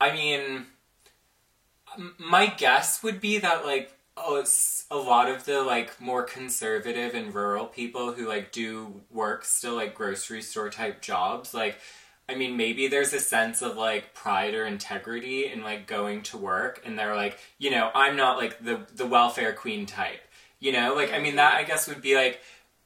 I 0.00 0.12
mean 0.12 0.66
my 2.18 2.46
guess 2.46 3.02
would 3.02 3.20
be 3.20 3.38
that 3.38 3.64
like 3.66 3.92
oh, 4.16 4.44
a 4.90 4.96
lot 4.96 5.28
of 5.28 5.44
the 5.44 5.62
like 5.62 6.00
more 6.00 6.22
conservative 6.22 7.14
and 7.14 7.34
rural 7.34 7.66
people 7.66 8.12
who 8.12 8.26
like 8.26 8.52
do 8.52 9.02
work 9.10 9.44
still 9.44 9.74
like 9.74 9.94
grocery 9.94 10.42
store 10.42 10.70
type 10.70 11.02
jobs 11.02 11.52
like 11.52 11.78
I 12.28 12.34
mean, 12.34 12.56
maybe 12.56 12.88
there's 12.88 13.12
a 13.12 13.20
sense 13.20 13.60
of 13.60 13.76
like 13.76 14.14
pride 14.14 14.54
or 14.54 14.64
integrity 14.64 15.46
in 15.52 15.62
like 15.62 15.86
going 15.86 16.22
to 16.22 16.38
work, 16.38 16.82
and 16.84 16.98
they're 16.98 17.14
like, 17.14 17.38
you 17.58 17.70
know, 17.70 17.90
I'm 17.94 18.16
not 18.16 18.38
like 18.38 18.64
the 18.64 18.86
the 18.94 19.06
welfare 19.06 19.52
queen 19.52 19.84
type, 19.86 20.20
you 20.58 20.72
know, 20.72 20.94
like 20.94 21.12
I 21.12 21.18
mean 21.18 21.36
that 21.36 21.54
I 21.54 21.64
guess 21.64 21.88
would 21.88 22.00
be 22.02 22.16
like 22.16 22.40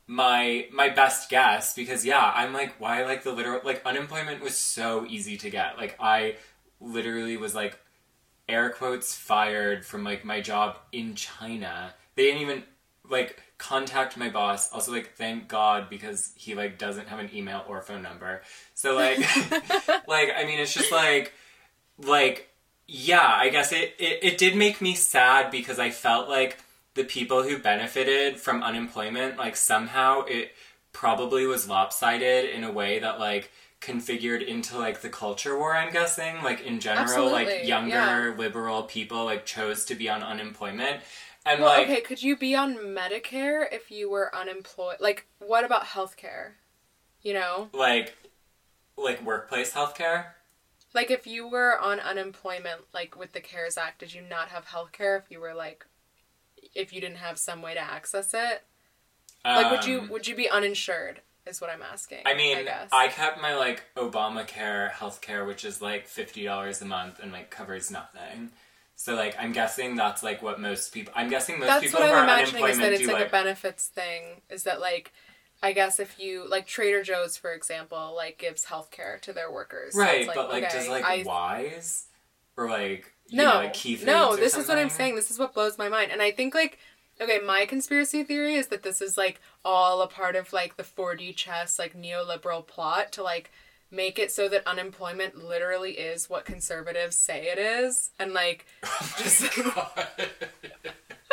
my 0.08 0.66
my 0.72 0.88
best 0.88 1.30
guess 1.30 1.74
because 1.74 2.04
yeah, 2.04 2.32
I'm 2.34 2.52
like, 2.52 2.80
why 2.80 3.04
like 3.04 3.22
the 3.22 3.32
literal 3.32 3.60
like 3.64 3.84
unemployment 3.86 4.42
was 4.42 4.56
so 4.56 5.06
easy 5.08 5.36
to 5.38 5.50
get, 5.50 5.78
like 5.78 5.96
I 6.00 6.36
literally 6.80 7.36
was 7.36 7.54
like 7.54 7.78
air 8.48 8.70
quotes 8.70 9.14
fired 9.14 9.84
from 9.84 10.04
like 10.04 10.24
my 10.24 10.40
job 10.40 10.78
in 10.92 11.14
China. 11.14 11.94
They 12.16 12.24
didn't 12.24 12.42
even 12.42 12.64
like 13.08 13.42
contact 13.58 14.16
my 14.16 14.30
boss. 14.30 14.72
Also 14.72 14.92
like 14.92 15.14
thank 15.16 15.48
God 15.48 15.90
because 15.90 16.32
he 16.36 16.54
like 16.54 16.78
doesn't 16.78 17.08
have 17.08 17.18
an 17.18 17.30
email 17.34 17.64
or 17.68 17.80
phone 17.82 18.02
number. 18.02 18.42
So 18.74 18.94
like 18.94 19.18
like 20.08 20.30
I 20.36 20.44
mean 20.46 20.60
it's 20.60 20.72
just 20.72 20.92
like 20.92 21.32
like 21.98 22.48
yeah, 22.86 23.36
I 23.36 23.50
guess 23.50 23.72
it, 23.72 23.94
it 23.98 24.20
it 24.22 24.38
did 24.38 24.56
make 24.56 24.80
me 24.80 24.94
sad 24.94 25.50
because 25.50 25.78
I 25.78 25.90
felt 25.90 26.28
like 26.28 26.58
the 26.94 27.04
people 27.04 27.44
who 27.44 27.58
benefited 27.58 28.38
from 28.38 28.62
unemployment 28.62 29.38
like 29.38 29.54
somehow 29.54 30.22
it 30.22 30.52
probably 30.92 31.46
was 31.46 31.68
lopsided 31.68 32.50
in 32.50 32.64
a 32.64 32.72
way 32.72 32.98
that 32.98 33.20
like 33.20 33.50
configured 33.80 34.44
into 34.44 34.76
like 34.76 35.00
the 35.00 35.08
culture 35.08 35.56
war 35.56 35.76
i'm 35.76 35.92
guessing 35.92 36.42
like 36.42 36.60
in 36.62 36.80
general 36.80 37.30
like 37.30 37.64
younger 37.64 38.30
yeah. 38.30 38.34
liberal 38.36 38.82
people 38.82 39.24
like 39.24 39.46
chose 39.46 39.84
to 39.84 39.94
be 39.94 40.08
on 40.08 40.24
unemployment 40.24 41.00
and 41.46 41.60
Well, 41.60 41.70
like 41.70 41.88
okay, 41.88 42.00
could 42.00 42.22
you 42.22 42.36
be 42.36 42.54
on 42.54 42.76
Medicare 42.76 43.66
if 43.72 43.90
you 43.90 44.10
were 44.10 44.34
unemployed? 44.34 44.96
Like, 45.00 45.26
what 45.38 45.64
about 45.64 45.84
healthcare? 45.84 46.52
You 47.22 47.34
know, 47.34 47.68
like 47.72 48.14
like 48.96 49.24
workplace 49.24 49.72
healthcare 49.72 50.26
like 50.94 51.10
if 51.10 51.26
you 51.26 51.46
were 51.46 51.78
on 51.78 52.00
unemployment, 52.00 52.82
like 52.94 53.16
with 53.16 53.32
the 53.32 53.40
CARES 53.40 53.76
Act, 53.76 54.00
did 54.00 54.14
you 54.14 54.22
not 54.22 54.48
have 54.48 54.66
healthcare 54.66 55.18
if 55.18 55.30
you 55.30 55.40
were 55.40 55.54
like, 55.54 55.86
if 56.74 56.92
you 56.92 57.00
didn't 57.00 57.18
have 57.18 57.38
some 57.38 57.62
way 57.62 57.74
to 57.74 57.80
access 57.80 58.32
it? 58.34 58.64
Like, 59.44 59.70
would 59.70 59.84
you 59.84 60.00
Um, 60.00 60.08
would 60.08 60.26
you 60.26 60.34
be 60.34 60.48
uninsured? 60.48 61.22
Is 61.46 61.62
what 61.62 61.70
I'm 61.70 61.80
asking. 61.80 62.24
I 62.26 62.34
mean, 62.34 62.58
I 62.58 62.62
guess. 62.62 62.90
I 62.92 63.08
kept 63.08 63.40
my 63.40 63.54
like 63.54 63.84
Obamacare 63.96 64.90
healthcare, 64.90 65.46
which 65.46 65.64
is 65.64 65.80
like 65.80 66.06
fifty 66.06 66.44
dollars 66.44 66.82
a 66.82 66.84
month 66.84 67.20
and 67.20 67.32
like 67.32 67.50
covers 67.50 67.90
nothing. 67.90 68.50
So 68.98 69.14
like, 69.14 69.36
I'm 69.38 69.52
guessing 69.52 69.94
that's 69.94 70.24
like 70.24 70.42
what 70.42 70.60
most 70.60 70.92
people. 70.92 71.12
I'm 71.14 71.30
guessing 71.30 71.60
most 71.60 71.68
That's 71.68 71.84
people 71.84 72.00
what 72.00 72.08
who 72.08 72.14
are 72.16 72.18
I'm 72.18 72.24
imagining 72.24 72.64
is 72.66 72.78
that 72.78 72.92
it's 72.92 73.06
like, 73.06 73.14
like. 73.14 73.28
a 73.28 73.30
benefits 73.30 73.86
thing. 73.86 74.42
Is 74.50 74.64
that 74.64 74.80
like, 74.80 75.12
I 75.62 75.72
guess 75.72 76.00
if 76.00 76.18
you 76.18 76.48
like 76.50 76.66
Trader 76.66 77.04
Joe's, 77.04 77.36
for 77.36 77.52
example, 77.52 78.12
like 78.16 78.38
gives 78.38 78.66
healthcare 78.66 79.20
to 79.20 79.32
their 79.32 79.52
workers. 79.52 79.94
So 79.94 80.00
right, 80.00 80.26
but 80.26 80.48
like, 80.48 80.64
okay, 80.64 80.78
does 80.78 80.88
like 80.88 81.04
I, 81.04 81.22
Weis 81.22 82.06
or 82.56 82.68
like 82.68 83.12
you 83.28 83.38
no, 83.38 83.44
know, 83.44 83.54
like 83.58 83.72
Key 83.72 83.94
Foods 83.94 84.06
no. 84.06 84.34
This 84.34 84.56
is 84.56 84.66
what 84.66 84.78
I'm 84.78 84.90
saying. 84.90 85.14
This 85.14 85.30
is 85.30 85.38
what 85.38 85.54
blows 85.54 85.78
my 85.78 85.88
mind, 85.88 86.10
and 86.10 86.20
I 86.20 86.32
think 86.32 86.54
like. 86.54 86.78
Okay, 87.20 87.40
my 87.44 87.66
conspiracy 87.66 88.22
theory 88.22 88.54
is 88.54 88.68
that 88.68 88.84
this 88.84 89.02
is 89.02 89.18
like 89.18 89.40
all 89.64 90.02
a 90.02 90.06
part 90.06 90.36
of 90.36 90.52
like 90.52 90.76
the 90.76 90.84
4D 90.84 91.34
chess 91.34 91.76
like 91.76 92.00
neoliberal 92.00 92.64
plot 92.64 93.10
to 93.10 93.24
like 93.24 93.50
make 93.90 94.18
it 94.18 94.30
so 94.30 94.48
that 94.48 94.66
unemployment 94.66 95.42
literally 95.42 95.92
is 95.92 96.28
what 96.28 96.44
conservatives 96.44 97.16
say 97.16 97.48
it 97.48 97.58
is 97.58 98.10
and 98.18 98.32
like 98.32 98.66
just 99.16 99.56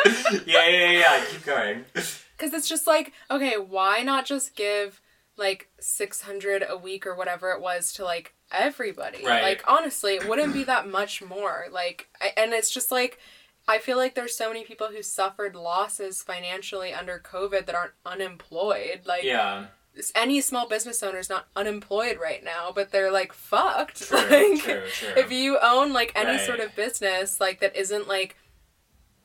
yeah, 0.46 0.68
yeah, 0.68 0.68
yeah, 0.68 0.90
yeah. 0.90 1.24
Keep 1.30 1.44
going. 1.44 1.84
Because 2.36 2.52
it's 2.52 2.68
just 2.68 2.86
like, 2.86 3.14
okay, 3.30 3.54
why 3.56 4.02
not 4.02 4.26
just 4.26 4.54
give 4.54 5.00
like 5.38 5.70
600 5.80 6.62
a 6.68 6.76
week 6.76 7.06
or 7.06 7.14
whatever 7.14 7.52
it 7.52 7.62
was 7.62 7.94
to 7.94 8.04
like 8.04 8.34
everybody? 8.52 9.24
Right. 9.24 9.42
Like, 9.42 9.64
honestly, 9.66 10.16
it 10.16 10.28
wouldn't 10.28 10.52
be 10.52 10.62
that 10.64 10.86
much 10.86 11.22
more. 11.22 11.64
Like, 11.72 12.08
I, 12.20 12.34
and 12.36 12.52
it's 12.52 12.68
just 12.68 12.92
like, 12.92 13.18
I 13.66 13.78
feel 13.78 13.96
like 13.96 14.14
there's 14.14 14.36
so 14.36 14.48
many 14.48 14.64
people 14.64 14.88
who 14.88 15.02
suffered 15.02 15.56
losses 15.56 16.22
financially 16.22 16.92
under 16.92 17.18
COVID 17.18 17.64
that 17.64 17.74
aren't 17.74 17.94
unemployed. 18.04 19.06
Like, 19.06 19.24
Yeah, 19.24 19.68
any 20.14 20.40
small 20.40 20.68
business 20.68 21.02
owner's 21.02 21.28
not 21.30 21.46
unemployed 21.56 22.18
right 22.20 22.44
now, 22.44 22.70
but 22.74 22.90
they're 22.92 23.10
like 23.10 23.32
fucked. 23.32 24.02
true, 24.08 24.18
like, 24.30 24.60
true, 24.62 24.82
true. 24.88 25.12
if 25.16 25.32
you 25.32 25.58
own 25.62 25.92
like 25.92 26.12
any 26.14 26.32
Right. 26.36 26.40
sort 26.46 26.60
of 26.60 26.74
business 26.76 27.40
like 27.40 27.60
that 27.60 27.74
isn't 27.76 28.06
like 28.08 28.36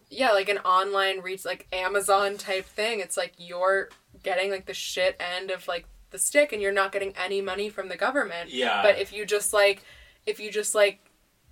yeah 0.10 0.32
like 0.32 0.50
an 0.50 0.58
online 0.60 1.22
reach 1.22 1.46
like 1.46 1.68
amazon 1.72 2.38
type 2.38 2.66
thing 2.66 3.00
it's 3.00 3.16
like 3.16 3.32
you're 3.38 3.88
getting 4.24 4.52
like 4.52 4.66
the 4.66 4.74
shit 4.74 5.16
end 5.22 5.50
of 5.52 5.66
like 5.70 5.86
the 6.10 6.18
stick 6.18 6.52
and 6.52 6.62
you're 6.62 6.72
not 6.74 6.92
getting 6.92 7.14
any 7.16 7.42
money 7.42 7.70
from 7.70 7.88
the 7.88 7.96
government 7.96 8.50
Yeah. 8.54 8.82
but 8.84 8.98
if 9.00 9.14
you 9.14 9.26
just 9.26 9.54
like 9.54 9.84
if 10.26 10.38
you 10.40 10.52
just 10.52 10.76
like 10.76 11.00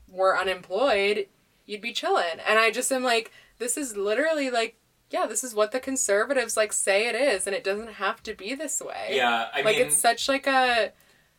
were 0.10 0.38
unemployed 0.38 1.28
you'd 1.66 1.80
be 1.82 1.94
chilling 1.94 2.40
and 2.46 2.60
i 2.60 2.70
just 2.70 2.92
am 2.92 3.04
like 3.04 3.32
this 3.60 3.78
is 3.78 3.96
literally 3.96 4.50
like 4.50 4.76
yeah 5.10 5.26
this 5.26 5.44
is 5.44 5.54
what 5.54 5.72
the 5.72 5.80
conservatives 5.80 6.56
like 6.56 6.74
say 6.74 7.08
it 7.08 7.16
is 7.16 7.48
and 7.48 7.56
it 7.56 7.64
doesn't 7.64 7.94
have 7.94 8.22
to 8.24 8.34
be 8.34 8.56
this 8.56 8.82
way 8.82 9.10
yeah. 9.12 9.48
I 9.54 9.62
like 9.62 9.78
mean, 9.78 9.88
it's 9.88 9.98
such 9.98 10.28
like 10.28 10.48
a 10.48 10.92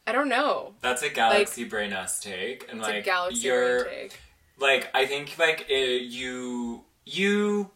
i 0.07 0.13
don't 0.13 0.29
know 0.29 0.75
that's 0.81 1.03
a 1.03 1.11
galaxy 1.11 1.65
brain 1.65 1.93
ass 1.93 2.21
take, 2.21 2.67
and 2.71 2.81
like 2.81 2.97
a 2.97 3.03
galaxy 3.03 3.47
you're 3.47 3.85
brain 3.85 4.09
take. 4.09 4.21
like 4.59 4.91
I 4.95 5.07
think 5.07 5.37
like 5.39 5.67
uh, 5.71 5.75
you 5.75 6.85
you 7.05 7.71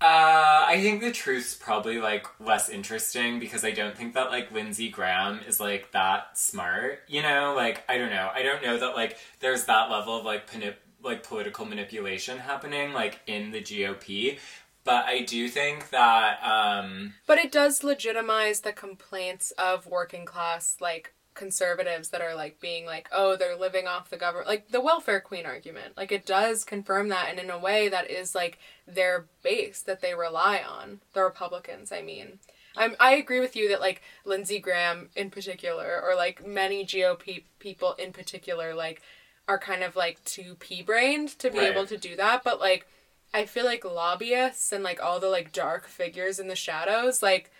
uh 0.00 0.64
I 0.66 0.80
think 0.82 1.00
the 1.00 1.12
truth's 1.12 1.54
probably 1.54 1.98
like 1.98 2.26
less 2.38 2.68
interesting 2.68 3.38
because 3.38 3.64
I 3.64 3.70
don't 3.70 3.96
think 3.96 4.14
that 4.14 4.30
like 4.30 4.52
Lindsey 4.52 4.90
Graham 4.90 5.40
is 5.48 5.60
like 5.60 5.92
that 5.92 6.36
smart, 6.36 7.00
you 7.06 7.22
know? 7.22 7.54
Like 7.56 7.84
I 7.88 7.96
don't 7.96 8.10
know. 8.10 8.30
I 8.34 8.42
don't 8.42 8.62
know 8.62 8.76
that 8.78 8.94
like 8.94 9.16
there's 9.40 9.64
that 9.64 9.90
level 9.90 10.18
of 10.18 10.24
like 10.24 10.50
panip- 10.50 10.83
like 11.04 11.22
political 11.22 11.64
manipulation 11.64 12.38
happening 12.38 12.92
like 12.92 13.20
in 13.26 13.50
the 13.50 13.60
GOP. 13.60 14.38
But 14.84 15.06
I 15.06 15.20
do 15.20 15.48
think 15.48 15.90
that 15.90 16.42
um 16.42 17.14
But 17.26 17.38
it 17.38 17.52
does 17.52 17.84
legitimize 17.84 18.60
the 18.60 18.72
complaints 18.72 19.52
of 19.52 19.86
working 19.86 20.24
class 20.24 20.76
like 20.80 21.14
conservatives 21.34 22.08
that 22.10 22.20
are 22.20 22.34
like 22.34 22.60
being 22.60 22.86
like, 22.86 23.08
oh, 23.12 23.36
they're 23.36 23.56
living 23.56 23.86
off 23.86 24.08
the 24.08 24.16
government, 24.16 24.48
like 24.48 24.68
the 24.70 24.80
welfare 24.80 25.20
queen 25.20 25.46
argument. 25.46 25.96
Like 25.96 26.12
it 26.12 26.24
does 26.24 26.64
confirm 26.64 27.08
that, 27.08 27.28
and 27.28 27.38
in 27.38 27.50
a 27.50 27.58
way 27.58 27.88
that 27.88 28.10
is 28.10 28.34
like 28.34 28.58
their 28.86 29.26
base 29.42 29.82
that 29.82 30.00
they 30.00 30.14
rely 30.14 30.62
on. 30.66 31.00
The 31.12 31.22
Republicans, 31.22 31.92
I 31.92 32.02
mean. 32.02 32.38
I'm, 32.76 32.96
I 32.98 33.14
agree 33.14 33.38
with 33.38 33.54
you 33.54 33.68
that 33.68 33.80
like 33.80 34.02
Lindsey 34.24 34.58
Graham 34.58 35.10
in 35.14 35.30
particular, 35.30 36.00
or 36.02 36.16
like 36.16 36.44
many 36.44 36.84
GOP 36.84 37.44
people 37.60 37.94
in 37.94 38.12
particular, 38.12 38.74
like 38.74 39.00
are 39.48 39.58
kind 39.58 39.82
of 39.82 39.94
like 39.96 40.22
too 40.24 40.56
pea 40.58 40.82
brained 40.82 41.28
to 41.38 41.50
be 41.50 41.58
Right. 41.58 41.68
able 41.72 41.86
to 41.86 41.96
do 41.96 42.16
that. 42.16 42.42
But 42.44 42.60
like 42.60 42.86
I 43.32 43.46
feel 43.46 43.64
like 43.64 43.84
lobbyists 43.84 44.72
and 44.72 44.84
like 44.84 45.02
all 45.02 45.18
the 45.20 45.28
like 45.28 45.52
dark 45.52 45.86
figures 45.88 46.38
in 46.38 46.48
the 46.48 46.54
shadows, 46.56 47.22
like 47.22 47.50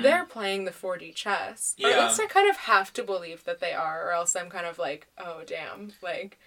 they're 0.00 0.24
playing 0.24 0.64
the 0.64 0.70
4D 0.70 1.14
chess. 1.14 1.74
Or 1.82 1.88
Mm. 1.90 1.92
At 1.92 2.02
least 2.08 2.20
I 2.20 2.26
kind 2.26 2.48
of 2.48 2.56
have 2.56 2.92
to 2.94 3.02
believe 3.02 3.44
that 3.44 3.60
they 3.60 3.72
are, 3.74 4.08
or 4.08 4.12
else 4.12 4.34
I'm 4.34 4.48
kind 4.48 4.64
of 4.64 4.78
like, 4.78 5.08
oh 5.18 5.42
damn, 5.46 5.92
like 6.02 6.38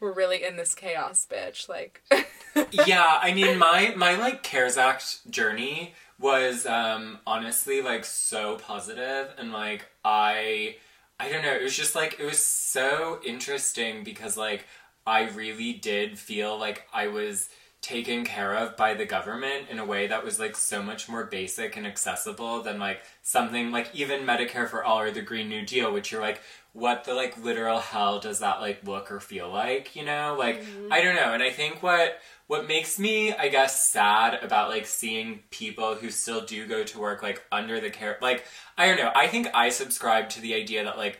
we're 0.00 0.12
really 0.12 0.44
in 0.44 0.56
this 0.56 0.74
chaos, 0.74 1.26
bitch. 1.30 1.68
Like 1.68 2.02
yeah, 2.72 3.18
I 3.22 3.32
mean 3.32 3.56
my 3.58 3.94
my 3.96 4.16
like 4.16 4.42
CARES 4.42 4.76
Act 4.76 5.30
journey 5.30 5.94
was 6.18 6.66
um 6.66 7.18
honestly 7.26 7.80
like 7.80 8.04
so 8.04 8.56
positive 8.56 9.28
and 9.38 9.52
like 9.52 9.86
I 10.04 10.76
I 11.18 11.30
don't 11.30 11.42
know, 11.42 11.52
it 11.52 11.62
was 11.62 11.76
just 11.76 11.94
like 11.94 12.18
it 12.18 12.24
was 12.24 12.44
so 12.44 13.20
interesting 13.24 14.04
because 14.04 14.36
like 14.36 14.66
I 15.06 15.28
really 15.28 15.72
did 15.72 16.18
feel 16.18 16.58
like 16.58 16.86
I 16.92 17.08
was 17.08 17.48
taken 17.84 18.24
care 18.24 18.54
of 18.54 18.78
by 18.78 18.94
the 18.94 19.04
government 19.04 19.66
in 19.70 19.78
a 19.78 19.84
way 19.84 20.06
that 20.06 20.24
was 20.24 20.38
like 20.40 20.56
so 20.56 20.82
much 20.82 21.06
more 21.06 21.24
basic 21.24 21.76
and 21.76 21.86
accessible 21.86 22.62
than 22.62 22.78
like 22.78 23.02
something 23.20 23.70
like 23.70 23.94
even 23.94 24.22
Medicare 24.22 24.68
for 24.68 24.82
all 24.82 25.00
or 25.00 25.10
the 25.10 25.20
Green 25.20 25.50
New 25.50 25.66
Deal, 25.66 25.92
which 25.92 26.10
you're 26.10 26.22
like, 26.22 26.40
what 26.72 27.04
the 27.04 27.12
like 27.12 27.36
literal 27.44 27.78
hell 27.78 28.18
does 28.18 28.38
that 28.38 28.62
like 28.62 28.86
look 28.86 29.12
or 29.12 29.20
feel 29.20 29.50
like, 29.50 29.94
you 29.94 30.02
know? 30.02 30.34
Like 30.38 30.62
mm-hmm. 30.62 30.90
I 30.90 31.02
don't 31.02 31.14
know. 31.14 31.34
And 31.34 31.42
I 31.42 31.50
think 31.50 31.82
what 31.82 32.18
what 32.54 32.68
makes 32.68 33.00
me, 33.00 33.34
I 33.34 33.48
guess, 33.48 33.88
sad 33.88 34.38
about 34.42 34.70
like 34.70 34.86
seeing 34.86 35.40
people 35.50 35.96
who 35.96 36.08
still 36.10 36.40
do 36.40 36.68
go 36.68 36.84
to 36.84 37.00
work 37.00 37.20
like 37.20 37.42
under 37.50 37.80
the 37.80 37.90
care 37.90 38.16
like 38.22 38.44
I 38.78 38.86
don't 38.86 38.96
know, 38.96 39.10
I 39.12 39.26
think 39.26 39.48
I 39.52 39.70
subscribe 39.70 40.28
to 40.30 40.40
the 40.40 40.54
idea 40.54 40.84
that 40.84 40.96
like 40.96 41.18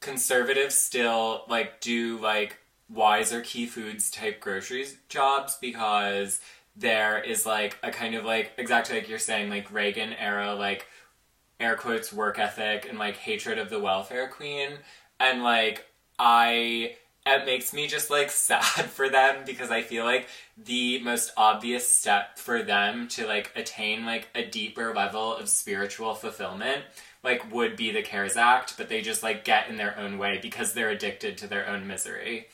conservatives 0.00 0.74
still 0.74 1.44
like 1.48 1.80
do 1.80 2.18
like 2.18 2.58
Weis 2.92 3.32
or 3.32 3.40
key 3.40 3.66
foods 3.66 4.10
type 4.10 4.40
groceries 4.40 4.96
jobs 5.08 5.56
because 5.60 6.40
there 6.74 7.20
is 7.20 7.46
like 7.46 7.78
a 7.84 7.92
kind 7.92 8.16
of 8.16 8.24
like 8.24 8.50
exactly 8.58 8.96
like 8.96 9.08
you're 9.08 9.20
saying 9.20 9.50
like 9.50 9.72
Reagan 9.72 10.12
era 10.14 10.56
like 10.56 10.86
air 11.60 11.76
quotes 11.76 12.12
work 12.12 12.40
ethic 12.40 12.88
and 12.88 12.98
like 12.98 13.16
hatred 13.16 13.58
of 13.58 13.70
the 13.70 13.78
welfare 13.78 14.26
queen. 14.26 14.70
And 15.20 15.44
like 15.44 15.86
I 16.18 16.96
it 17.26 17.46
makes 17.46 17.72
me 17.72 17.86
just 17.86 18.10
like 18.10 18.30
sad 18.30 18.86
for 18.86 19.08
them 19.08 19.44
because 19.46 19.70
I 19.70 19.82
feel 19.82 20.04
like 20.04 20.28
the 20.62 21.00
most 21.02 21.32
obvious 21.36 21.88
step 21.88 22.38
for 22.38 22.62
them 22.62 23.08
to 23.08 23.26
like 23.26 23.52
attain 23.56 24.04
like 24.04 24.28
a 24.34 24.44
deeper 24.44 24.94
level 24.94 25.34
of 25.34 25.48
spiritual 25.48 26.14
fulfillment 26.14 26.82
like 27.22 27.50
would 27.52 27.74
be 27.74 27.90
the 27.90 28.02
CARES 28.02 28.36
Act, 28.36 28.74
but 28.76 28.88
they 28.88 29.00
just 29.00 29.22
like 29.22 29.44
get 29.44 29.68
in 29.68 29.76
their 29.76 29.98
own 29.98 30.18
way 30.18 30.38
because 30.40 30.74
they're 30.74 30.90
addicted 30.90 31.38
to 31.38 31.46
their 31.46 31.66
own 31.66 31.86
misery. 31.86 32.48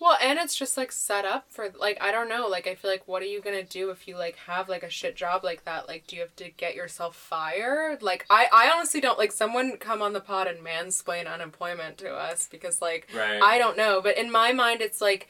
Well, 0.00 0.16
and 0.22 0.38
it's 0.38 0.54
just 0.54 0.76
like 0.76 0.92
set 0.92 1.24
up 1.24 1.46
for 1.50 1.70
like 1.78 1.98
I 2.00 2.12
don't 2.12 2.28
know, 2.28 2.46
like 2.46 2.68
I 2.68 2.76
feel 2.76 2.90
like 2.90 3.08
what 3.08 3.20
are 3.20 3.26
you 3.26 3.40
gonna 3.40 3.64
do 3.64 3.90
if 3.90 4.06
you 4.06 4.16
like 4.16 4.36
have 4.46 4.68
like 4.68 4.84
a 4.84 4.90
shit 4.90 5.16
job 5.16 5.42
like 5.42 5.64
that? 5.64 5.88
Like 5.88 6.06
do 6.06 6.14
you 6.14 6.22
have 6.22 6.36
to 6.36 6.50
get 6.50 6.76
yourself 6.76 7.16
fired? 7.16 8.02
Like 8.02 8.24
I 8.30 8.46
I 8.52 8.70
honestly 8.74 9.00
don't 9.00 9.18
like 9.18 9.32
someone 9.32 9.76
come 9.76 10.00
on 10.00 10.12
the 10.12 10.20
pod 10.20 10.46
and 10.46 10.64
mansplain 10.64 11.32
unemployment 11.32 11.98
to 11.98 12.12
us 12.12 12.48
because 12.48 12.80
like 12.80 13.08
Right. 13.12 13.42
I 13.42 13.58
don't 13.58 13.76
know, 13.76 14.00
but 14.00 14.16
in 14.16 14.30
my 14.30 14.52
mind 14.52 14.80
it's 14.82 15.00
like 15.00 15.28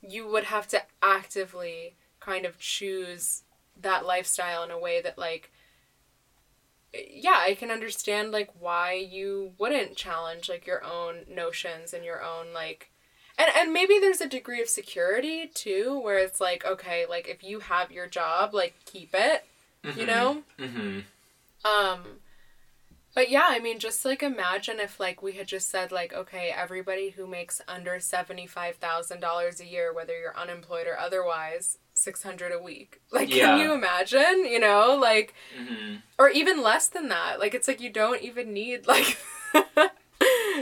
you 0.00 0.26
would 0.26 0.44
have 0.44 0.66
to 0.68 0.82
actively 1.02 1.96
kind 2.20 2.46
of 2.46 2.58
choose 2.58 3.42
that 3.80 4.06
lifestyle 4.06 4.62
in 4.62 4.70
a 4.70 4.78
way 4.78 5.02
that 5.02 5.18
like 5.18 5.52
yeah, 6.94 7.40
I 7.40 7.54
can 7.54 7.70
understand 7.70 8.30
like 8.32 8.50
why 8.58 8.94
you 8.94 9.52
wouldn't 9.58 9.96
challenge 9.96 10.48
like 10.48 10.66
your 10.66 10.82
own 10.82 11.24
notions 11.28 11.92
and 11.92 12.04
your 12.04 12.22
own 12.22 12.54
like 12.54 12.90
and 13.38 13.48
and 13.56 13.72
maybe 13.72 13.98
there's 13.98 14.20
a 14.20 14.28
degree 14.28 14.60
of 14.60 14.68
security 14.68 15.46
too 15.54 15.98
where 16.02 16.18
it's 16.18 16.40
like 16.40 16.64
okay, 16.66 17.06
like 17.08 17.28
if 17.28 17.42
you 17.44 17.60
have 17.60 17.90
your 17.92 18.06
job, 18.06 18.52
like 18.54 18.74
keep 18.84 19.10
it, 19.14 19.44
you 19.96 20.04
know? 20.06 20.42
Mm-hmm. 20.58 21.00
Um 21.64 22.00
but 23.14 23.30
yeah, 23.30 23.46
I 23.48 23.58
mean 23.58 23.78
just 23.78 24.04
like 24.04 24.22
imagine 24.22 24.78
if 24.80 25.00
like 25.00 25.22
we 25.22 25.32
had 25.32 25.46
just 25.48 25.70
said 25.70 25.90
like 25.92 26.12
okay, 26.12 26.52
everybody 26.56 27.10
who 27.10 27.26
makes 27.26 27.60
under 27.66 27.96
$75,000 27.96 29.60
a 29.60 29.66
year 29.66 29.92
whether 29.92 30.18
you're 30.18 30.36
unemployed 30.36 30.86
or 30.86 30.98
otherwise, 30.98 31.78
600 31.94 32.52
a 32.52 32.62
week. 32.62 33.00
Like 33.12 33.28
Yeah. 33.34 33.46
can 33.46 33.58
you 33.60 33.72
imagine, 33.72 34.44
you 34.44 34.60
know? 34.60 34.96
Like 35.00 35.34
Mm-hmm. 35.58 35.96
or 36.18 36.28
even 36.28 36.62
less 36.62 36.88
than 36.88 37.08
that. 37.08 37.40
Like 37.40 37.54
it's 37.54 37.66
like 37.68 37.80
you 37.80 37.90
don't 37.90 38.22
even 38.22 38.52
need 38.52 38.86
like 38.86 39.16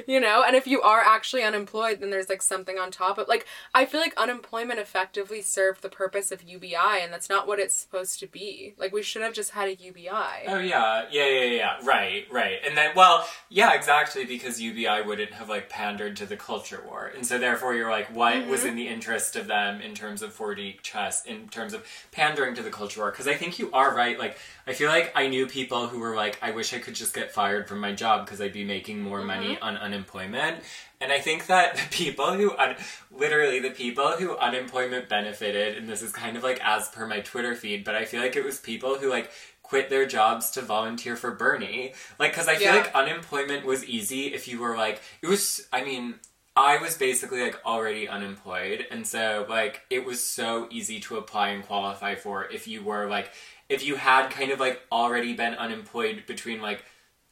you 0.06 0.20
know, 0.20 0.42
and 0.46 0.56
if 0.56 0.66
you 0.66 0.82
are 0.82 1.00
actually 1.00 1.42
unemployed, 1.42 2.00
then 2.00 2.10
there's 2.10 2.28
like 2.28 2.42
something 2.42 2.78
on 2.78 2.90
top 2.90 3.18
of 3.18 3.28
like 3.28 3.46
I 3.74 3.86
feel 3.86 4.00
like 4.00 4.14
unemployment 4.16 4.78
effectively 4.78 5.42
served 5.42 5.82
the 5.82 5.88
purpose 5.88 6.30
of 6.32 6.42
UBI 6.42 7.00
and 7.02 7.12
that's 7.12 7.28
not 7.28 7.46
what 7.46 7.58
it's 7.58 7.74
supposed 7.74 8.20
to 8.20 8.26
be. 8.26 8.74
Like 8.78 8.92
we 8.92 9.02
should 9.02 9.22
have 9.22 9.34
just 9.34 9.50
had 9.50 9.68
a 9.68 9.74
UBI. 9.74 10.46
Oh 10.46 10.58
yeah, 10.58 11.06
yeah, 11.10 11.26
yeah, 11.26 11.44
yeah. 11.44 11.76
Right, 11.82 12.26
right. 12.30 12.58
And 12.66 12.76
then, 12.76 12.92
well, 12.94 13.26
yeah, 13.48 13.74
exactly, 13.74 14.24
because 14.24 14.60
UBI 14.60 15.02
wouldn't 15.06 15.32
have 15.32 15.48
like 15.48 15.68
pandered 15.68 16.16
to 16.16 16.26
the 16.26 16.36
culture 16.36 16.82
war, 16.86 17.12
and 17.14 17.26
so 17.26 17.38
therefore 17.38 17.74
you're 17.74 17.90
like, 17.90 18.14
what 18.14 18.46
was 18.46 18.60
mm-hmm. 18.60 18.70
in 18.70 18.76
the 18.76 18.88
interest 18.88 19.36
of 19.36 19.46
them 19.46 19.80
in 19.80 19.94
terms 19.94 20.22
of 20.22 20.36
4D 20.36 20.80
chess, 20.82 21.24
in 21.24 21.48
terms 21.48 21.72
of 21.72 21.84
pandering 22.12 22.54
to 22.54 22.62
the 22.62 22.70
culture 22.70 23.00
war? 23.00 23.10
Because 23.10 23.28
I 23.28 23.34
think 23.34 23.58
you 23.58 23.70
are 23.72 23.94
right. 23.94 24.18
Like, 24.18 24.38
I 24.66 24.72
feel 24.72 24.88
like 24.88 25.12
I 25.14 25.28
knew 25.28 25.46
people 25.46 25.86
who 25.86 25.98
were 25.98 26.14
like, 26.14 26.38
I 26.42 26.50
wish 26.50 26.74
I 26.74 26.78
could 26.78 26.94
just 26.94 27.14
get 27.14 27.32
fired 27.32 27.68
from 27.68 27.80
my 27.80 27.92
job 27.92 28.26
because 28.26 28.40
I'd 28.40 28.52
be 28.52 28.64
making 28.64 29.00
more 29.00 29.22
money 29.22 29.54
mm-hmm. 29.54 29.64
on 29.64 29.76
unemployment. 29.86 30.62
And 31.00 31.10
I 31.12 31.18
think 31.20 31.46
that 31.46 31.76
the 31.76 31.86
people 31.90 32.32
who, 32.32 32.56
un- 32.56 32.76
literally, 33.10 33.60
the 33.60 33.70
people 33.70 34.08
who 34.12 34.36
unemployment 34.36 35.08
benefited, 35.08 35.76
and 35.78 35.88
this 35.88 36.02
is 36.02 36.12
kind 36.12 36.36
of 36.36 36.42
like 36.42 36.60
as 36.62 36.88
per 36.88 37.06
my 37.06 37.20
Twitter 37.20 37.54
feed, 37.54 37.84
but 37.84 37.94
I 37.94 38.04
feel 38.04 38.20
like 38.20 38.36
it 38.36 38.44
was 38.44 38.58
people 38.58 38.96
who 38.98 39.08
like 39.10 39.30
quit 39.62 39.88
their 39.90 40.06
jobs 40.06 40.50
to 40.52 40.62
volunteer 40.62 41.16
for 41.16 41.32
Bernie. 41.32 41.92
Like, 42.18 42.32
because 42.32 42.48
I 42.48 42.54
feel 42.56 42.72
Yeah. 42.74 42.76
like 42.82 42.94
unemployment 42.94 43.66
was 43.66 43.84
easy 43.84 44.32
if 44.34 44.46
you 44.48 44.60
were 44.60 44.76
like, 44.76 45.00
it 45.22 45.26
was, 45.28 45.66
I 45.72 45.82
mean, 45.84 46.14
I 46.56 46.78
was 46.78 46.96
basically 46.96 47.42
like 47.42 47.58
already 47.66 48.08
unemployed, 48.08 48.86
and 48.90 49.06
so 49.06 49.44
like 49.48 49.82
it 49.90 50.06
was 50.06 50.22
so 50.22 50.68
easy 50.70 51.00
to 51.00 51.18
apply 51.18 51.48
and 51.48 51.62
qualify 51.66 52.14
for 52.14 52.46
if 52.50 52.66
you 52.66 52.82
were 52.82 53.06
like, 53.16 53.28
if 53.68 53.84
you 53.84 53.96
had 53.96 54.30
kind 54.30 54.50
of 54.52 54.58
like 54.60 54.80
already 54.90 55.34
been 55.34 55.54
unemployed 55.54 56.24
between 56.26 56.62
like 56.62 56.82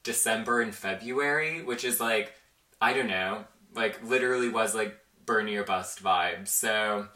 December 0.03 0.61
and 0.61 0.75
February, 0.75 1.63
which 1.63 1.85
is 1.85 2.01
like, 2.01 2.35
I 2.81 2.93
don't 2.93 3.09
know, 3.09 3.45
like 3.75 4.03
literally 4.03 4.49
was 4.49 4.75
like 4.75 4.99
Bernie 5.27 5.53
your 5.53 5.65
bust 5.65 6.03
vibes. 6.03 6.49
So 6.49 7.09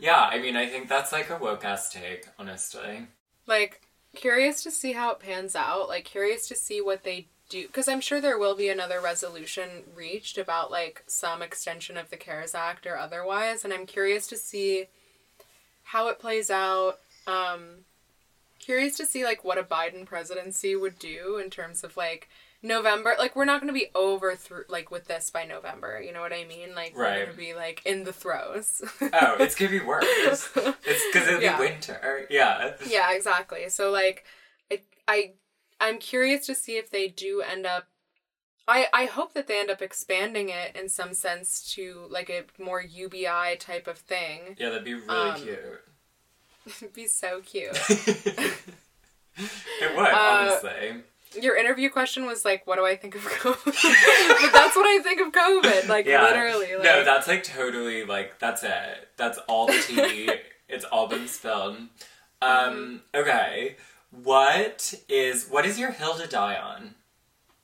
yeah, 0.00 0.28
I 0.30 0.38
mean, 0.40 0.56
I 0.56 0.66
think 0.66 0.88
that's 0.88 1.12
like 1.12 1.30
a 1.30 1.36
woke 1.36 1.64
ass 1.64 1.90
take, 1.90 2.26
honestly. 2.38 3.06
Like 3.46 3.82
curious 4.14 4.62
to 4.62 4.70
see 4.70 4.92
how 4.92 5.12
it 5.12 5.20
pans 5.20 5.54
out. 5.54 5.88
Like 5.88 6.04
curious 6.04 6.48
to 6.48 6.56
see 6.56 6.80
what 6.80 7.04
they 7.04 7.28
do 7.48 7.66
because 7.66 7.88
I'm 7.88 8.00
sure 8.00 8.20
there 8.20 8.38
will 8.38 8.54
be 8.54 8.68
another 8.68 9.00
resolution 9.00 9.68
reached 9.94 10.38
about 10.38 10.70
like 10.70 11.02
some 11.06 11.42
extension 11.42 11.96
of 11.96 12.08
the 12.08 12.16
CARES 12.16 12.54
Act 12.54 12.86
or 12.86 12.96
otherwise 12.96 13.64
and 13.64 13.72
I'm 13.72 13.86
curious 13.86 14.26
to 14.28 14.36
see 14.36 14.86
how 15.82 16.08
it 16.08 16.20
plays 16.20 16.48
out. 16.50 17.00
Um 17.26 17.84
curious 18.60 18.96
to 18.98 19.06
see 19.06 19.24
like 19.24 19.42
what 19.44 19.58
a 19.58 19.64
Biden 19.64 20.06
presidency 20.06 20.76
would 20.76 20.98
do 20.98 21.38
in 21.42 21.50
terms 21.50 21.82
of 21.82 21.96
like 21.96 22.28
November 22.62 23.14
like 23.18 23.34
we're 23.34 23.46
not 23.46 23.60
going 23.60 23.72
to 23.72 23.78
be 23.78 23.86
over 23.94 24.34
through 24.36 24.64
like 24.68 24.90
with 24.90 25.06
this 25.06 25.30
by 25.30 25.44
November, 25.44 26.00
you 26.02 26.12
know 26.12 26.20
what 26.20 26.32
I 26.32 26.44
mean? 26.44 26.74
Like 26.74 26.96
right. 26.96 27.18
we're 27.20 27.24
going 27.24 27.30
to 27.30 27.36
be 27.38 27.54
like 27.54 27.82
in 27.86 28.04
the 28.04 28.12
throes. 28.12 28.82
Oh, 29.00 29.36
it's 29.40 29.54
gonna 29.54 29.70
be 29.70 29.80
worse. 29.80 30.04
It's 30.56 31.06
because 31.12 31.26
it'll 31.28 31.42
Yeah. 31.42 31.56
be 31.56 31.64
winter. 31.64 32.26
Yeah. 32.28 32.74
yeah, 32.86 33.12
exactly. 33.12 33.68
So 33.70 33.90
like 33.90 34.24
it 34.68 34.84
I 35.08 35.32
I'm 35.80 35.98
curious 35.98 36.44
to 36.46 36.54
see 36.54 36.76
if 36.76 36.90
they 36.90 37.08
do 37.08 37.40
end 37.40 37.64
up 37.66 37.86
I, 38.68 38.86
I 38.92 39.06
hope 39.06 39.32
that 39.34 39.46
they 39.48 39.58
end 39.58 39.70
up 39.70 39.82
expanding 39.82 40.48
it 40.50 40.76
in 40.76 40.88
some 40.88 41.12
sense 41.14 41.72
to 41.74 42.06
like 42.10 42.30
a 42.30 42.44
more 42.62 42.80
UBI 42.82 43.56
type 43.58 43.88
of 43.88 43.98
thing. 43.98 44.54
Yeah, 44.58 44.68
that'd 44.68 44.84
be 44.84 44.94
really 44.94 45.08
Um, 45.08 45.40
cute. 45.40 45.80
It'd 46.66 46.92
be 46.92 47.06
so 47.06 47.40
cute. 47.40 47.76
It 49.80 49.96
would, 49.96 50.06
Uh, 50.06 50.14
honestly. 50.62 51.02
Your 51.40 51.56
interview 51.56 51.90
question 51.90 52.26
was 52.26 52.44
like, 52.44 52.66
what 52.66 52.76
do 52.76 52.84
I 52.86 52.96
think 52.96 53.14
of 53.14 53.20
COVID? 53.24 53.64
but 53.64 54.52
that's 54.52 54.74
what 54.76 54.86
I 54.86 55.00
think 55.02 55.20
of 55.20 55.32
COVID. 55.32 55.88
Like 55.88 56.06
Yeah. 56.06 56.22
literally. 56.22 56.74
Like, 56.74 56.84
no, 56.84 57.04
that's 57.04 57.28
like 57.28 57.44
totally 57.44 58.04
like 58.04 58.38
that's 58.38 58.62
it. 58.62 59.08
That's 59.16 59.38
all 59.48 59.66
the 59.66 59.78
tea. 59.86 60.30
it's 60.68 60.84
all 60.84 61.06
been 61.06 61.28
spilled. 61.28 61.76
Um. 62.42 63.02
Okay. 63.14 63.76
What 64.10 64.94
is 65.08 65.46
what 65.48 65.64
is 65.66 65.78
your 65.78 65.92
hill 65.92 66.14
to 66.16 66.26
die 66.26 66.56
on? 66.56 66.94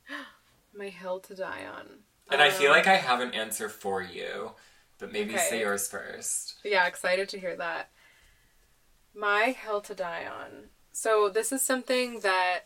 my 0.76 0.88
hill 0.88 1.18
to 1.20 1.34
die 1.34 1.64
on. 1.66 1.86
And 2.30 2.40
I 2.42 2.50
feel 2.50 2.70
Um, 2.70 2.76
like 2.76 2.86
I 2.86 2.96
have 2.96 3.20
an 3.20 3.32
answer 3.32 3.68
for 3.68 4.02
you, 4.02 4.52
but 4.98 5.12
maybe 5.12 5.34
Okay. 5.34 5.42
say 5.50 5.60
yours 5.60 5.88
first. 5.88 6.54
Yeah, 6.64 6.86
excited 6.86 7.28
to 7.30 7.38
hear 7.40 7.56
that. 7.56 7.90
My 9.14 9.50
hill 9.52 9.80
to 9.82 9.94
die 9.94 10.24
on. 10.26 10.68
So 10.92 11.28
this 11.28 11.52
is 11.52 11.62
something 11.62 12.20
that 12.20 12.60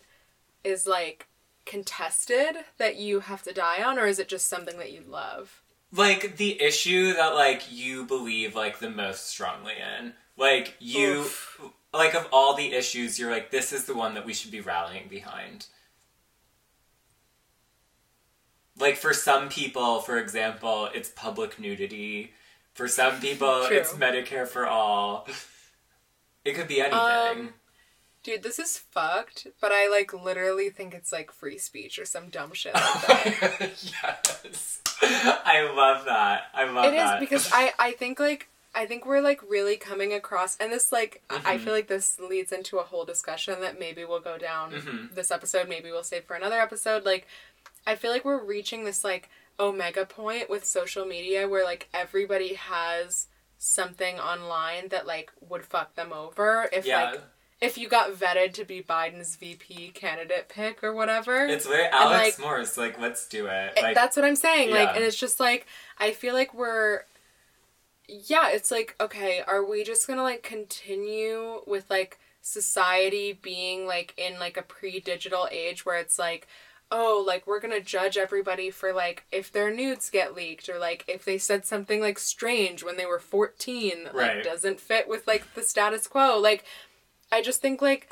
is 0.65 0.87
like 0.87 1.27
contested 1.67 2.57
that 2.79 2.97
you 2.97 3.21
have 3.21 3.43
to 3.43 3.53
die 3.53 3.83
on, 3.83 3.99
or 3.99 4.07
is 4.07 4.19
it 4.19 4.29
just 4.29 4.47
something 4.47 4.79
that 4.79 4.93
you 4.93 5.03
love? 5.09 5.63
Like 5.93 6.37
the 6.37 6.61
issue 6.63 7.15
that 7.15 7.35
like 7.35 7.71
you 7.71 8.05
believe 8.05 8.55
like 8.55 8.79
the 8.79 8.91
most 8.91 9.29
strongly 9.29 9.75
in. 9.75 10.15
Like 10.37 10.77
you 10.79 11.21
Oof. 11.21 11.61
like 11.93 12.15
of 12.15 12.29
all 12.33 12.55
the 12.55 12.73
issues 12.73 13.19
you're 13.19 13.31
like 13.31 13.51
this 13.51 13.73
is 13.73 13.85
the 13.85 13.95
one 13.95 14.15
that 14.15 14.25
we 14.25 14.33
should 14.33 14.51
be 14.51 14.61
rallying 14.61 15.09
behind. 15.09 15.67
Like 18.79 18.97
for 18.97 19.13
some 19.13 19.49
people, 19.49 20.01
for 20.01 20.19
example, 20.19 20.89
it's 20.95 21.11
public 21.11 21.59
nudity. 21.59 22.33
For 22.73 22.89
some 22.89 23.21
people, 23.21 23.67
True. 23.67 23.77
it's 23.77 23.93
Medicare 23.93 24.47
for 24.47 24.67
all. 24.67 25.27
It 26.43 26.55
could 26.55 26.69
be 26.69 26.81
anything. 26.81 26.99
Um, 26.99 27.55
Dude, 28.23 28.43
this 28.43 28.59
is 28.59 28.77
fucked, 28.77 29.47
but 29.61 29.73
I 29.73 29.89
like 29.89 30.13
literally 30.13 30.69
think 30.69 30.93
it's 30.95 31.11
like 31.11 31.33
free 31.33 31.57
speech 31.57 31.99
or 31.99 32.05
some 32.05 32.29
dumb 32.29 32.53
shit 32.53 32.75
like 32.75 32.83
that. 33.07 33.93
yes. 34.03 34.81
I 35.03 35.71
love 35.75 36.05
that. 36.05 36.43
I 36.55 36.65
love 36.71 36.85
It 36.85 36.95
is 36.95 37.03
that. 37.03 37.21
because 37.21 37.51
I 37.53 37.73
I 37.79 37.93
think 37.93 38.21
like 38.21 38.49
I 38.75 38.85
think 38.87 39.07
we're 39.07 39.23
like 39.23 39.41
really 39.49 39.77
coming 39.77 40.13
across 40.13 40.57
and 40.59 40.71
this 40.71 40.93
like 40.93 41.23
I- 41.31 41.55
I 41.55 41.59
feel 41.59 41.73
like 41.73 41.89
this 41.89 42.21
leads 42.21 42.53
into 42.53 42.79
a 42.79 42.83
whole 42.83 43.05
discussion 43.07 43.61
that 43.63 43.79
maybe 43.81 44.05
we'll 44.05 44.21
go 44.21 44.37
down 44.37 44.73
Mhm. 44.73 45.15
this 45.15 45.31
episode 45.31 45.69
maybe 45.69 45.91
we'll 45.91 46.05
save 46.05 46.25
for 46.25 46.35
another 46.37 46.61
episode 46.61 47.05
like 47.07 47.27
I 47.87 47.95
feel 47.95 48.11
like 48.11 48.25
we're 48.27 48.45
reaching 48.45 48.85
this 48.85 49.03
like 49.03 49.31
omega 49.59 50.05
point 50.05 50.51
with 50.51 50.65
social 50.67 51.07
media 51.07 51.49
where 51.49 51.65
like 51.65 51.89
everybody 51.95 52.55
has 52.55 53.29
something 53.59 54.19
online 54.21 54.89
that 54.89 55.07
like 55.07 55.33
would 55.41 55.65
fuck 55.65 55.95
them 55.95 56.13
over 56.13 56.69
if 56.73 56.85
yeah. 56.87 57.11
like 57.13 57.21
if 57.61 57.77
you 57.77 57.89
got 57.89 58.13
vetted 58.13 58.55
to 58.55 58.65
be 58.65 58.83
Biden's 58.83 59.37
VP 59.37 59.89
candidate 59.91 60.49
pick 60.49 60.83
or 60.83 60.93
whatever. 60.95 61.45
It's 61.47 61.67
very 61.67 61.87
Alex 61.89 62.39
like- 62.39 62.47
Morse, 62.47 62.77
like, 62.79 62.99
let's 62.99 63.29
do 63.29 63.47
it. 63.47 63.73
Like 63.81 63.95
that's 63.95 64.17
what 64.17 64.25
I'm 64.25 64.37
saying. 64.37 64.71
Like, 64.71 64.89
yeah. 64.91 64.95
and 64.95 65.05
it's 65.05 65.17
just 65.17 65.39
like 65.41 65.67
I 65.99 66.13
feel 66.13 66.33
like 66.35 66.55
we're, 66.55 67.03
yeah, 68.09 68.49
it's 68.51 68.71
like, 68.71 68.97
okay, 69.01 69.43
are 69.47 69.65
we 69.65 69.85
just 69.85 70.07
gonna 70.09 70.23
like 70.23 70.43
continue 70.43 71.61
with 71.67 71.89
like 71.91 72.19
society 72.43 73.39
being 73.41 73.87
like 73.87 74.15
in 74.17 74.39
like 74.39 74.57
a 74.57 74.63
pre 74.63 74.99
digital 75.01 75.47
age 75.53 75.85
where 75.85 75.99
it's 75.99 76.19
like, 76.19 76.49
oh, 76.91 77.23
like 77.27 77.47
we're 77.47 77.61
gonna 77.61 77.81
judge 77.81 78.17
everybody 78.17 78.71
for 78.71 78.93
like 78.93 79.25
if 79.31 79.53
their 79.53 79.71
nudes 79.73 80.11
get 80.11 80.35
leaked 80.35 80.69
or 80.69 80.79
like 80.79 81.05
if 81.07 81.25
they 81.25 81.37
said 81.39 81.65
something 81.67 82.01
like 82.01 82.19
strange 82.19 82.83
when 82.83 82.97
they 82.97 83.07
were 83.07 83.19
14 83.21 84.05
that 84.05 84.15
Right. 84.15 84.37
like 84.37 84.45
doesn't 84.45 84.81
fit 84.81 85.07
with 85.09 85.27
like 85.27 85.55
the 85.55 85.63
status 85.63 86.07
quo. 86.07 86.39
Like, 86.39 86.65
I 87.33 87.43
just 87.43 87.61
think 87.61 87.81
like 87.81 88.11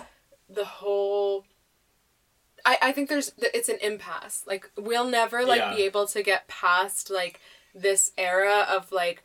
the 0.48 0.64
whole 0.64 1.44
I, 2.64 2.78
I 2.82 2.92
think 2.92 3.08
there's 3.08 3.32
it's 3.38 3.68
an 3.68 3.78
impasse. 3.82 4.44
Like 4.46 4.70
we'll 4.76 5.08
never 5.08 5.44
like 5.44 5.60
Yeah. 5.60 5.74
be 5.74 5.82
able 5.82 6.06
to 6.08 6.22
get 6.22 6.48
past 6.48 7.10
like 7.10 7.40
this 7.74 8.12
era 8.18 8.66
of 8.70 8.90
like 8.92 9.22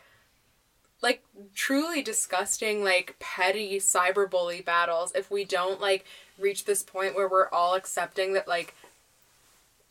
like 1.01 1.23
truly 1.53 2.01
disgusting 2.01 2.83
like 2.83 3.15
petty 3.19 3.77
cyberbully 3.77 4.63
battles 4.63 5.11
if 5.15 5.29
we 5.29 5.43
don't 5.43 5.81
like 5.81 6.05
reach 6.39 6.65
this 6.65 6.81
point 6.83 7.15
where 7.15 7.27
we're 7.27 7.49
all 7.49 7.75
accepting 7.75 8.33
that 8.33 8.47
like 8.47 8.73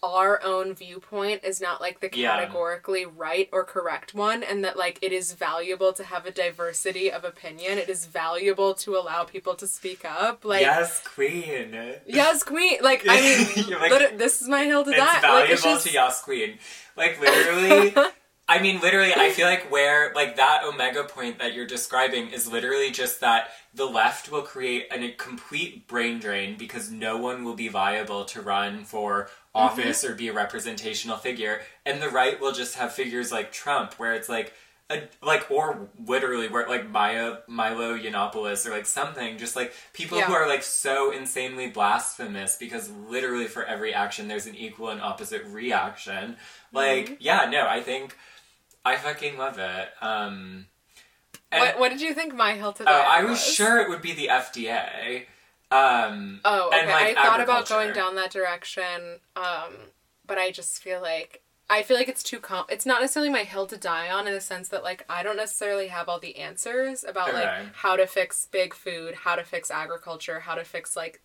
our 0.03 0.42
own 0.42 0.74
viewpoint 0.74 1.44
is 1.44 1.61
not 1.61 1.80
like 1.80 2.00
the 2.00 2.11
Yeah. 2.12 2.36
categorically 2.38 3.05
right 3.07 3.48
or 3.53 3.64
correct 3.64 4.14
one 4.14 4.42
and 4.42 4.64
that 4.64 4.76
like 4.76 4.98
it 5.00 5.12
is 5.12 5.32
valuable 5.34 5.92
to 5.92 6.03
have 6.05 6.26
a 6.26 6.30
diversity 6.30 7.11
of 7.11 7.24
opinion 7.24 7.78
it 7.78 7.88
is 7.88 8.07
valuable 8.07 8.74
to 8.74 8.96
allow 8.96 9.24
people 9.24 9.55
to 9.55 9.66
speak 9.66 10.05
up 10.05 10.44
like 10.44 10.62
yes, 10.62 11.03
queen. 11.14 11.76
Yes, 12.07 12.42
queen. 12.42 12.78
Like 12.82 13.05
I 13.09 13.20
mean, 13.20 13.70
like- 13.80 14.18
this 14.18 14.42
is 14.42 14.48
my 14.48 14.64
hill 14.64 14.84
to 14.84 14.90
It's 14.90 14.98
die. 14.98 15.20
valuable 15.20 15.40
like, 15.40 15.50
it's 15.50 15.62
just, 15.62 15.86
to 15.86 15.92
yes 15.92 16.22
Queen. 16.22 16.59
Like 16.96 17.20
literally 17.20 17.94
I 18.48 18.61
mean 18.61 18.80
literally 18.80 19.12
I 19.14 19.30
feel 19.30 19.46
like 19.46 19.70
where 19.70 20.12
like 20.14 20.36
that 20.36 20.64
omega 20.66 21.05
point 21.05 21.38
that 21.38 21.55
you're 21.55 21.66
describing 21.66 22.28
is 22.30 22.50
literally 22.50 22.90
just 22.90 23.20
that 23.20 23.50
the 23.72 23.86
left 23.86 24.30
will 24.30 24.42
create 24.42 24.88
an, 24.90 25.03
a 25.03 25.12
complete 25.12 25.86
brain 25.88 26.18
drain 26.18 26.57
because 26.59 26.90
no 26.90 27.16
one 27.16 27.44
will 27.44 27.55
be 27.55 27.68
viable 27.68 28.24
to 28.26 28.42
run 28.42 28.84
for 28.84 29.28
office 29.55 30.05
or 30.05 30.14
be 30.14 30.28
a 30.28 30.32
representational 30.32 31.16
figure 31.16 31.61
and 31.84 32.00
the 32.00 32.09
right 32.09 32.40
will 32.40 32.53
just 32.53 32.76
have 32.76 32.92
figures 32.92 33.30
like 33.30 33.53
Trump 33.53 33.94
where 33.94 34.14
it's 34.14 34.28
like 34.28 34.55
a, 34.90 35.03
like 35.22 35.50
or 35.50 35.88
literally 36.07 36.48
where 36.48 36.66
like 36.68 36.88
Maya 36.88 37.36
Milo 37.46 37.96
Yiannopoulos 37.96 38.66
or 38.66 38.70
like 38.70 38.86
something 38.86 39.36
just 39.38 39.55
like 39.55 39.72
people 39.92 40.18
who 40.20 40.32
are 40.32 40.48
like 40.48 40.62
so 40.62 41.12
insanely 41.12 41.68
blasphemous 41.68 42.57
because 42.57 42.90
literally 43.09 43.46
for 43.46 43.64
every 43.64 43.92
action 43.94 44.26
there's 44.28 44.46
an 44.46 44.55
equal 44.55 44.88
and 44.88 45.00
opposite 45.00 45.44
reaction. 45.46 46.36
Like 46.72 47.05
Mm-hmm. 47.07 47.14
yeah 47.20 47.48
no 47.50 47.66
I 47.66 47.80
think 47.82 48.16
I 48.84 48.96
fucking 48.96 49.36
love 49.38 49.59
it. 49.59 49.88
Um 50.00 50.66
and- 51.50 51.61
what, 51.61 51.78
what 51.78 51.88
did 51.90 52.00
you 52.00 52.14
think 52.14 52.34
my 52.34 52.55
hill 52.55 52.72
to 52.72 52.84
oh? 52.88 52.92
I 52.92 53.22
was 53.24 53.42
sure 53.44 53.78
it 53.80 53.88
would 53.90 54.00
be 54.03 54.12
the 54.14 54.28
FDA 54.28 55.26
um 55.73 56.41
Oh, 56.45 56.68
okay. 56.68 56.81
and, 56.81 56.89
like, 56.91 57.16
I 57.16 57.23
thought 57.23 57.41
about 57.41 57.68
going 57.68 57.93
down 57.93 58.14
that 58.16 58.31
direction, 58.31 59.20
um, 59.37 59.75
but 60.27 60.39
I 60.39 60.51
just 60.51 60.83
feel 60.83 61.01
like 61.01 61.43
I 61.70 61.83
feel 61.83 61.97
like 61.97 62.09
it's 62.09 62.23
too 62.23 62.39
com. 62.39 62.66
It's 62.68 62.85
not 62.85 63.01
necessarily 63.01 63.31
my 63.33 63.45
hill 63.45 63.66
to 63.68 63.79
die 63.79 64.11
on 64.11 64.27
in 64.27 64.35
the 64.35 64.41
sense 64.43 64.68
that 64.68 64.83
like 64.83 65.05
I 65.09 65.23
don't 65.23 65.37
necessarily 65.37 65.89
have 65.89 66.09
all 66.09 66.20
the 66.20 66.37
answers 66.37 67.03
about 67.03 67.33
like 67.33 67.75
how 67.77 67.97
to 67.97 68.07
fix 68.07 68.47
big 68.51 68.75
food, 68.75 69.14
how 69.14 69.37
to 69.37 69.45
fix 69.45 69.70
agriculture, 69.70 70.41
how 70.41 70.55
to 70.55 70.64
fix 70.64 70.97
like 70.97 71.23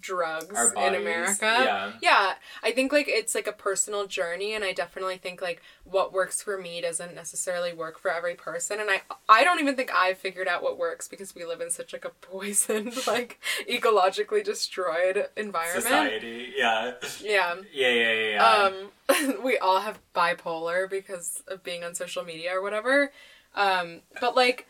drugs 0.00 0.72
in 0.76 0.94
America. 0.94 1.36
yeah. 1.42 1.92
Yeah, 2.02 2.34
I 2.62 2.72
think 2.72 2.92
like 2.92 3.06
it's 3.08 3.34
like 3.34 3.46
a 3.46 3.52
personal 3.52 4.06
journey 4.06 4.52
and 4.54 4.62
I 4.64 4.72
definitely 4.72 5.16
think 5.18 5.40
like 5.40 5.62
what 5.84 6.12
works 6.12 6.42
for 6.42 6.58
me 6.58 6.80
doesn't 6.80 7.14
necessarily 7.14 7.72
work 7.72 7.98
for 7.98 8.10
every 8.10 8.34
person 8.34 8.80
and 8.80 8.90
I 8.90 9.02
I 9.28 9.44
don't 9.44 9.60
even 9.60 9.76
think 9.76 9.90
I've 9.94 10.18
figured 10.18 10.48
out 10.48 10.62
what 10.62 10.78
works 10.78 11.08
because 11.08 11.34
we 11.34 11.44
live 11.44 11.60
in 11.60 11.70
such 11.70 11.92
like 11.92 12.04
a 12.04 12.10
poisoned 12.10 12.94
like 13.06 13.40
ecologically 13.68 14.44
destroyed 14.44 15.28
environment. 15.36 15.82
society 15.84 16.52
yeah 16.56 16.92
Yeah. 17.22 17.54
yeah 17.72 17.88
yeah 17.90 18.12
yeah, 18.12 18.30
yeah. 18.30 18.70
Um 19.26 19.42
we 19.44 19.58
all 19.58 19.80
have 19.80 20.00
bipolar 20.14 20.88
because 20.88 21.42
of 21.48 21.62
being 21.62 21.84
on 21.84 21.94
social 21.94 22.24
media 22.24 22.50
or 22.56 22.62
whatever. 22.62 23.12
Um 23.54 24.00
but 24.20 24.34
like 24.36 24.66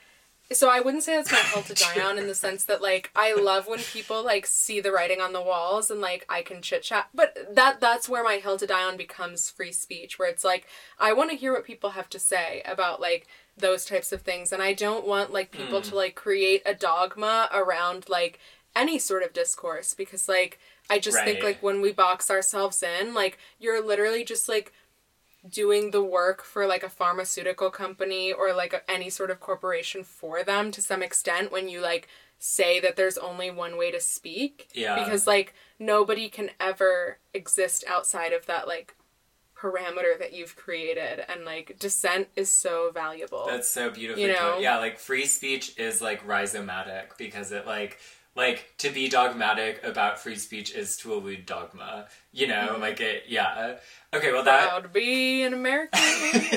so 0.52 0.68
I 0.68 0.80
wouldn't 0.80 1.02
say 1.02 1.16
that's 1.16 1.32
my 1.32 1.38
hill 1.54 1.62
to 1.62 1.74
die 1.74 2.04
on 2.04 2.18
in 2.18 2.26
the 2.26 2.34
sense 2.34 2.64
that 2.64 2.82
like 2.82 3.10
I 3.16 3.34
love 3.34 3.66
when 3.66 3.78
people 3.78 4.24
like 4.24 4.46
see 4.46 4.80
the 4.80 4.92
writing 4.92 5.20
on 5.20 5.32
the 5.32 5.42
walls 5.42 5.90
and 5.90 6.00
like 6.00 6.26
I 6.28 6.42
can 6.42 6.62
chit 6.62 6.82
chat. 6.82 7.08
But 7.14 7.54
that 7.54 7.80
that's 7.80 8.08
where 8.08 8.24
my 8.24 8.36
hill 8.36 8.58
to 8.58 8.66
die 8.66 8.84
on 8.84 8.96
becomes 8.96 9.50
free 9.50 9.72
speech, 9.72 10.18
where 10.18 10.28
it's 10.28 10.44
like 10.44 10.66
I 10.98 11.12
want 11.12 11.30
to 11.30 11.36
hear 11.36 11.52
what 11.52 11.64
people 11.64 11.90
have 11.90 12.10
to 12.10 12.18
say 12.18 12.62
about 12.66 13.00
like 13.00 13.26
those 13.56 13.84
types 13.84 14.12
of 14.12 14.22
things, 14.22 14.52
and 14.52 14.62
I 14.62 14.74
don't 14.74 15.06
want 15.06 15.32
like 15.32 15.50
people 15.50 15.80
to 15.80 15.90
hmm. 15.90 15.96
like 15.96 16.14
create 16.14 16.62
a 16.66 16.74
dogma 16.74 17.48
around 17.52 18.08
like 18.08 18.38
any 18.76 18.98
sort 18.98 19.22
of 19.22 19.32
discourse 19.32 19.94
because 19.94 20.28
like 20.28 20.58
I 20.90 20.98
just 20.98 21.22
think 21.24 21.42
like 21.42 21.62
when 21.62 21.80
we 21.80 21.92
box 21.92 22.30
ourselves 22.30 22.82
in, 22.82 23.14
like 23.14 23.38
you're 23.58 23.84
literally 23.84 24.24
just 24.24 24.48
like 24.48 24.72
doing 25.48 25.90
the 25.90 26.02
work 26.02 26.42
for 26.42 26.66
like 26.66 26.82
a 26.82 26.88
pharmaceutical 26.88 27.70
company 27.70 28.32
or 28.32 28.54
like 28.54 28.72
a, 28.72 28.90
any 28.90 29.10
sort 29.10 29.30
of 29.30 29.40
corporation 29.40 30.02
for 30.02 30.42
them 30.42 30.70
to 30.70 30.80
some 30.80 31.02
extent 31.02 31.52
when 31.52 31.68
you 31.68 31.80
like 31.80 32.08
say 32.38 32.80
that 32.80 32.96
there's 32.96 33.18
only 33.18 33.50
one 33.50 33.76
way 33.76 33.90
to 33.90 34.00
speak 34.00 34.68
Yeah. 34.74 35.02
because 35.02 35.26
like 35.26 35.54
nobody 35.78 36.28
can 36.28 36.50
ever 36.58 37.18
exist 37.32 37.84
outside 37.88 38.32
of 38.32 38.46
that 38.46 38.66
like 38.66 38.94
parameter 39.56 40.18
that 40.18 40.32
you've 40.34 40.56
created 40.56 41.24
and 41.28 41.44
like 41.44 41.76
dissent 41.78 42.28
is 42.36 42.50
so 42.50 42.90
valuable 42.92 43.46
That's 43.48 43.68
so 43.68 43.90
beautiful 43.90 44.20
You 44.22 44.28
know? 44.28 44.58
Yeah, 44.58 44.78
like 44.78 44.98
free 44.98 45.26
speech 45.26 45.78
is 45.78 46.02
like 46.02 46.26
rhizomatic 46.26 47.16
because 47.18 47.52
it 47.52 47.66
like 47.66 47.98
like 48.36 48.74
to 48.78 48.90
be 48.90 49.08
dogmatic 49.08 49.80
about 49.84 50.18
free 50.18 50.36
speech 50.36 50.74
is 50.74 50.96
to 50.98 51.12
elude 51.12 51.46
dogma. 51.46 52.06
You 52.32 52.48
know, 52.48 52.68
Mm-hmm. 52.72 52.80
like 52.80 53.00
it 53.00 53.24
yeah. 53.28 53.76
Okay, 54.12 54.32
well 54.32 54.44
that 54.44 54.68
proud 54.68 54.82
to 54.84 54.88
be 54.88 55.42
an 55.42 55.52
american 55.54 56.00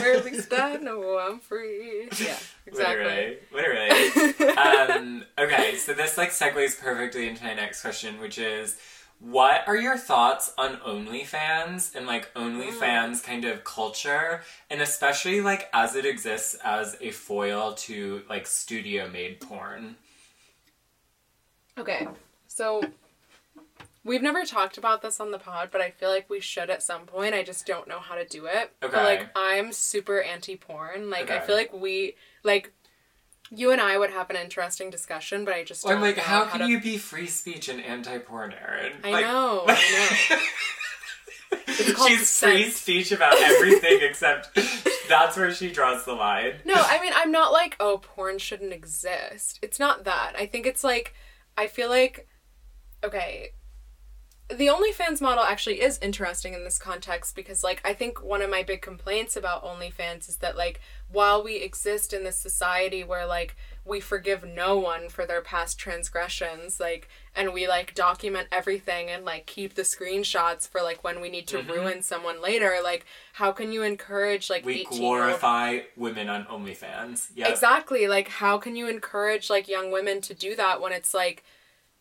where 0.02 0.16
at 0.18 0.26
least 0.26 0.54
i 0.58 0.76
know 0.76 1.18
i'm 1.18 1.40
free 1.40 2.08
yeah 2.20 2.38
exactly 2.68 3.38
literally 3.52 3.90
literally. 4.16 4.56
um 4.58 5.24
okay, 5.40 5.76
so 5.76 5.94
this 5.94 6.18
like 6.18 6.30
segues 6.30 6.80
perfectly 6.80 7.28
into 7.28 7.44
my 7.44 7.54
next 7.54 7.82
question, 7.82 8.20
which 8.20 8.38
is 8.38 8.78
what 9.20 9.64
are 9.68 9.76
your 9.76 9.98
thoughts 9.98 10.54
on 10.60 10.76
OnlyFans 10.78 11.96
and 11.96 12.06
like 12.06 12.32
OnlyFans 12.36 13.24
kind 13.24 13.46
of 13.46 13.64
culture, 13.64 14.42
and 14.70 14.80
especially 14.82 15.42
like 15.42 15.68
as 15.74 15.96
it 15.96 16.06
exists 16.06 16.56
as 16.64 16.96
a 17.02 17.10
foil 17.10 17.74
to 17.74 18.22
like 18.30 18.46
studio 18.46 19.10
made 19.10 19.42
porn? 19.42 19.96
Okay, 21.78 22.08
so 22.48 22.82
we've 24.04 24.22
never 24.22 24.44
talked 24.46 24.78
about 24.78 25.02
this 25.02 25.20
on 25.20 25.32
the 25.32 25.38
pod, 25.38 25.70
but 25.72 25.82
I 25.82 25.92
feel 25.92 26.10
like 26.10 26.30
we 26.30 26.40
should 26.40 26.70
at 26.70 26.82
some 26.82 27.06
point. 27.06 27.36
I 27.36 27.44
just 27.44 27.66
don't 27.66 27.88
know 27.88 28.00
how 28.00 28.16
to 28.16 28.26
do 28.26 28.46
it. 28.46 28.72
But 28.80 28.94
Okay. 28.94 29.04
like, 29.04 29.30
I'm 29.36 29.72
super 29.72 30.22
anti 30.22 30.56
porn. 30.56 31.10
Like, 31.10 31.30
I 31.30 31.40
feel 31.40 31.56
like 31.56 31.72
we 31.74 32.16
like 32.44 32.72
you 33.52 33.72
and 33.72 33.80
I 33.80 33.98
would 33.98 34.10
have 34.12 34.30
an 34.30 34.36
interesting 34.36 34.90
discussion, 34.90 35.46
but 35.46 35.54
I 35.54 35.64
just 35.64 35.86
Or 35.86 35.94
don't 35.94 36.02
like, 36.02 36.18
know 36.18 36.24
how 36.24 36.46
how 36.46 36.52
can 36.58 36.60
to... 36.62 36.68
you 36.68 36.82
be 36.82 36.98
free 36.98 37.28
speech 37.28 37.70
and 37.70 37.80
anti 37.82 38.18
porn, 38.18 38.54
Aaron? 38.60 38.94
I 39.04 39.12
Like- 39.12 39.26
know, 39.26 39.64
I 39.68 40.40
called 41.94 42.10
She's 42.10 42.40
free 42.40 42.70
speech 42.70 43.12
about 43.12 43.40
everything 43.40 44.00
except 44.02 44.58
that's 45.08 45.38
where 45.38 45.54
she 45.54 45.72
draws 45.72 46.04
the 46.06 46.14
line. 46.14 46.56
No, 46.66 46.74
I 46.76 47.00
mean, 47.02 47.14
I'm 47.16 47.32
not 47.32 47.54
like, 47.54 47.76
oh, 47.80 48.00
porn 48.00 48.38
shouldn't 48.40 48.74
exist. 48.74 49.60
It's 49.62 49.80
not 49.80 50.04
that. 50.06 50.34
I 50.38 50.46
think 50.46 50.66
it's 50.66 50.84
like, 50.84 51.14
I 51.58 51.68
feel 51.68 51.90
like, 51.90 52.28
okay, 53.04 53.52
the 54.50 54.68
OnlyFans 54.68 55.20
model 55.20 55.44
actually 55.44 55.82
is 55.82 56.00
interesting 56.02 56.54
in 56.54 56.64
this 56.64 56.78
context 56.78 57.36
because, 57.36 57.64
like, 57.64 57.82
I 57.84 57.94
think 57.94 58.24
one 58.24 58.42
of 58.42 58.50
my 58.50 58.64
big 58.64 58.82
complaints 58.82 59.36
about 59.36 59.66
OnlyFans 59.66 60.30
is 60.30 60.38
that, 60.38 60.56
like, 60.56 60.80
while 61.10 61.44
we 61.44 61.58
exist 61.58 62.14
in 62.14 62.24
this 62.24 62.38
society 62.38 63.04
where, 63.04 63.26
like, 63.26 63.58
we 63.84 64.00
forgive 64.00 64.46
no 64.46 64.78
one 64.78 65.10
for 65.10 65.26
their 65.26 65.42
past 65.42 65.78
transgressions, 65.78 66.80
like, 66.80 67.10
and 67.38 67.54
we, 67.54 67.68
like, 67.68 67.94
document 67.96 68.48
everything 68.52 69.10
and, 69.10 69.24
like, 69.24 69.46
keep 69.46 69.76
the 69.76 69.84
screenshots 69.84 70.68
for, 70.68 70.82
like, 70.82 71.04
when 71.04 71.22
we 71.22 71.30
need 71.30 71.48
to 71.48 71.60
mm-hmm. 71.60 71.72
ruin 71.72 72.02
someone 72.02 72.42
later, 72.42 72.78
like, 72.84 73.06
how 73.34 73.52
can 73.52 73.72
you 73.72 73.84
encourage, 73.84 74.50
like, 74.50 74.66
We 74.66 74.82
18 74.82 75.00
glorify 75.00 75.80
women 75.96 76.28
on 76.30 76.46
OnlyFans. 76.46 77.30
Yeah. 77.36 77.48
Exactly. 77.50 78.08
Like, 78.08 78.28
how 78.28 78.58
can 78.58 78.76
you 78.76 78.88
encourage 78.88 79.50
like 79.50 79.68
young 79.68 79.92
women 79.92 80.22
to 80.22 80.34
do 80.34 80.56
that 80.56 80.82
when 80.82 80.92
it's 80.92 81.14
like, 81.14 81.44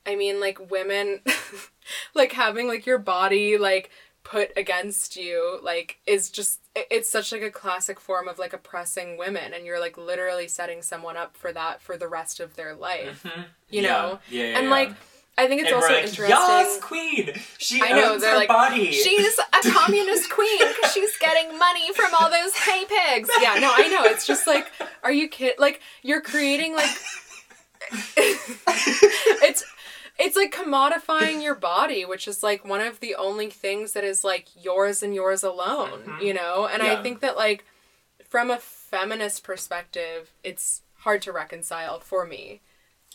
I 0.06 0.16
mean, 0.16 0.40
like 0.40 0.70
women, 0.70 1.20
like 2.14 2.32
having 2.32 2.66
like 2.68 2.86
your 2.86 2.98
body 2.98 3.58
like 3.58 3.90
put 4.24 4.50
against 4.56 5.16
you, 5.16 5.58
like 5.62 5.98
is 6.06 6.30
just 6.30 6.60
it's 6.74 7.08
such 7.08 7.32
like 7.32 7.42
a 7.42 7.50
classic 7.50 8.00
form 8.00 8.28
of 8.28 8.38
like 8.38 8.52
oppressing 8.52 9.18
women, 9.18 9.52
and 9.52 9.64
you're 9.66 9.80
like 9.80 9.96
literally 9.98 10.48
setting 10.48 10.82
someone 10.82 11.16
up 11.16 11.36
for 11.36 11.52
that 11.52 11.80
for 11.82 11.96
the 11.96 12.08
rest 12.08 12.40
of 12.40 12.56
their 12.56 12.74
life. 12.74 13.22
Mm-hmm. 13.24 13.42
You 13.68 13.82
Yeah. 13.82 13.92
know, 13.92 14.18
Yeah, 14.30 14.42
yeah, 14.44 14.58
and 14.58 14.64
yeah. 14.66 14.70
like. 14.70 14.92
I 15.38 15.48
think 15.48 15.60
it's 15.62 15.70
and 15.70 15.76
also 15.76 15.92
like, 15.92 16.04
interesting. 16.04 16.28
Yes, 16.28 16.80
queen. 16.80 17.32
She 17.58 17.82
I 17.82 17.92
know 17.92 18.14
owns 18.14 18.24
her 18.24 18.34
like 18.36 18.48
body. 18.48 18.90
she's 18.90 19.38
a 19.38 19.70
communist 19.70 20.30
queen 20.30 20.58
because 20.58 20.92
she's 20.92 21.16
getting 21.18 21.58
money 21.58 21.92
from 21.92 22.12
all 22.18 22.30
those 22.30 22.56
hay 22.56 22.84
pigs. 22.84 23.28
Yeah, 23.40 23.58
no, 23.58 23.70
I 23.74 23.88
know. 23.88 24.04
It's 24.04 24.26
just 24.26 24.46
like, 24.46 24.66
are 25.02 25.12
you 25.12 25.28
kidding? 25.28 25.56
Like 25.58 25.80
you're 26.02 26.22
creating 26.22 26.74
like 26.74 26.90
it's 28.16 29.64
it's 30.18 30.36
like 30.36 30.54
commodifying 30.54 31.42
your 31.42 31.54
body, 31.54 32.06
which 32.06 32.26
is 32.26 32.42
like 32.42 32.64
one 32.64 32.80
of 32.80 33.00
the 33.00 33.14
only 33.14 33.50
things 33.50 33.92
that 33.92 34.04
is 34.04 34.24
like 34.24 34.48
yours 34.58 35.02
and 35.02 35.14
yours 35.14 35.42
alone. 35.42 36.14
You 36.22 36.32
know, 36.32 36.66
and 36.66 36.82
I 36.82 37.02
think 37.02 37.20
that 37.20 37.36
like 37.36 37.64
from 38.26 38.50
a 38.50 38.56
feminist 38.56 39.44
perspective, 39.44 40.32
it's 40.42 40.80
hard 41.00 41.20
to 41.22 41.32
reconcile 41.32 42.00
for 42.00 42.24
me. 42.26 42.62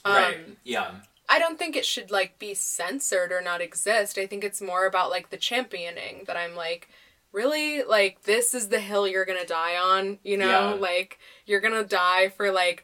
Um, 0.05 0.13
right. 0.13 0.37
Yeah. 0.63 0.91
I 1.31 1.39
don't 1.39 1.57
think 1.57 1.75
it 1.77 1.85
should 1.85 2.11
like 2.11 2.37
be 2.39 2.53
censored 2.53 3.31
or 3.31 3.41
not 3.41 3.61
exist. 3.61 4.17
I 4.17 4.27
think 4.27 4.43
it's 4.43 4.61
more 4.61 4.85
about 4.85 5.09
like 5.09 5.29
the 5.29 5.37
championing 5.37 6.23
that 6.27 6.35
I'm 6.35 6.55
like, 6.55 6.89
really 7.31 7.83
like 7.83 8.23
this 8.23 8.53
is 8.53 8.67
the 8.67 8.79
hill 8.81 9.07
you're 9.07 9.25
gonna 9.25 9.45
die 9.45 9.77
on. 9.77 10.19
You 10.23 10.37
know, 10.37 10.49
Yeah. 10.49 10.73
like 10.73 11.19
you're 11.45 11.61
gonna 11.61 11.85
die 11.85 12.27
for 12.29 12.51
like 12.51 12.83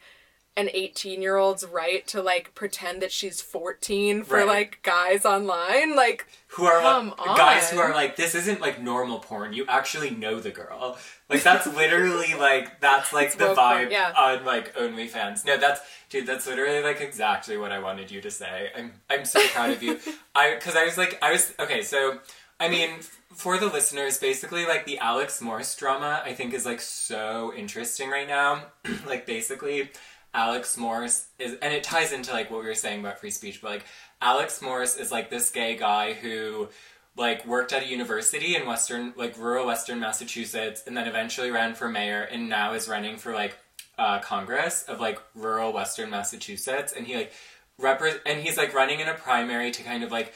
an 0.58 0.68
18 0.74 1.22
year 1.22 1.36
old's 1.36 1.64
right 1.64 2.06
to 2.08 2.20
like 2.20 2.54
pretend 2.54 3.00
that 3.00 3.12
she's 3.12 3.40
14 3.40 4.24
for 4.24 4.38
Right. 4.38 4.46
like 4.46 4.80
guys 4.82 5.24
online. 5.24 5.94
Like 5.94 6.26
Who 6.48 6.64
are 6.64 6.80
Come 6.80 7.14
like, 7.16 7.36
guys 7.36 7.70
who 7.70 7.78
are 7.78 7.92
like, 7.94 8.16
this 8.16 8.34
isn't 8.34 8.60
like 8.60 8.82
normal 8.82 9.20
porn. 9.20 9.52
You 9.52 9.64
actually 9.68 10.10
know 10.10 10.40
the 10.40 10.50
girl. 10.50 10.98
Like 11.30 11.42
that's 11.42 11.66
literally 11.66 12.34
like 12.34 12.80
that's 12.80 13.12
like 13.12 13.36
the 13.36 13.46
woke 13.46 13.56
porn, 13.56 13.86
vibe 13.86 13.90
yeah. 13.92 14.12
on 14.16 14.44
like 14.44 14.74
OnlyFans. 14.74 15.44
No, 15.46 15.56
that's 15.56 15.80
dude. 16.10 16.26
That's 16.26 16.46
literally 16.46 16.82
like 16.82 17.00
exactly 17.00 17.56
what 17.56 17.70
I 17.70 17.78
wanted 17.78 18.10
you 18.10 18.20
to 18.22 18.30
say. 18.30 18.70
I'm 18.76 18.92
I'm 19.08 19.24
so 19.24 19.40
proud 19.48 19.70
of 19.70 19.82
you. 19.82 19.98
I 20.34 20.54
because 20.54 20.74
I 20.74 20.84
was 20.84 20.98
like 20.98 21.18
I 21.22 21.30
was 21.32 21.54
okay. 21.60 21.82
So 21.82 22.18
I 22.58 22.68
mean, 22.68 22.90
for 23.32 23.56
the 23.58 23.66
listeners, 23.66 24.18
basically 24.18 24.64
like 24.66 24.84
the 24.84 24.98
Alex 24.98 25.40
Morse 25.40 25.76
drama, 25.76 26.22
I 26.24 26.32
think 26.32 26.52
is 26.54 26.66
like 26.66 26.80
so 26.80 27.52
interesting 27.54 28.10
right 28.10 28.26
now. 28.26 28.62
like 29.06 29.24
basically. 29.26 29.90
Alex 30.34 30.76
Morse 30.76 31.28
is, 31.38 31.56
and 31.62 31.72
it 31.72 31.82
ties 31.82 32.12
into 32.12 32.32
like 32.32 32.50
what 32.50 32.60
we 32.60 32.66
were 32.66 32.74
saying 32.74 33.00
about 33.00 33.18
free 33.18 33.30
speech, 33.30 33.60
but 33.60 33.70
like 33.70 33.84
Alex 34.20 34.60
Morse 34.60 34.96
is 34.96 35.10
like 35.10 35.30
this 35.30 35.50
gay 35.50 35.76
guy 35.76 36.12
who 36.12 36.68
like 37.16 37.46
worked 37.46 37.72
at 37.72 37.82
a 37.82 37.88
university 37.88 38.54
in 38.54 38.64
western 38.66 39.12
like 39.16 39.36
rural 39.38 39.66
western 39.66 39.98
massachusetts 39.98 40.84
and 40.86 40.96
then 40.96 41.08
eventually 41.08 41.50
ran 41.50 41.74
for 41.74 41.88
mayor 41.88 42.22
and 42.22 42.48
now 42.48 42.74
is 42.74 42.86
running 42.88 43.16
for 43.16 43.32
like 43.32 43.58
uh, 43.98 44.20
congress 44.20 44.84
of 44.84 45.00
like 45.00 45.20
rural 45.34 45.72
western 45.72 46.08
massachusetts. 46.08 46.92
And 46.96 47.06
he 47.06 47.16
like 47.16 47.32
repre- 47.80 48.20
and 48.24 48.40
he's 48.40 48.56
like 48.56 48.72
running 48.72 49.00
in 49.00 49.08
a 49.08 49.14
primary 49.14 49.70
to 49.72 49.82
kind 49.82 50.04
of 50.04 50.12
like 50.12 50.32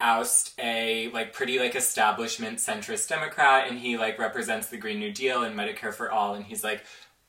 oust 0.00 0.52
a 0.58 1.08
like 1.10 1.32
pretty 1.32 1.58
like 1.58 1.74
establishment 1.74 2.58
centrist 2.58 3.08
democrat. 3.08 3.68
And 3.68 3.78
he 3.78 3.96
like 3.96 4.18
represents 4.18 4.68
the 4.68 4.76
green 4.76 4.98
new 4.98 5.12
deal 5.12 5.44
and 5.44 5.56
medicare 5.56 5.94
for 5.94 6.10
all. 6.10 6.34
And 6.34 6.44
he's 6.44 6.64
like 6.64 6.84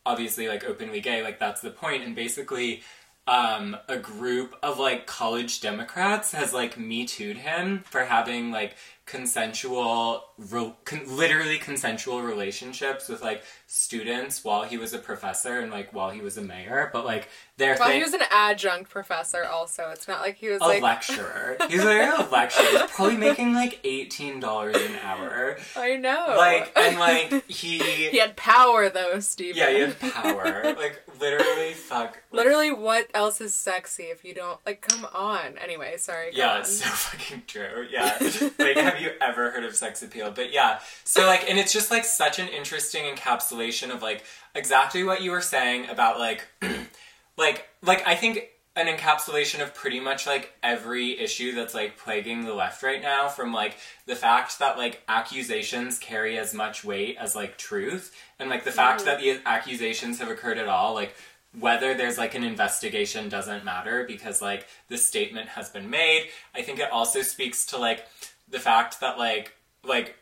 obviously 0.07 0.47
like 0.47 0.63
openly 0.63 1.01
gay 1.01 1.21
like 1.21 1.37
that's 1.37 1.61
the 1.61 1.69
point. 1.69 2.03
And 2.03 2.15
basically 2.15 2.81
um, 3.27 3.75
a 3.89 3.97
group 3.97 4.55
of 4.63 4.79
like 4.79 5.05
college 5.05 5.59
Democrats 5.59 6.31
has 6.31 6.53
like 6.53 6.77
me 6.77 7.05
too'd 7.05 7.37
him 7.37 7.83
for 7.85 8.05
having 8.05 8.51
like 8.51 8.75
consensual, 9.07 10.25
re- 10.37 10.73
con- 10.83 11.15
literally 11.15 11.57
consensual 11.57 12.21
relationships 12.21 13.07
with 13.07 13.21
like 13.21 13.41
students 13.65 14.43
while 14.43 14.63
he 14.63 14.77
was 14.77 14.93
a 14.93 14.99
professor 14.99 15.59
and 15.59 15.71
like 15.71 15.93
while 15.93 16.11
he 16.11 16.21
was 16.21 16.37
a 16.37 16.41
mayor. 16.41 16.89
But 16.93 17.05
like 17.05 17.29
their 17.55 17.75
well, 17.79 17.87
thing, 17.87 17.97
he 17.97 18.03
was 18.03 18.13
an 18.13 18.21
adjunct 18.29 18.91
professor 18.91 19.45
also. 19.45 19.89
It's 19.91 20.07
not 20.07 20.21
like 20.21 20.35
he 20.35 20.49
was 20.49 20.61
a 20.61 20.65
like 20.65 20.83
lecturer. 20.83 21.57
He's 21.69 21.83
like 21.83 22.19
a 22.19 22.29
lecturer. 22.29 22.65
He's 22.69 22.91
probably 22.91 23.17
making 23.29 23.53
like 23.53 23.79
eighteen 23.83 24.39
dollars 24.39 24.75
an 24.75 24.97
hour. 25.01 25.57
I 25.75 25.95
know. 25.95 26.35
Like 26.37 26.71
and 26.75 26.99
like 26.99 27.45
he. 27.49 27.79
he 27.79 28.19
had 28.19 28.35
power 28.35 28.89
though, 28.89 29.19
Steve. 29.21 29.55
Yeah, 29.55 29.71
he 29.71 29.79
had 29.79 29.99
power. 29.99 30.75
Like 30.77 31.01
literally, 31.19 31.73
fuck. 31.73 32.21
Literally, 32.31 32.71
what 32.71 33.07
else 33.13 33.41
is 33.41 33.53
sexy 33.53 34.03
if 34.03 34.23
you 34.23 34.33
don't 34.33 34.59
like? 34.65 34.81
Come 34.81 35.05
on. 35.13 35.57
Anyway, 35.57 35.95
sorry. 35.97 36.31
Yeah, 36.33 36.53
on. 36.53 36.59
it's 36.61 36.81
so 36.81 36.85
fucking 36.89 37.43
true. 37.47 37.87
Yeah. 37.89 38.17
like, 38.59 38.77
have 38.77 39.01
you 39.01 39.11
ever 39.21 39.51
heard 39.51 39.63
of 39.63 39.75
sex 39.75 40.01
appeal? 40.03 40.31
But 40.31 40.51
yeah, 40.51 40.79
so 41.03 41.25
like, 41.25 41.49
and 41.49 41.59
it's 41.59 41.73
just 41.73 41.91
like 41.91 42.05
such 42.05 42.39
an 42.39 42.47
interesting 42.47 43.03
encapsulation 43.03 43.93
of 43.93 44.01
like 44.01 44.23
exactly 44.55 45.03
what 45.03 45.21
you 45.21 45.31
were 45.31 45.41
saying 45.41 45.89
about 45.89 46.19
like, 46.19 46.47
like, 47.37 47.67
like, 47.81 48.05
I 48.07 48.15
think 48.15 48.49
an 48.77 48.87
encapsulation 48.87 49.61
of 49.61 49.73
pretty 49.73 49.99
much 49.99 50.27
like 50.27 50.53
every 50.61 51.19
issue 51.19 51.53
that's 51.53 51.73
like 51.73 51.97
plaguing 51.97 52.45
the 52.45 52.53
left 52.53 52.83
right 52.83 53.01
now 53.01 53.27
from 53.27 53.51
like 53.51 53.75
the 54.05 54.15
fact 54.15 54.59
that 54.59 54.77
like 54.77 55.01
accusations 55.07 55.97
carry 55.97 56.37
as 56.37 56.53
much 56.53 56.83
weight 56.83 57.17
as 57.19 57.35
like 57.35 57.57
truth 57.57 58.15
and 58.39 58.49
like 58.49 58.63
the 58.63 58.71
fact 58.71 59.03
that 59.05 59.19
the 59.19 59.39
accusations 59.45 60.19
have 60.19 60.29
occurred 60.29 60.57
at 60.57 60.67
all 60.67 60.93
like 60.93 61.15
whether 61.59 61.93
there's 61.93 62.17
like 62.17 62.35
an 62.35 62.43
investigation 62.43 63.29
doesn't 63.29 63.65
matter 63.65 64.03
because 64.07 64.41
like 64.41 64.67
the 64.89 64.97
statement 64.97 65.49
has 65.49 65.69
been 65.69 65.89
made. 65.89 66.29
I 66.53 66.61
think 66.61 66.79
it 66.79 66.91
also 66.91 67.21
speaks 67.21 67.65
to 67.67 67.77
like 67.77 68.05
the 68.49 68.59
fact 68.59 68.99
that 68.99 69.17
like 69.17 69.53
like 69.83 70.15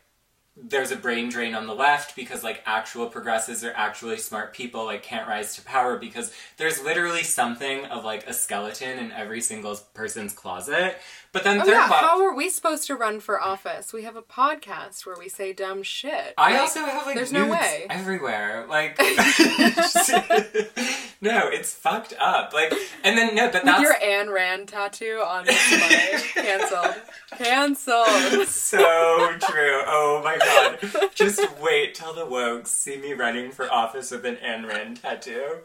there's 0.56 0.90
a 0.90 0.96
brain 0.96 1.28
drain 1.28 1.54
on 1.54 1.66
the 1.66 1.74
left 1.74 2.16
because 2.16 2.42
like 2.42 2.62
actual 2.64 3.06
progressives 3.06 3.62
or 3.62 3.72
actually 3.76 4.16
smart 4.16 4.54
people 4.54 4.86
like 4.86 5.02
can't 5.02 5.28
rise 5.28 5.54
to 5.54 5.62
power 5.62 5.98
because 5.98 6.32
there's 6.56 6.82
literally 6.82 7.22
something 7.22 7.84
of 7.86 8.04
like 8.04 8.26
a 8.26 8.32
skeleton 8.32 8.98
in 8.98 9.12
every 9.12 9.42
single 9.42 9.76
person's 9.92 10.32
closet 10.32 10.96
but 11.36 11.44
then 11.44 11.60
Oh 11.60 11.64
third 11.64 11.72
yeah, 11.72 11.86
how 11.88 12.24
are 12.24 12.34
we 12.34 12.48
supposed 12.48 12.86
to 12.86 12.94
run 12.94 13.20
for 13.20 13.38
office? 13.38 13.92
We 13.92 14.04
have 14.04 14.16
a 14.16 14.22
podcast 14.22 15.04
where 15.04 15.16
we 15.18 15.28
say 15.28 15.52
dumb 15.52 15.82
shit. 15.82 16.32
I 16.38 16.52
Like, 16.52 16.60
also 16.60 16.80
have 16.80 17.04
like 17.04 17.14
there's 17.14 17.30
no 17.32 17.46
way. 17.46 17.86
everywhere. 17.90 18.64
Like, 18.70 18.96
no, 21.20 21.48
it's 21.48 21.74
fucked 21.74 22.14
up. 22.18 22.54
Like, 22.54 22.72
and 23.04 23.18
then 23.18 23.34
no, 23.34 23.46
but 23.50 23.54
with 23.54 23.64
that's 23.64 23.82
your 23.82 23.94
Ayn 23.94 24.32
Rand 24.32 24.68
tattoo 24.68 25.22
on 25.26 25.44
the 25.44 25.52
spine. 25.52 26.20
Cancelled. 26.46 26.94
Cancelled. 27.36 28.48
so 28.48 29.36
true. 29.40 29.82
Oh 29.86 30.22
my 30.24 30.38
god! 30.38 31.10
Just 31.14 31.40
wait 31.60 31.94
till 31.94 32.14
the 32.14 32.24
wokes 32.24 32.68
see 32.68 32.96
me 32.96 33.12
running 33.12 33.50
for 33.50 33.70
office 33.70 34.10
with 34.10 34.24
an 34.24 34.36
Ayn 34.36 34.66
Rand 34.66 35.02
tattoo. 35.02 35.58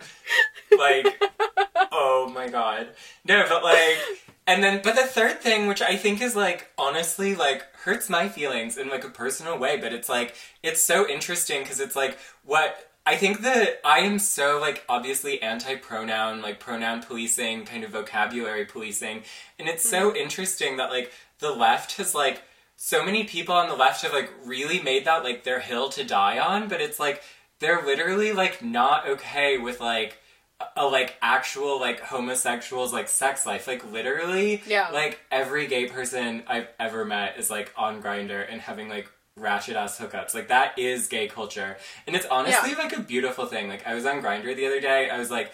Like, 0.78 1.05
oh 1.91 2.30
my 2.34 2.49
god! 2.49 2.88
No, 3.26 3.45
but 3.47 3.63
like, 3.63 3.97
and 4.48 4.64
then, 4.64 4.82
but 4.84 4.96
the 4.96 5.04
third 5.04 5.39
thing, 5.39 5.68
which 5.68 5.82
I 5.82 5.96
think 5.96 6.22
is 6.22 6.36
like 6.36 6.72
honestly 6.78 7.36
like 7.36 7.64
hurts 7.76 8.10
my 8.10 8.28
feelings 8.28 8.78
in 8.78 8.89
like 8.89 9.04
a 9.04 9.10
personal 9.10 9.58
way, 9.58 9.78
but 9.78 9.94
it's 9.94 10.10
like 10.10 10.36
it's 10.64 10.82
so 10.82 11.08
interesting 11.08 11.62
because 11.62 11.80
it's 11.80 11.96
like 11.96 12.18
what. 12.44 12.88
I 13.04 13.16
think 13.16 13.42
that 13.42 13.82
I 13.84 14.02
am 14.02 14.20
so 14.20 14.60
like 14.60 14.86
obviously 14.88 15.42
anti-pronoun, 15.42 16.44
like 16.44 16.60
pronoun 16.60 17.02
policing, 17.02 17.66
kind 17.66 17.84
of 17.84 17.89
vocabulary 17.89 18.66
policing, 18.66 19.24
and 19.58 19.68
it's 19.68 19.89
so 19.89 20.10
mm-hmm. 20.10 20.18
interesting 20.18 20.78
that 20.78 20.92
like 20.92 21.12
the 21.39 21.52
left 21.52 21.98
has 21.98 22.14
like 22.14 22.44
so 22.76 23.04
many 23.04 23.24
people 23.24 23.56
on 23.56 23.70
the 23.70 23.76
left 23.76 24.04
have 24.04 24.14
like 24.14 24.32
really 24.46 24.82
made 24.82 25.06
that 25.06 25.24
like 25.24 25.44
their 25.44 25.60
hill 25.60 25.89
to 25.89 26.04
die 26.04 26.38
on, 26.38 26.68
but 26.68 26.80
it's 26.80 27.00
like 27.00 27.24
they're 27.60 27.84
literally 27.84 28.34
like 28.34 28.64
not 28.64 29.08
okay 29.08 29.58
with 29.58 29.80
like 29.80 30.18
a, 30.76 30.86
like 30.86 31.16
actual 31.22 31.80
like 31.80 31.99
homosexuals 32.01 32.93
like 32.93 33.07
sex 33.07 33.45
life. 33.45 33.68
Like 33.68 33.89
literally, 33.91 34.62
Yeah. 34.66 34.89
Like 34.89 35.20
every 35.32 35.68
gay 35.68 35.88
person 35.88 36.43
I've 36.47 36.68
ever 36.80 37.05
met 37.05 37.38
is 37.38 37.49
like 37.49 37.74
on 37.78 38.01
Grindr 38.01 38.45
and 38.49 38.62
having 38.62 38.89
like 38.89 39.09
ratchet 39.38 39.76
ass 39.76 39.99
hookups. 39.99 40.34
Like 40.36 40.49
that 40.49 40.78
is 40.78 41.07
gay 41.07 41.28
culture, 41.28 41.78
and 42.07 42.16
it's 42.16 42.26
honestly 42.28 42.72
Yeah. 42.72 42.78
like 42.78 42.93
a 42.95 43.01
beautiful 43.01 43.45
thing. 43.45 43.68
Like 43.70 43.86
I 43.88 43.93
was 43.93 44.05
on 44.05 44.22
Grindr 44.22 44.55
the 44.55 44.66
other 44.68 44.80
day. 44.82 45.09
I 45.09 45.18
was 45.18 45.32
like. 45.32 45.51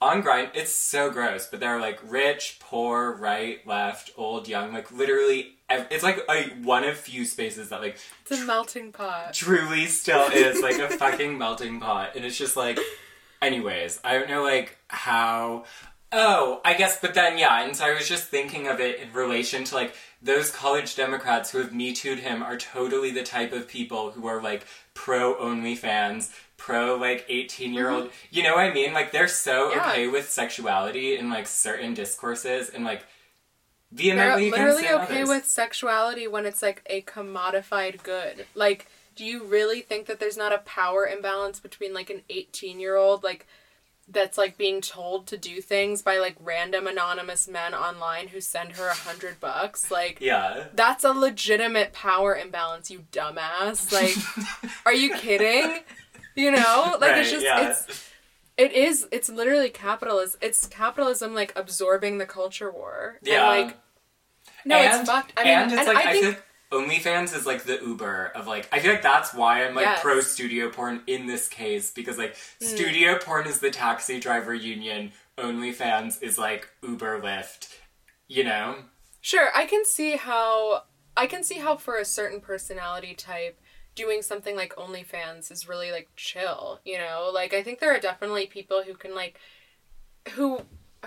On 0.00 0.20
grind, 0.20 0.50
it's 0.54 0.72
so 0.72 1.08
gross, 1.08 1.46
but 1.46 1.60
they're 1.60 1.80
like 1.80 1.98
rich, 2.10 2.58
poor, 2.60 3.12
right, 3.12 3.66
left, 3.66 4.10
old, 4.18 4.48
young, 4.48 4.74
like 4.74 4.90
literally, 4.92 5.54
ev- 5.70 5.86
it's 5.90 6.02
like 6.02 6.18
a 6.28 6.42
one 6.62 6.84
of 6.84 6.98
few 6.98 7.24
spaces 7.24 7.70
that 7.70 7.80
like 7.80 7.96
It's 8.28 8.42
a 8.42 8.44
melting 8.44 8.92
pot. 8.92 9.32
truly 9.32 9.86
still 9.86 10.26
is 10.30 10.60
like 10.60 10.78
a 10.78 10.88
fucking 10.90 11.38
melting 11.38 11.80
pot 11.80 12.16
and 12.16 12.24
it's 12.24 12.36
just 12.36 12.54
like 12.54 12.78
anyways 13.42 14.00
i 14.04 14.18
don't 14.18 14.28
know 14.28 14.42
like 14.42 14.76
how 14.88 15.64
oh 16.12 16.60
i 16.64 16.74
guess 16.74 17.00
but 17.00 17.14
then 17.14 17.38
yeah 17.38 17.62
and 17.64 17.76
so 17.76 17.84
i 17.84 17.92
was 17.92 18.08
just 18.08 18.24
thinking 18.28 18.66
of 18.66 18.80
it 18.80 19.00
in 19.00 19.12
relation 19.12 19.64
to 19.64 19.74
like 19.74 19.94
those 20.22 20.50
college 20.50 20.96
democrats 20.96 21.50
who 21.50 21.58
have 21.58 21.74
me 21.74 21.92
too'd 21.92 22.20
him 22.20 22.42
are 22.42 22.56
totally 22.56 23.10
the 23.10 23.22
type 23.22 23.52
of 23.52 23.68
people 23.68 24.10
who 24.12 24.26
are 24.26 24.40
like 24.42 24.66
pro 24.94 25.34
OnlyFans, 25.34 26.32
pro 26.56 26.96
like 26.96 27.26
18 27.28 27.74
year 27.74 27.90
old 27.90 28.04
mm-hmm. 28.04 28.14
you 28.30 28.42
know 28.42 28.54
what 28.54 28.64
i 28.64 28.72
mean 28.72 28.92
like 28.92 29.10
they're 29.12 29.28
so 29.28 29.72
Yeah. 29.72 29.80
okay 29.90 30.06
with 30.06 30.30
sexuality 30.30 31.16
in 31.18 31.28
like 31.30 31.46
certain 31.46 31.94
discourses 31.94 32.70
and 32.70 32.84
like 32.84 33.04
They're 33.90 34.14
vehemently 34.16 34.50
literally 34.50 34.84
it 34.84 34.90
in 34.90 35.00
okay 35.00 35.14
others. 35.22 35.28
with 35.28 35.46
sexuality 35.46 36.26
when 36.28 36.46
it's 36.46 36.62
like 36.62 36.82
a 36.86 37.02
commodified 37.02 38.02
good. 38.02 38.46
Like, 38.54 38.86
do 39.14 39.24
you 39.24 39.44
really 39.44 39.80
think 39.80 40.06
that 40.06 40.18
there's 40.20 40.36
not 40.36 40.52
a 40.52 40.58
power 40.58 41.06
imbalance 41.06 41.60
between 41.60 41.94
like 41.94 42.10
an 42.10 42.22
18 42.28 42.80
year 42.80 42.96
old 42.96 43.22
like 43.22 43.46
that's 44.08 44.36
like 44.36 44.58
being 44.58 44.80
told 44.80 45.26
to 45.26 45.36
do 45.36 45.60
things 45.60 46.02
by 46.02 46.18
like 46.18 46.36
random 46.40 46.86
anonymous 46.86 47.48
men 47.48 47.74
online 47.74 48.28
who 48.28 48.40
send 48.40 48.72
her 48.72 48.88
a 48.88 48.94
hundred 48.94 49.40
bucks. 49.40 49.90
Like 49.90 50.18
Yeah. 50.20 50.66
that's 50.74 51.04
a 51.04 51.12
legitimate 51.12 51.92
power 51.92 52.36
imbalance, 52.36 52.90
you 52.90 53.06
dumbass. 53.12 53.92
Like, 53.92 54.70
are 54.86 54.92
you 54.92 55.14
kidding? 55.14 55.80
You 56.34 56.50
know, 56.50 56.96
like 57.00 57.16
it's 57.16 57.30
just 57.30 57.44
yeah. 57.44 57.70
it's 57.70 58.10
it 58.56 58.72
is 58.72 59.06
it's 59.10 59.28
literally 59.28 59.70
capitalism. 59.70 60.38
It's 60.42 60.66
capitalism 60.66 61.34
like 61.34 61.52
absorbing 61.56 62.18
the 62.18 62.26
culture 62.26 62.70
war. 62.70 63.18
Yeah. 63.22 63.50
And, 63.50 63.66
like 63.66 63.76
no, 64.66 64.76
and, 64.76 65.00
it's 65.00 65.08
fucked. 65.08 65.32
I 65.36 65.44
mean, 65.44 65.52
and 65.52 65.72
it's 65.72 65.86
like 65.86 66.06
I, 66.06 66.10
I 66.10 66.12
think 66.20 66.42
OnlyFans 66.74 67.34
is 67.36 67.46
like 67.46 67.64
the 67.64 67.78
Uber 67.80 68.32
of 68.34 68.46
like 68.46 68.68
I 68.72 68.80
feel 68.80 68.90
like 68.92 69.02
that's 69.02 69.32
why 69.32 69.64
I'm 69.64 69.74
like 69.74 69.84
Yes. 69.86 70.00
pro 70.02 70.20
studio 70.20 70.70
porn 70.70 71.02
in 71.06 71.26
this 71.26 71.48
case 71.48 71.90
because 71.92 72.18
like 72.18 72.36
Hmm. 72.60 72.66
studio 72.66 73.18
porn 73.18 73.46
is 73.46 73.60
the 73.60 73.70
taxi 73.70 74.18
driver 74.20 74.52
union, 74.54 75.12
OnlyFans 75.38 76.22
is 76.22 76.36
like 76.38 76.68
Uber 76.82 77.20
Lyft, 77.20 77.68
you 78.28 78.44
know? 78.44 78.76
Sure, 79.20 79.48
I 79.54 79.66
can 79.66 79.84
see 79.84 80.16
how 80.16 80.82
I 81.16 81.26
can 81.26 81.44
see 81.44 81.58
how 81.60 81.76
for 81.76 81.96
a 81.96 82.04
certain 82.04 82.40
personality 82.40 83.14
type 83.14 83.60
doing 83.94 84.20
something 84.22 84.56
like 84.56 84.74
OnlyFans 84.74 85.52
is 85.52 85.68
really 85.68 85.92
like 85.92 86.08
chill, 86.16 86.80
you 86.84 86.98
know? 86.98 87.30
Like 87.32 87.54
I 87.54 87.62
think 87.62 87.78
there 87.78 87.94
are 87.94 88.00
definitely 88.00 88.46
people 88.46 88.82
who 88.84 88.94
can 88.94 89.14
like 89.14 89.38
who 90.32 90.60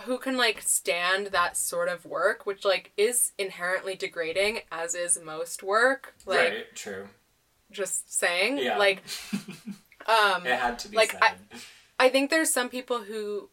who 0.06 0.18
can 0.18 0.38
like 0.38 0.62
stand 0.62 1.28
that 1.28 1.58
sort 1.58 1.90
of 1.90 2.06
work, 2.06 2.46
which 2.46 2.64
like 2.66 2.92
is 2.98 3.32
inherently 3.38 3.96
degrading 3.96 4.62
as 4.72 4.96
is 4.96 5.20
most 5.24 5.64
work. 5.64 6.14
Like 6.26 6.38
right, 6.40 6.76
true. 6.76 7.08
just 7.72 8.14
saying. 8.18 8.58
Yeah. 8.60 8.78
Like 8.78 9.04
um 10.08 10.46
It 10.46 10.60
had 10.60 10.80
to 10.80 10.90
be 10.90 10.98
like, 10.98 11.12
said. 11.12 11.22
I- 11.22 11.36
I 12.00 12.10
think 12.10 12.30
there's 12.30 12.54
some 12.54 12.70
people 12.70 13.04
who 13.06 13.50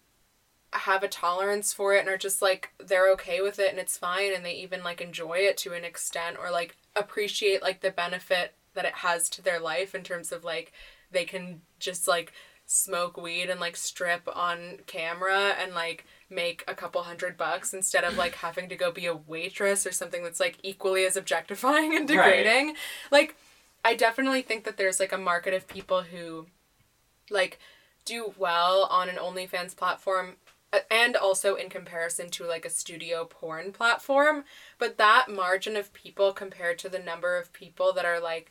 have 0.73 1.03
a 1.03 1.09
tolerance 1.09 1.73
for 1.73 1.95
it 1.95 2.01
and 2.01 2.09
are 2.09 2.19
just 2.19 2.43
like 2.43 2.71
they're 2.85 3.11
okay 3.13 3.41
with 3.41 3.59
it 3.59 3.71
and 3.71 3.79
it's 3.79 3.97
fine 3.97 4.35
and 4.35 4.45
they 4.45 4.53
even 4.55 4.83
like 4.83 5.01
enjoy 5.01 5.39
it 5.39 5.57
to 5.57 5.73
an 5.73 5.85
extent 5.85 6.37
or 6.39 6.51
like 6.51 6.77
appreciate 6.97 7.63
like 7.63 7.81
the 7.81 7.91
benefit 7.91 8.55
that 8.75 8.85
it 8.85 8.95
has 8.97 9.29
to 9.31 9.41
their 9.41 9.61
life 9.61 9.95
in 9.95 10.03
terms 10.03 10.31
of 10.33 10.45
like 10.45 10.73
they 11.11 11.25
can 11.25 11.61
just 11.79 12.07
like 12.09 12.33
smoke 12.75 13.17
weed 13.17 13.49
and 13.49 13.61
like 13.61 13.77
strip 13.77 14.29
on 14.35 14.79
camera 14.87 15.55
and 15.61 15.75
like 15.75 16.05
make 16.29 16.65
a 16.67 16.75
couple 16.75 17.01
hundred 17.05 17.37
bucks 17.37 17.73
instead 17.73 18.03
of 18.03 18.19
like 18.19 18.35
having 18.35 18.69
to 18.69 18.75
go 18.75 18.91
be 18.91 19.07
a 19.07 19.15
waitress 19.15 19.87
or 19.87 19.93
something 19.93 20.25
that's 20.25 20.41
like 20.41 20.59
equally 20.65 21.05
as 21.05 21.17
objectifying 21.17 21.95
and 21.95 22.11
Right. 22.11 22.17
degrading. 22.17 22.75
Like 23.13 23.37
I 23.85 23.95
definitely 23.95 24.43
think 24.43 24.65
that 24.65 24.77
there's 24.77 24.99
like 24.99 25.13
a 25.13 25.19
market 25.19 25.55
of 25.55 25.69
people 25.69 26.03
who 26.03 26.47
like 27.31 27.61
do 28.05 28.35
well 28.37 28.89
on 28.91 29.09
an 29.09 29.17
OnlyFans 29.17 29.77
platform 29.77 30.35
and 30.91 31.15
also 31.15 31.55
in 31.55 31.69
comparison 31.71 32.29
to 32.31 32.45
like 32.45 32.65
a 32.65 32.71
studio 32.71 33.25
porn 33.25 33.71
platform, 33.71 34.43
but 34.79 34.99
that 34.99 35.27
margin 35.29 35.77
of 35.77 35.93
people 35.93 36.33
compared 36.33 36.81
to 36.81 36.89
the 36.89 36.99
number 36.99 37.37
of 37.37 37.53
people 37.53 37.93
that 37.93 38.05
are 38.05 38.19
like 38.19 38.51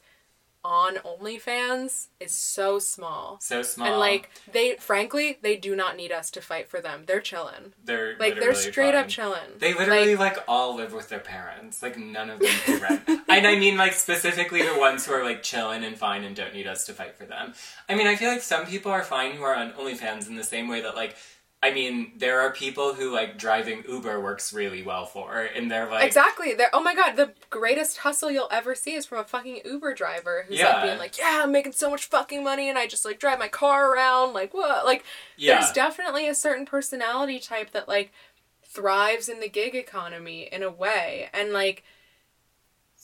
on 0.64 0.95
OnlyFans 0.95 2.07
is 2.20 2.32
so 2.32 2.80
small. 2.80 3.38
so 3.41 3.61
small. 3.61 3.88
And 3.88 3.99
like 3.99 4.30
they 4.51 4.76
frankly, 4.76 5.38
they 5.41 5.57
do 5.57 5.76
not 5.76 5.97
need 5.97 6.11
us 6.11 6.32
to 6.32 6.41
fight 6.41 6.70
for 6.70 6.80
them. 6.80 7.03
They're 7.05 7.20
chilling. 7.20 7.74
they're 7.84 8.18
Like 8.18 8.39
they're 8.39 8.53
straight 8.53 8.95
up 8.95 9.07
chilling. 9.07 9.39
They 9.59 9.74
literally 9.74 10.16
Like, 10.16 10.38
like, 10.38 10.45
all 10.47 10.76
live 10.76 10.93
with 10.93 11.09
their 11.09 11.20
parents. 11.20 11.82
Like 11.84 11.97
none 11.97 12.30
of 12.30 12.39
them 12.39 12.82
rent. 12.82 13.01
and 13.07 13.47
I 13.47 13.57
mean 13.57 13.78
like 13.78 13.93
specifically 13.93 14.61
the 14.61 14.78
ones 14.80 15.05
who 15.05 15.14
are 15.14 15.24
like 15.24 15.43
chilling 15.43 15.84
and 15.84 15.97
fine 15.97 16.24
and 16.24 16.36
don't 16.36 16.53
need 16.53 16.68
us 16.68 16.86
to 16.86 16.93
fight 16.93 17.16
for 17.16 17.26
them. 17.26 17.53
I 17.89 17.95
mean 17.95 18.07
I 18.07 18.16
feel 18.16 18.30
like 18.30 18.41
some 18.41 18.66
people 18.66 18.91
are 18.91 19.03
fine 19.03 19.34
who 19.34 19.43
are 19.43 19.55
on 19.55 19.74
OnlyFans 19.74 20.28
in 20.28 20.36
the 20.36 20.43
same 20.43 20.68
way 20.68 20.82
that 20.82 20.95
like 20.95 21.18
I 21.64 21.72
mean 21.74 22.11
there 22.18 22.41
are 22.41 22.51
people 22.51 22.93
who 22.93 23.11
like 23.11 23.38
driving 23.38 23.84
Uber 23.88 24.20
works 24.22 24.51
really 24.53 24.84
well 24.84 25.05
for 25.05 25.41
and 25.55 25.72
they're 25.72 25.89
like 25.89 26.05
Exactly. 26.05 26.53
They're, 26.53 26.70
oh 26.74 26.84
my 26.84 26.93
god, 26.93 27.16
the 27.16 27.32
greatest 27.49 27.99
hustle 27.99 28.30
you'll 28.30 28.49
ever 28.51 28.76
see 28.76 28.93
is 28.95 29.05
from 29.05 29.20
a 29.20 29.24
fucking 29.24 29.61
Uber 29.64 29.93
driver 29.93 30.45
who's 30.47 30.59
Yeah. 30.59 30.74
like 30.74 30.84
being 30.84 30.97
like, 30.99 31.18
"Yeah, 31.18 31.41
I'm 31.43 31.51
making 31.53 31.72
so 31.72 31.89
much 31.89 32.05
fucking 32.05 32.43
money 32.43 32.68
and 32.70 32.78
I 32.78 32.86
just 32.88 33.05
like 33.05 33.18
drive 33.18 33.39
my 33.39 33.47
car 33.47 33.93
around 33.93 34.34
like 34.34 34.53
what?" 34.53 34.86
Like 34.86 35.05
Yeah. 35.38 35.59
there's 35.59 35.72
definitely 35.72 36.28
a 36.28 36.36
certain 36.36 36.66
personality 36.66 37.39
type 37.39 37.72
that 37.72 37.88
like 37.88 38.11
thrives 38.66 39.30
in 39.30 39.39
the 39.39 39.49
gig 39.49 39.74
economy 39.76 40.49
in 40.51 40.64
a 40.64 40.70
way 40.70 41.30
and 41.34 41.53
like 41.53 41.84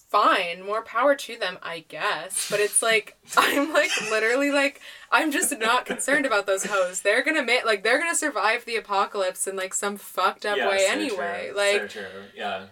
fine, 0.10 0.66
more 0.66 0.82
power 0.84 1.16
to 1.16 1.38
them, 1.38 1.58
I 1.64 1.86
guess. 1.88 2.50
But 2.50 2.60
it's 2.60 2.82
like 2.82 3.18
I'm 3.38 3.72
like 3.74 3.92
literally 4.10 4.52
like 4.52 4.82
I'm 5.12 5.32
just 5.32 5.58
not 5.58 5.86
concerned 5.86 6.26
about 6.26 6.46
those 6.46 6.66
hoes. 6.66 7.02
They're 7.02 7.24
gonna 7.24 7.44
make 7.44 7.66
like 7.66 7.84
they're 7.84 8.00
gonna 8.00 8.16
survive 8.16 8.66
the 8.66 8.76
apocalypse 8.76 9.48
in 9.48 9.56
like 9.56 9.74
some 9.74 9.98
fucked 9.98 10.46
up 10.46 10.58
Yeah, 10.58 10.68
way 10.70 10.86
so 10.88 10.92
anyway. 10.94 11.48
true, 11.50 11.58
Like 11.58 11.82
so 11.82 11.88
true. 12.02 12.24
Yeah. 12.36 12.66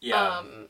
Yeah. 0.00 0.38
um 0.38 0.68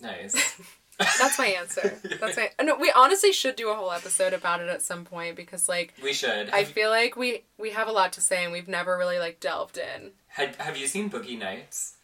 nice. 0.00 0.56
That's 1.18 1.38
my 1.38 1.46
answer. 1.46 1.98
That's 2.20 2.36
my. 2.36 2.50
No, 2.62 2.76
we 2.76 2.92
honestly 2.94 3.32
should 3.32 3.56
do 3.56 3.70
a 3.70 3.74
whole 3.74 3.90
episode 3.90 4.34
about 4.34 4.60
it 4.60 4.68
at 4.68 4.82
some 4.82 5.06
point 5.06 5.34
because, 5.34 5.66
like, 5.66 5.94
We 6.02 6.12
should. 6.12 6.50
I 6.50 6.64
feel 6.64 6.90
like 6.90 7.16
we 7.16 7.44
we 7.58 7.70
have 7.70 7.88
a 7.88 7.92
lot 7.92 8.12
to 8.14 8.20
say 8.20 8.44
and 8.44 8.52
we've 8.52 8.68
never 8.68 8.98
really 8.98 9.18
like 9.18 9.40
delved 9.40 9.78
in. 9.78 10.10
had, 10.26 10.56
have 10.56 10.76
you 10.76 10.86
seen 10.86 11.08
Boogie 11.08 11.38
Nights? 11.38 11.94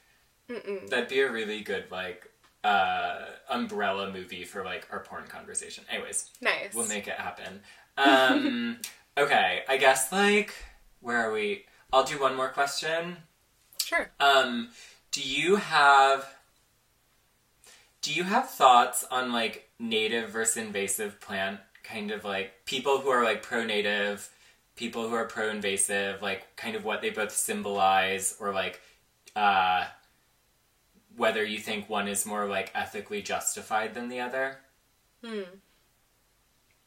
Mm-mm. 0.49 0.89
That'd 0.89 1.11
be 1.11 1.21
a 1.21 1.31
really 1.31 1.61
good 1.61 1.91
like 1.91 2.31
uh 2.67 3.27
umbrella 3.51 4.11
movie 4.11 4.45
for 4.45 4.65
like 4.65 4.87
our 4.91 5.01
porn 5.01 5.27
conversation. 5.29 5.85
Anyways, 5.91 6.31
Nice. 6.41 6.75
we'll 6.75 6.89
make 6.89 7.07
it 7.07 7.15
happen. 7.15 7.61
Um 7.97 8.79
okay, 9.19 9.63
I 9.69 9.77
guess 9.77 10.11
like 10.13 10.53
where 11.01 11.19
are 11.19 11.33
we? 11.33 11.65
I'll 11.93 12.05
do 12.05 12.21
one 12.21 12.35
more 12.35 12.49
question. 12.49 13.19
sure. 13.83 14.11
Um 14.19 14.71
do 15.13 15.23
you 15.23 15.57
have 15.57 16.35
do 18.03 18.13
you 18.13 18.25
have 18.25 18.51
thoughts 18.51 19.05
on 19.11 19.33
like 19.33 19.69
native 19.79 20.31
versus 20.31 20.57
invasive 20.57 21.21
plant 21.21 21.61
kind 21.85 22.11
of 22.11 22.25
like 22.25 22.53
people 22.67 22.99
who 22.99 23.09
are 23.11 23.23
like 23.25 23.43
pro 23.43 23.65
native, 23.65 24.29
people 24.75 25.09
who 25.09 25.15
are 25.15 25.27
pro 25.27 25.49
invasive, 25.51 26.21
like 26.23 26.57
kind 26.57 26.75
of 26.77 26.85
what 26.85 27.01
they 27.01 27.11
both 27.11 27.31
symbolize 27.33 28.37
or 28.41 28.53
like 28.53 28.81
uh 29.37 29.85
whether 31.17 31.45
you 31.45 31.59
think 31.59 31.89
one 31.89 32.09
is 32.09 32.27
more 32.27 32.47
like 32.47 32.71
ethically 32.75 33.23
justified 33.23 33.95
than 33.95 34.09
the 34.09 34.21
other? 34.21 34.59
Hmm. 35.23 35.61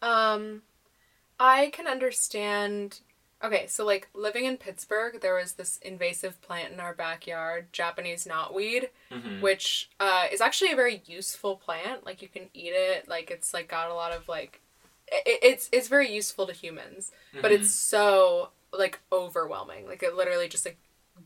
Um, 0.01 0.61
I 1.39 1.71
can 1.71 1.87
understand. 1.87 3.01
Okay, 3.43 3.67
so 3.67 3.85
like 3.85 4.09
living 4.13 4.45
in 4.45 4.57
Pittsburgh, 4.57 5.21
there 5.21 5.35
was 5.35 5.53
this 5.53 5.77
invasive 5.83 6.41
plant 6.41 6.73
in 6.73 6.79
our 6.79 6.93
backyard, 6.95 7.67
Japanese 7.73 8.25
knotweed, 8.25 8.89
Mhm. 9.11 9.41
which 9.41 9.89
uh, 9.99 10.25
is 10.31 10.41
actually 10.41 10.71
a 10.71 10.75
very 10.77 11.03
useful 11.07 11.57
plant. 11.57 12.05
Like 12.05 12.21
you 12.21 12.27
can 12.29 12.49
eat 12.53 12.73
it. 12.73 13.07
Like 13.09 13.31
it's 13.31 13.53
like 13.53 13.69
got 13.69 13.91
a 13.91 13.93
lot 13.95 14.11
of 14.13 14.27
like, 14.29 14.61
it, 15.09 15.39
it's 15.43 15.69
it's 15.73 15.87
very 15.89 16.11
useful 16.13 16.47
to 16.47 16.53
humans, 16.53 17.11
but 17.41 17.51
Mm-hmm. 17.51 17.61
it's 17.61 17.69
so 17.69 18.51
like 18.73 18.99
overwhelming. 19.11 19.87
Like 19.87 20.03
it 20.03 20.15
literally 20.15 20.49
just 20.49 20.65
like 20.65 20.77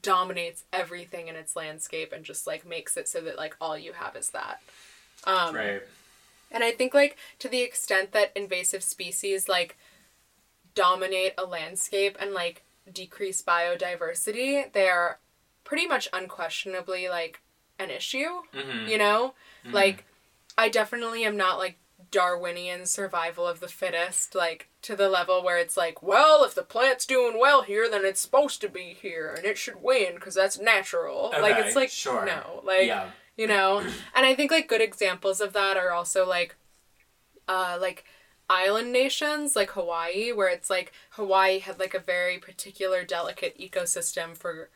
dominates 0.02 0.64
everything 0.74 1.28
in 1.28 1.36
its 1.36 1.56
landscape 1.56 2.12
and 2.12 2.24
just 2.26 2.48
like 2.48 2.66
makes 2.66 2.98
it 2.98 3.08
so 3.08 3.22
that 3.22 3.38
like 3.38 3.56
all 3.62 3.78
you 3.78 3.94
have 3.94 4.16
is 4.16 4.30
that. 4.32 4.62
Um, 5.26 5.56
Right. 5.56 5.82
and 6.52 6.64
I 6.64 6.72
think 6.72 6.94
like 6.94 7.18
to 7.40 7.48
the 7.48 7.62
extent 7.62 8.12
that 8.12 8.32
invasive 8.36 8.84
species 8.84 9.48
like 9.48 9.78
dominate 10.76 11.34
a 11.38 11.46
landscape 11.46 12.18
and 12.20 12.34
like 12.34 12.64
decrease 12.92 13.42
biodiversity, 13.42 14.72
they 14.74 14.90
are 14.90 15.20
pretty 15.64 15.88
much 15.88 16.10
unquestionably 16.12 17.08
like 17.08 17.42
an 17.80 17.90
issue, 17.90 18.42
Mhm. 18.54 18.88
you 18.88 18.98
know? 18.98 19.36
Like 19.72 20.06
I 20.58 20.70
definitely 20.70 21.24
am 21.26 21.38
not 21.38 21.58
like 21.58 21.78
Darwinian 22.14 22.86
survival 22.86 23.46
of 23.48 23.60
the 23.60 23.68
fittest, 23.68 24.36
like 24.36 24.70
to 24.84 24.96
the 24.96 25.10
level 25.10 25.44
where 25.44 25.58
it's 25.58 25.76
like, 25.76 26.02
well, 26.02 26.44
if 26.46 26.54
the 26.56 26.62
plant's 26.64 27.06
doing 27.06 27.40
well 27.40 27.64
here, 27.64 27.90
then 27.90 28.06
it's 28.06 28.22
supposed 28.22 28.62
to 28.62 28.70
be 28.70 28.96
here 29.02 29.34
and 29.36 29.46
it 29.46 29.58
should 29.58 29.82
win 29.82 30.16
because 30.16 30.36
that's 30.36 30.60
natural. 30.60 31.34
like 31.42 31.58
it's 31.58 31.76
like 31.76 31.90
sure. 31.90 32.26
no, 32.26 32.62
like 32.64 32.88
yeah. 32.88 33.10
you 33.36 33.48
know 33.48 33.80
and 34.16 34.26
i 34.26 34.36
think 34.36 34.52
like 34.52 34.68
good 34.68 34.82
examples 34.82 35.42
of 35.42 35.54
that 35.54 35.76
are 35.76 35.92
also 35.92 36.28
like 36.28 36.56
uh 37.48 37.78
like 37.82 38.06
island 38.50 38.92
nations 38.94 39.56
like 39.56 39.72
hawaii 39.72 40.32
where 40.32 40.50
it's 40.50 40.70
like 40.70 40.92
hawaii 41.12 41.58
had 41.60 41.80
like 41.80 41.94
a 41.96 42.00
very 42.00 42.38
particular 42.38 43.04
delicate 43.04 43.58
ecosystem 43.58 44.38
for 44.38 44.70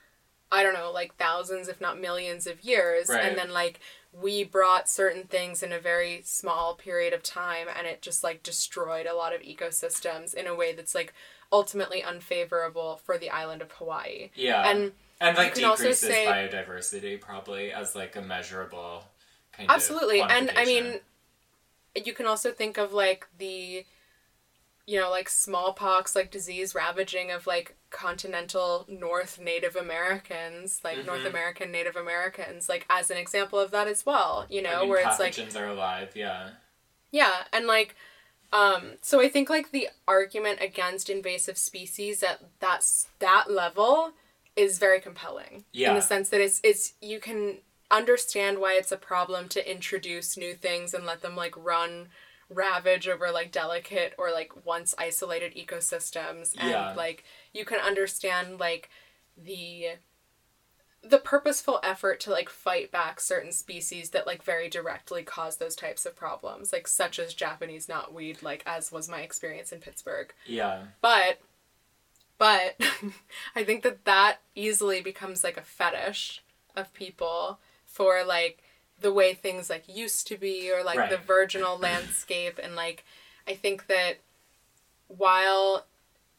i 0.51 0.63
don't 0.63 0.73
know 0.73 0.91
like 0.91 1.15
thousands 1.17 1.67
if 1.67 1.79
not 1.79 1.99
millions 2.01 2.47
of 2.47 2.63
years 2.63 3.09
Right. 3.09 3.23
and 3.25 3.37
then 3.37 3.51
like 3.51 3.79
we 4.21 4.43
brought 4.43 4.89
certain 4.89 5.23
things 5.23 5.61
in 5.61 5.71
a 5.71 5.79
very 5.79 6.21
small 6.23 6.73
period 6.75 7.13
of 7.13 7.21
time 7.21 7.67
and 7.77 7.85
it 7.85 8.01
just 8.01 8.23
like 8.23 8.41
destroyed 8.43 9.05
a 9.05 9.15
lot 9.15 9.33
of 9.33 9.41
ecosystems 9.41 10.33
in 10.33 10.47
a 10.47 10.55
way 10.55 10.73
that's 10.73 10.95
like 10.95 11.13
ultimately 11.51 12.03
unfavorable 12.03 12.99
for 13.05 13.17
the 13.17 13.29
island 13.29 13.61
of 13.61 13.71
hawaii 13.73 14.29
Yeah. 14.35 14.69
and 14.69 14.91
and 15.21 15.37
like 15.37 15.49
you 15.49 15.53
can 15.61 15.65
also 15.65 15.83
decreases 15.83 16.09
say- 16.09 16.25
biodiversity 16.25 17.19
probably 17.21 17.71
as 17.71 17.95
like 17.95 18.15
a 18.15 18.21
measurable 18.21 19.03
kind 19.53 19.69
absolutely 19.69 20.21
of 20.21 20.29
Absolutely. 20.29 20.49
and 20.57 20.57
i 20.59 20.65
mean 20.65 20.99
you 22.05 22.13
can 22.13 22.25
also 22.25 22.51
think 22.51 22.77
of 22.77 22.93
like 22.93 23.27
the 23.37 23.85
you 24.87 24.97
know, 24.99 25.09
like 25.11 25.27
smallpox, 25.29 26.15
like 26.15 26.31
disease 26.31 26.73
ravaging 26.73 27.29
of 27.29 27.45
like 27.45 27.75
continental 27.89 28.85
North 28.87 29.37
Native 29.37 29.75
Americans, 29.75 30.79
like 30.83 31.05
North 31.05 31.21
Mhm. 31.21 31.27
American 31.27 31.71
Native 31.71 31.95
Americans, 31.97 32.69
like 32.69 32.85
as 32.89 33.11
an 33.11 33.17
example 33.17 33.59
of 33.59 33.69
that 33.71 33.87
as 33.87 34.05
well, 34.05 34.45
you 34.49 34.61
know, 34.61 34.77
I 34.77 34.79
mean, 34.81 34.89
where 34.89 35.05
it's 35.07 35.19
like 35.19 35.33
pathogens 35.33 35.59
are 35.59 35.67
alive. 35.67 36.15
Yeah. 36.15 36.51
yeah, 37.11 37.43
and 37.53 37.67
like 37.67 37.95
um 38.53 38.93
so 39.01 39.19
I 39.21 39.27
think 39.27 39.49
like 39.49 39.71
the 39.71 39.89
argument 40.07 40.59
against 40.61 41.09
invasive 41.09 41.57
species 41.57 42.23
at 42.23 42.39
that's 42.61 43.07
that 43.19 43.51
level 43.51 44.13
is 44.55 44.79
very 44.79 45.01
compelling. 45.01 45.65
Yeah. 45.73 45.89
In 45.89 45.95
the 45.95 46.01
sense 46.01 46.29
that 46.29 46.39
it's 46.39 46.61
it's 46.63 46.93
you 47.01 47.19
can 47.19 47.57
understand 47.91 48.59
why 48.59 48.73
it's 48.73 48.91
a 48.91 48.97
problem 48.97 49.47
to 49.49 49.69
introduce 49.69 50.37
new 50.37 50.53
things 50.53 50.93
and 50.93 51.05
let 51.05 51.21
them 51.21 51.35
like 51.35 51.55
run 51.57 52.07
ravage 52.49 53.07
over 53.07 53.31
like 53.31 53.51
delicate 53.51 54.13
or 54.17 54.31
like 54.31 54.65
once 54.65 54.95
isolated 54.97 55.53
ecosystems 55.55 56.53
and 56.57 56.69
Yeah. 56.69 56.93
like 56.95 57.23
you 57.53 57.65
can 57.65 57.79
understand 57.79 58.59
like 58.59 58.89
the 59.35 59.87
the 61.03 61.17
purposeful 61.19 61.79
effort 61.83 62.19
to 62.21 62.31
like 62.31 62.49
fight 62.49 62.91
back 62.91 63.19
certain 63.19 63.51
species 63.51 64.09
that 64.09 64.25
like 64.25 64.43
very 64.43 64.67
directly 64.69 65.23
cause 65.23 65.57
those 65.57 65.75
types 65.75 66.05
of 66.05 66.15
problems 66.15 66.73
like 66.73 66.87
such 66.87 67.19
as 67.19 67.33
japanese 67.33 67.87
knotweed 67.87 68.41
like 68.41 68.63
as 68.65 68.91
was 68.91 69.07
my 69.07 69.21
experience 69.21 69.71
in 69.71 69.79
pittsburgh 69.79 70.33
Yeah. 70.45 70.83
but 71.01 71.39
but 72.37 72.79
i 73.55 73.63
think 73.63 73.83
that 73.83 74.05
that 74.05 74.37
easily 74.55 75.01
becomes 75.01 75.43
like 75.43 75.57
a 75.57 75.61
fetish 75.61 76.43
of 76.75 76.93
people 76.93 77.59
for 77.85 78.23
like 78.25 78.63
the 78.99 79.13
way 79.13 79.33
things 79.33 79.69
like 79.69 79.83
used 79.87 80.27
to 80.27 80.37
be 80.37 80.71
or 80.71 80.83
like 80.83 81.09
the 81.09 81.17
virginal 81.17 81.77
landscape. 81.77 82.59
And 82.61 82.75
like 82.75 83.03
i 83.47 83.53
think 83.53 83.87
that 83.87 84.17
while 85.07 85.85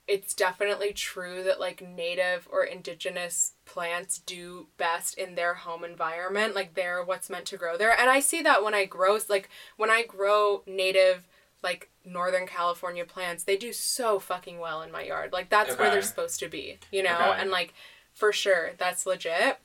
it's 0.06 0.34
definitely 0.34 0.92
true 0.92 1.42
that 1.42 1.60
like 1.60 1.86
native 1.86 2.48
or 2.50 2.64
indigenous 2.64 3.52
plants 3.66 4.18
do 4.18 4.66
best 4.78 5.16
in 5.18 5.34
their 5.34 5.54
home 5.54 5.84
environment 5.84 6.54
like 6.54 6.74
they're 6.74 7.04
what's 7.04 7.28
meant 7.28 7.44
to 7.44 7.56
grow 7.56 7.76
there. 7.76 7.98
And 7.98 8.10
i 8.10 8.20
see 8.20 8.42
that 8.42 8.64
when 8.64 8.74
i 8.74 8.84
grow 8.84 9.18
like 9.28 9.48
when 9.76 9.90
i 9.90 10.02
grow 10.02 10.62
native 10.66 11.26
like 11.62 11.90
northern 12.04 12.46
california 12.46 13.04
plants 13.04 13.44
they 13.44 13.56
do 13.56 13.72
so 13.72 14.18
fucking 14.18 14.58
well 14.58 14.80
in 14.82 14.90
my 14.90 15.02
yard. 15.02 15.32
Like 15.32 15.50
that's 15.50 15.76
where 15.78 15.90
they're 15.90 16.02
supposed 16.02 16.40
to 16.40 16.48
be 16.48 16.78
you 16.90 17.02
know? 17.02 17.14
Okay. 17.14 17.40
and 17.40 17.50
like 17.50 17.74
for 18.14 18.32
sure 18.32 18.72
that's 18.78 19.06
legit 19.06 19.58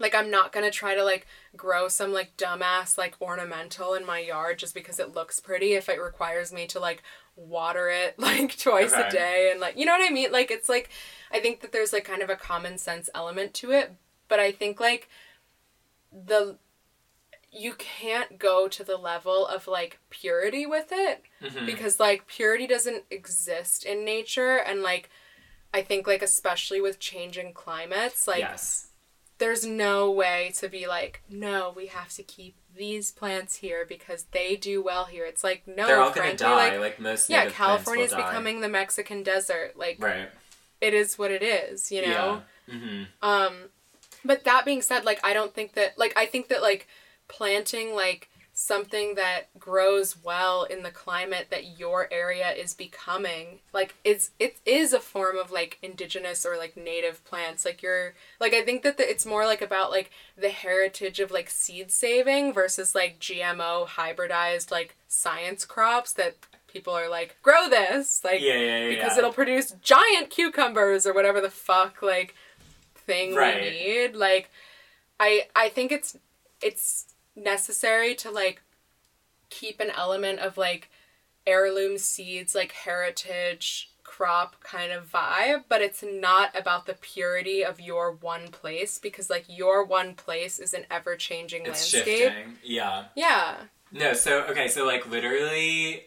like 0.00 0.14
i'm 0.14 0.30
not 0.30 0.50
gonna 0.50 0.70
try 0.70 0.94
to 0.96 1.04
like 1.04 1.26
grow 1.56 1.86
some 1.86 2.12
like 2.12 2.36
dumbass 2.36 2.98
like 2.98 3.14
ornamental 3.20 3.94
in 3.94 4.04
my 4.04 4.18
yard 4.18 4.58
just 4.58 4.74
because 4.74 4.98
it 4.98 5.14
looks 5.14 5.38
pretty 5.38 5.74
if 5.74 5.88
it 5.88 6.00
requires 6.00 6.52
me 6.52 6.66
to 6.66 6.80
like 6.80 7.02
water 7.36 7.88
it 7.88 8.18
like 8.18 8.58
twice 8.58 8.92
a 8.92 9.08
day 9.10 9.50
and 9.52 9.60
like 9.60 9.76
you 9.76 9.84
know 9.86 9.92
what 9.92 10.10
i 10.10 10.12
mean 10.12 10.32
like 10.32 10.50
it's 10.50 10.68
like 10.68 10.90
i 11.30 11.38
think 11.38 11.60
that 11.60 11.70
there's 11.70 11.92
like 11.92 12.04
kind 12.04 12.22
of 12.22 12.30
a 12.30 12.34
common 12.36 12.76
sense 12.78 13.08
element 13.14 13.54
to 13.54 13.70
it 13.70 13.92
but 14.26 14.40
i 14.40 14.50
think 14.50 14.80
like 14.80 15.08
the 16.12 16.56
you 17.52 17.74
can't 17.74 18.38
go 18.38 18.68
to 18.68 18.84
the 18.84 18.96
level 18.96 19.44
of 19.46 19.66
like 19.66 19.98
purity 20.08 20.66
with 20.66 20.88
it 20.92 21.22
Mhm. 21.42 21.66
because 21.66 21.98
like 21.98 22.26
purity 22.26 22.66
doesn't 22.66 23.04
exist 23.10 23.84
in 23.84 24.04
nature 24.04 24.56
and 24.56 24.82
like 24.82 25.10
i 25.74 25.82
think 25.82 26.06
like 26.06 26.22
especially 26.22 26.80
with 26.80 26.98
changing 27.00 27.52
climates 27.52 28.28
like 28.28 28.40
yes. 28.40 28.89
There's 29.40 29.66
no 29.66 30.08
way 30.10 30.52
to 30.58 30.68
be 30.68 30.86
like, 30.86 31.22
no, 31.28 31.72
we 31.74 31.86
have 31.86 32.10
to 32.10 32.22
keep 32.22 32.54
these 32.76 33.10
plants 33.10 33.56
here 33.56 33.84
because 33.88 34.22
they 34.30 34.54
do 34.54 34.80
well 34.80 35.06
here. 35.06 35.24
It's 35.26 35.42
like 35.42 35.66
no, 35.66 35.86
They're 35.86 36.00
all 36.00 36.12
frankly, 36.12 36.36
gonna 36.36 36.54
die. 36.56 36.70
like 36.70 36.80
Like, 36.80 37.00
most. 37.00 37.28
yeah, 37.28 37.50
California 37.50 38.04
is 38.04 38.14
becoming 38.14 38.60
the 38.60 38.68
Mexican 38.68 39.24
desert. 39.24 39.76
Like 39.76 39.96
Right. 40.00 40.28
it 40.80 40.94
is 40.94 41.18
what 41.18 41.32
it 41.32 41.42
is, 41.42 41.90
you 41.90 42.02
know. 42.02 42.42
Yeah. 42.68 42.74
Mm-hmm. 42.76 43.02
Um, 43.28 43.54
but 44.24 44.44
that 44.44 44.64
being 44.64 44.82
said, 44.82 45.04
like 45.04 45.18
I 45.24 45.32
don't 45.32 45.52
think 45.52 45.72
that 45.74 45.98
like 45.98 46.12
I 46.16 46.26
think 46.26 46.48
that 46.48 46.62
like 46.62 46.86
planting 47.26 47.94
like 47.94 48.28
something 48.62 49.14
that 49.14 49.44
grows 49.58 50.22
well 50.22 50.64
in 50.64 50.82
the 50.82 50.90
climate 50.90 51.46
that 51.48 51.78
your 51.78 52.06
area 52.12 52.50
is 52.50 52.74
becoming 52.74 53.58
like 53.72 53.94
it's 54.04 54.32
it 54.38 54.58
is 54.66 54.92
a 54.92 55.00
form 55.00 55.38
of 55.38 55.50
like 55.50 55.78
indigenous 55.80 56.44
or 56.44 56.58
like 56.58 56.76
native 56.76 57.24
plants 57.24 57.64
like 57.64 57.82
you're 57.82 58.12
like 58.38 58.52
i 58.52 58.60
think 58.60 58.82
that 58.82 58.98
the, 58.98 59.08
it's 59.08 59.24
more 59.24 59.46
like 59.46 59.62
about 59.62 59.90
like 59.90 60.10
the 60.36 60.50
heritage 60.50 61.20
of 61.20 61.30
like 61.30 61.48
seed 61.48 61.90
saving 61.90 62.52
versus 62.52 62.94
like 62.94 63.18
gmo 63.18 63.86
hybridized 63.86 64.70
like 64.70 64.94
science 65.08 65.64
crops 65.64 66.12
that 66.12 66.34
people 66.68 66.92
are 66.92 67.08
like 67.08 67.38
grow 67.40 67.66
this 67.66 68.22
like 68.24 68.42
Yeah, 68.42 68.58
yeah, 68.58 68.78
yeah. 68.84 68.88
because 68.90 69.16
it'll 69.16 69.32
produce 69.32 69.70
giant 69.80 70.28
cucumbers 70.28 71.06
or 71.06 71.14
whatever 71.14 71.40
the 71.40 71.48
fuck 71.50 72.02
like 72.02 72.34
thing 72.94 73.34
Right. 73.34 73.62
we 73.62 73.70
need 73.70 74.16
like 74.16 74.50
i 75.18 75.44
i 75.56 75.70
think 75.70 75.92
it's 75.92 76.18
it's 76.60 77.06
necessary 77.40 78.14
to 78.14 78.30
like 78.30 78.62
keep 79.48 79.80
an 79.80 79.90
element 79.90 80.38
of 80.38 80.56
like 80.56 80.90
heirloom 81.46 81.98
seeds 81.98 82.54
like 82.54 82.72
heritage 82.72 83.90
crop 84.04 84.62
kind 84.62 84.92
of 84.92 85.10
vibe 85.10 85.64
but 85.68 85.80
it's 85.80 86.02
not 86.02 86.56
about 86.58 86.86
the 86.86 86.94
purity 86.94 87.64
of 87.64 87.80
your 87.80 88.12
one 88.12 88.48
place 88.48 88.98
because 88.98 89.30
like 89.30 89.44
your 89.48 89.84
one 89.84 90.14
place 90.14 90.58
is 90.58 90.74
an 90.74 90.84
ever 90.90 91.16
changing 91.16 91.64
landscape 91.64 92.04
shifting. 92.04 92.58
Yeah. 92.62 93.04
yeah 93.14 93.56
No, 93.92 94.12
so 94.12 94.42
okay, 94.44 94.68
so 94.68 94.84
like 94.84 95.10
literally, 95.10 96.04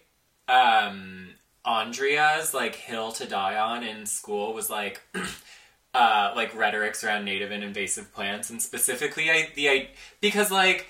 um, 0.48 1.36
Andrea's 1.66 2.54
like 2.54 2.76
hill 2.76 3.12
to 3.14 3.26
die 3.26 3.58
on 3.58 3.84
in 3.84 4.06
school 4.06 4.54
was 4.54 4.70
like, 4.70 5.02
uh, 5.94 6.34
like 6.36 6.56
rhetorics 6.56 7.04
around 7.04 7.26
native 7.26 7.52
and 7.52 7.64
invasive 7.64 8.14
plants, 8.14 8.50
and 8.50 8.62
specifically, 8.62 9.30
I 9.30 9.50
the 9.56 9.70
I 9.70 9.90
because 10.22 10.52
like. 10.52 10.88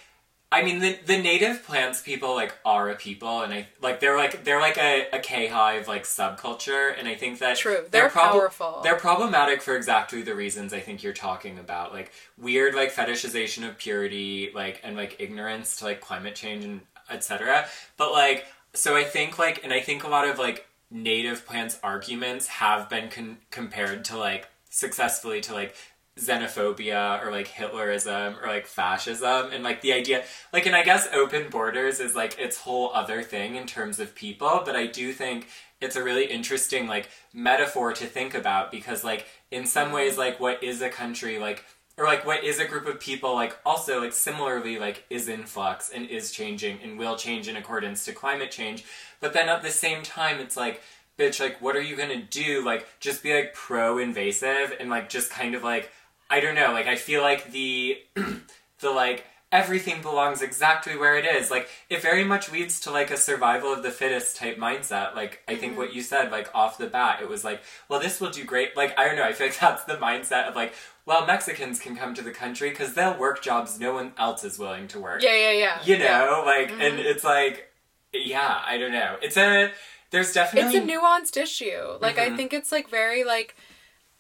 I 0.54 0.64
mean 0.64 0.80
the 0.80 1.00
the 1.06 1.18
native 1.18 1.64
plants 1.64 2.02
people 2.02 2.36
like 2.36 2.56
are 2.64 2.90
a 2.90 2.96
people 2.96 3.42
and 3.42 3.52
I 3.52 3.68
like 3.82 4.00
they're 4.00 4.16
like 4.16 4.44
they're 4.44 4.62
like 4.62 4.78
a, 4.78 5.08
a 5.12 5.20
K 5.20 5.48
hive 5.48 5.88
like 5.88 6.04
subculture 6.04 6.94
and 6.98 7.08
I 7.08 7.16
think 7.16 7.40
that 7.40 7.58
True. 7.58 7.84
They're 7.90 8.10
powerful. 8.10 8.82
They're 8.84 8.96
problematic 8.96 9.62
for 9.64 9.76
exactly 9.76 10.22
the 10.22 10.36
reasons 10.36 10.72
I 10.72 10.80
think 10.80 11.02
you're 11.02 11.12
talking 11.12 11.58
about, 11.58 11.92
like 11.92 12.12
weird 12.38 12.76
like 12.76 12.94
fetishization 12.94 13.68
of 13.68 13.78
purity, 13.78 14.52
like 14.54 14.80
and 14.84 14.96
like 14.96 15.16
ignorance 15.20 15.78
to 15.78 15.86
like 15.86 16.02
climate 16.02 16.36
change 16.36 16.64
and 16.64 16.82
etc. 17.10 17.66
But 17.98 18.12
like, 18.12 18.46
so 18.74 18.96
I 18.96 19.04
think 19.04 19.40
like, 19.40 19.64
and 19.64 19.74
I 19.74 19.80
think 19.80 20.04
a 20.04 20.08
lot 20.08 20.28
of 20.28 20.40
like 20.40 20.68
native 20.92 21.46
plants 21.46 21.80
arguments 21.84 22.48
have 22.48 22.90
been 22.90 23.10
con- 23.10 23.38
compared 23.50 24.06
to 24.06 24.18
like 24.18 24.48
successfully 24.70 25.42
to 25.42 25.54
like 25.54 25.76
xenophobia 26.20 27.26
or 27.26 27.32
like 27.32 27.48
Hitlerism 27.48 28.42
or 28.42 28.48
like 28.48 28.68
fascism 28.68 29.52
and 29.52 29.64
like 29.64 29.82
the 29.82 29.94
idea 29.94 30.24
like 30.52 30.68
and 30.68 30.76
I 30.76 30.84
guess 30.84 31.08
open 31.12 31.50
borders 31.50 32.00
is 32.00 32.16
like 32.16 32.38
its 32.38 32.58
whole 32.58 32.92
other 32.94 33.24
thing 33.24 33.56
in 33.56 33.66
terms 33.66 34.00
of 34.00 34.14
people 34.14 34.62
but 34.64 34.76
I 34.76 34.86
do 34.86 35.12
think 35.12 35.48
it's 35.82 35.96
a 35.96 36.04
really 36.04 36.26
interesting 36.26 36.86
like 36.86 37.10
metaphor 37.34 37.94
to 37.94 38.06
think 38.06 38.36
about 38.36 38.70
because 38.70 39.04
like 39.04 39.26
in 39.50 39.66
some 39.66 39.92
ways 39.92 40.16
like 40.16 40.40
what 40.40 40.64
is 40.64 40.84
a 40.84 40.90
country 40.90 41.40
like 41.40 41.66
or 41.98 42.06
like 42.06 42.28
what 42.28 42.44
is 42.44 42.60
a 42.60 42.66
group 42.66 42.86
of 42.88 43.00
people 43.00 43.34
like 43.34 43.58
also 43.66 44.00
like 44.00 44.14
similarly 44.14 44.78
like 44.78 45.06
is 45.10 45.28
in 45.28 45.44
flux 45.44 45.90
and 45.90 46.08
is 46.08 46.32
changing 46.32 46.78
and 46.84 47.00
will 47.00 47.16
change 47.16 47.48
in 47.48 47.58
accordance 47.58 48.06
to 48.06 48.14
climate 48.14 48.52
change 48.52 48.86
but 49.20 49.34
then 49.34 49.50
at 49.50 49.64
the 49.64 49.72
same 49.72 50.04
time 50.04 50.40
it's 50.40 50.56
like 50.56 50.80
bitch 51.18 51.40
like 51.40 51.62
what 51.62 51.76
are 51.76 51.82
you 51.82 51.96
gonna 51.96 52.22
do? 52.22 52.64
Like 52.66 52.88
just 53.00 53.24
be 53.24 53.34
like 53.34 53.54
pro 53.54 53.98
invasive 53.98 54.76
and 54.80 54.90
like 54.90 55.10
just 55.10 55.30
kind 55.30 55.56
of 55.56 55.64
like 55.64 55.92
i 56.30 56.40
don't 56.40 56.56
know 56.56 56.72
like 56.72 56.88
i 56.88 56.96
feel 56.96 57.22
like 57.22 57.52
the 57.52 57.98
the 58.80 58.90
like 58.90 59.26
everything 59.52 60.02
belongs 60.02 60.42
exactly 60.42 60.98
where 60.98 61.16
it 61.16 61.26
is 61.26 61.52
like 61.52 61.70
it 61.88 62.02
very 62.02 62.24
much 62.24 62.52
leads 62.52 62.80
to 62.80 62.90
like 62.90 63.12
a 63.12 63.18
survival 63.18 63.72
of 63.72 63.84
the 63.84 63.92
fittest 63.92 64.36
type 64.36 64.58
mindset 64.58 65.14
like 65.16 65.42
i 65.48 65.56
think 65.56 65.78
what 65.78 65.94
you 65.94 66.02
said 66.02 66.32
like 66.32 66.50
off 66.56 66.78
the 66.80 66.88
bat 66.88 67.20
it 67.22 67.30
was 67.30 67.44
like 67.44 67.62
well 67.88 68.00
this 68.00 68.20
will 68.20 68.32
do 68.32 68.44
great 68.44 68.76
like 68.76 68.98
i 68.98 69.06
don't 69.06 69.16
know 69.16 69.24
i 69.24 69.32
feel 69.32 69.46
like 69.48 69.60
that's 69.60 69.84
the 69.84 69.94
mindset 69.98 70.48
of 70.48 70.56
like 70.56 70.74
well 71.06 71.26
mexicans 71.28 71.80
can 71.80 71.96
come 71.96 72.16
to 72.16 72.24
the 72.24 72.32
country 72.32 72.72
because 72.72 72.96
they'll 72.96 73.18
work 73.20 73.44
jobs 73.44 73.80
no 73.80 73.94
one 73.94 74.12
else 74.18 74.44
is 74.44 74.58
willing 74.58 74.88
to 74.88 75.00
work 75.00 75.22
yeah 75.22 75.36
yeah 75.36 75.52
yeah 75.52 75.80
you 75.84 76.00
know 76.00 76.04
Yeah. 76.04 76.44
like 76.46 76.72
and 76.72 77.00
it's 77.00 77.24
like 77.24 77.70
yeah 78.12 78.60
i 78.66 78.78
don't 78.80 78.92
know 78.92 79.18
it's 79.22 79.38
a 79.38 79.72
there's 80.10 80.34
definitely 80.34 80.78
it's 80.80 80.92
a 80.92 80.92
nuanced 80.96 81.38
issue. 81.38 81.98
Like 82.00 82.20
I 82.20 82.30
Mhm. 82.30 82.38
think 82.38 82.54
it's 82.54 82.72
like 82.72 82.88
very 82.88 83.24
like 83.24 83.56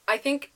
I 0.07 0.17
think 0.17 0.51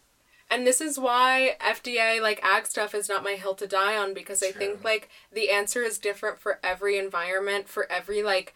and 0.50 0.66
this 0.66 0.82
is 0.82 1.00
why 1.00 1.56
FDA 1.60 2.22
like 2.22 2.44
ag 2.44 2.66
stuff 2.68 2.96
is 2.96 3.10
not 3.10 3.24
my 3.24 3.34
hill 3.34 3.56
to 3.56 3.68
die 3.68 3.98
on 3.98 4.14
because 4.14 4.42
I 4.42 4.52
think 4.52 4.84
like 4.84 5.10
the 5.32 5.50
answer 5.50 5.82
is 5.82 5.98
different 5.98 6.40
for 6.40 6.60
every 6.64 6.98
environment, 6.98 7.68
for 7.68 7.92
every 7.92 8.24
like 8.24 8.54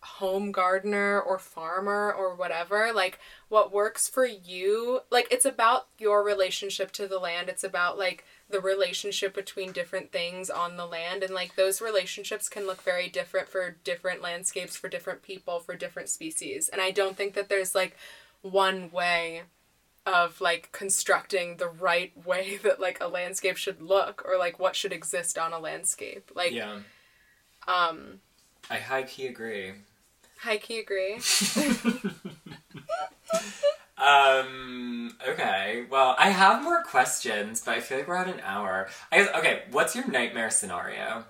home 0.00 0.52
gardener 0.52 1.18
or 1.18 1.38
farmer 1.38 2.12
or 2.12 2.34
whatever. 2.34 2.92
Like 2.92 3.18
what 3.48 3.72
works 3.72 4.08
for 4.08 4.26
you, 4.26 5.00
like 5.10 5.26
it's 5.30 5.46
about 5.46 5.88
your 5.98 6.22
relationship 6.22 6.92
to 6.92 7.08
the 7.08 7.18
land. 7.18 7.48
It's 7.48 7.64
about 7.64 7.98
like 7.98 8.24
the 8.50 8.60
relationship 8.60 9.34
between 9.34 9.72
different 9.72 10.12
things 10.12 10.50
on 10.50 10.76
the 10.76 10.86
land 10.86 11.22
and 11.22 11.34
like 11.34 11.56
those 11.56 11.80
relationships 11.80 12.48
can 12.48 12.66
look 12.66 12.82
very 12.82 13.08
different 13.08 13.48
for 13.48 13.76
different 13.82 14.22
landscapes 14.22 14.76
for 14.76 14.88
different 14.88 15.22
people 15.22 15.58
for 15.58 15.74
different 15.74 16.08
species 16.08 16.68
and 16.68 16.80
i 16.80 16.90
don't 16.90 17.16
think 17.16 17.34
that 17.34 17.48
there's 17.48 17.74
like 17.74 17.96
one 18.42 18.90
way 18.90 19.42
of 20.06 20.40
like 20.40 20.70
constructing 20.72 21.56
the 21.56 21.68
right 21.68 22.12
way 22.26 22.56
that 22.62 22.80
like 22.80 22.98
a 23.00 23.08
landscape 23.08 23.56
should 23.56 23.80
look 23.80 24.22
or 24.26 24.38
like 24.38 24.58
what 24.58 24.76
should 24.76 24.92
exist 24.92 25.38
on 25.38 25.52
a 25.52 25.58
landscape 25.58 26.30
like 26.34 26.52
Yeah. 26.52 26.80
um 27.66 28.20
I 28.70 28.76
high 28.78 29.02
key 29.04 29.26
agree. 29.26 29.72
high 30.38 30.58
key 30.58 30.78
agree 30.80 31.18
Um. 33.96 35.16
Okay. 35.26 35.86
Well, 35.88 36.16
I 36.18 36.30
have 36.30 36.62
more 36.64 36.82
questions, 36.82 37.62
but 37.64 37.76
I 37.76 37.80
feel 37.80 37.98
like 37.98 38.08
we're 38.08 38.16
at 38.16 38.28
an 38.28 38.40
hour. 38.44 38.88
I 39.12 39.18
guess, 39.18 39.28
okay. 39.36 39.62
What's 39.70 39.94
your 39.94 40.06
nightmare 40.08 40.50
scenario? 40.50 41.24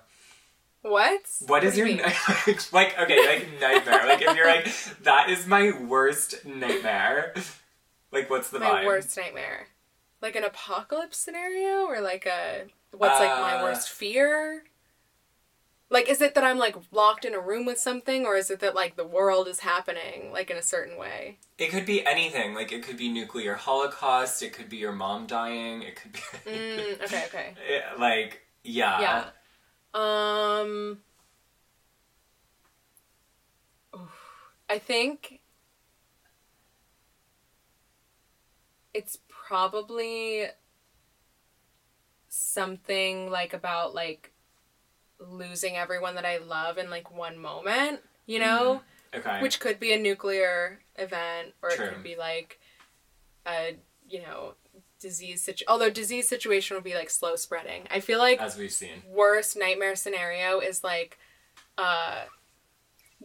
what 0.81 1.21
What 1.47 1.63
is 1.63 1.73
do 1.75 1.79
you 1.81 1.85
your 1.85 1.95
mean? 1.97 2.05
ni- 2.47 2.53
like? 2.73 2.97
Okay, 2.99 3.25
like 3.25 3.47
nightmare. 3.61 4.05
Like 4.07 4.21
if 4.21 4.35
you're 4.35 4.47
like 4.47 4.67
that 5.03 5.29
is 5.29 5.45
my 5.47 5.71
worst 5.85 6.43
nightmare. 6.45 7.33
Like 8.11 8.29
what's 8.29 8.49
the 8.49 8.59
my 8.59 8.65
vibe? 8.65 8.85
worst 8.85 9.17
nightmare 9.17 9.67
like 10.21 10.35
an 10.35 10.43
apocalypse 10.43 11.17
scenario 11.17 11.85
or 11.85 12.01
like 12.01 12.25
a 12.25 12.65
what's 12.91 13.19
like 13.19 13.39
my 13.39 13.55
Uh. 13.55 13.63
worst 13.63 13.89
fear 13.89 14.63
like 15.89 16.09
is 16.09 16.21
it 16.21 16.33
that 16.35 16.43
i'm 16.43 16.57
like 16.57 16.75
locked 16.91 17.25
in 17.25 17.33
a 17.33 17.39
room 17.39 17.65
with 17.65 17.77
something 17.79 18.25
or 18.25 18.35
is 18.35 18.49
it 18.49 18.59
that 18.59 18.75
like 18.75 18.95
the 18.95 19.05
world 19.05 19.47
is 19.47 19.59
happening 19.59 20.31
like 20.31 20.49
in 20.49 20.57
a 20.57 20.61
certain 20.61 20.97
way 20.97 21.37
It 21.57 21.69
could 21.69 21.85
be 21.85 22.05
anything. 22.05 22.53
Like 22.53 22.71
it 22.73 22.83
could 22.83 22.97
be 22.97 23.09
nuclear 23.09 23.55
holocaust. 23.55 24.43
It 24.43 24.51
could 24.53 24.67
be 24.69 24.77
your 24.77 24.91
mom 24.91 25.25
dying. 25.25 25.83
It 25.83 25.95
could 25.95 26.11
be 26.11 26.19
mm, 26.47 27.01
okay 27.03 27.23
okay 27.27 27.53
Yeah, 27.69 27.93
like 27.99 28.41
yeah. 28.63 28.99
yeah 28.99 29.25
um 29.93 30.99
oof. 33.95 34.51
i 34.69 34.77
think 34.79 35.39
it's 38.95 39.17
probably 39.27 40.45
something 42.29 43.29
like 43.29 43.53
about 43.53 43.93
like 43.93 44.31
losing 45.19 45.75
everyone 45.77 46.15
that 46.15 46.25
i 46.25 46.37
love 46.37 46.77
in 46.77 46.89
like 46.89 47.15
one 47.15 47.37
moment 47.37 47.99
you 48.25 48.39
know 48.39 48.81
Okay. 49.13 49.39
which 49.41 49.61
could 49.61 49.79
be 49.79 49.93
a 49.93 49.97
nuclear 49.99 50.79
event 50.97 51.53
or 51.61 51.69
True. 51.69 51.85
it 51.85 51.93
could 51.93 52.03
be 52.03 52.17
like 52.17 52.59
a 53.47 53.77
you 54.09 54.21
know 54.21 54.55
disease 54.99 55.41
situation. 55.41 55.67
although 55.69 55.89
disease 55.89 56.27
situation 56.27 56.75
would 56.75 56.83
be 56.83 56.95
like 56.95 57.09
slow 57.09 57.35
spreading 57.37 57.83
i 57.91 57.99
feel 58.01 58.19
like 58.19 58.41
as 58.41 58.57
we've 58.57 58.71
seen. 58.73 59.03
worst 59.07 59.55
nightmare 59.57 59.95
scenario 59.95 60.59
is 60.59 60.83
like 60.83 61.17
uh 61.77 62.23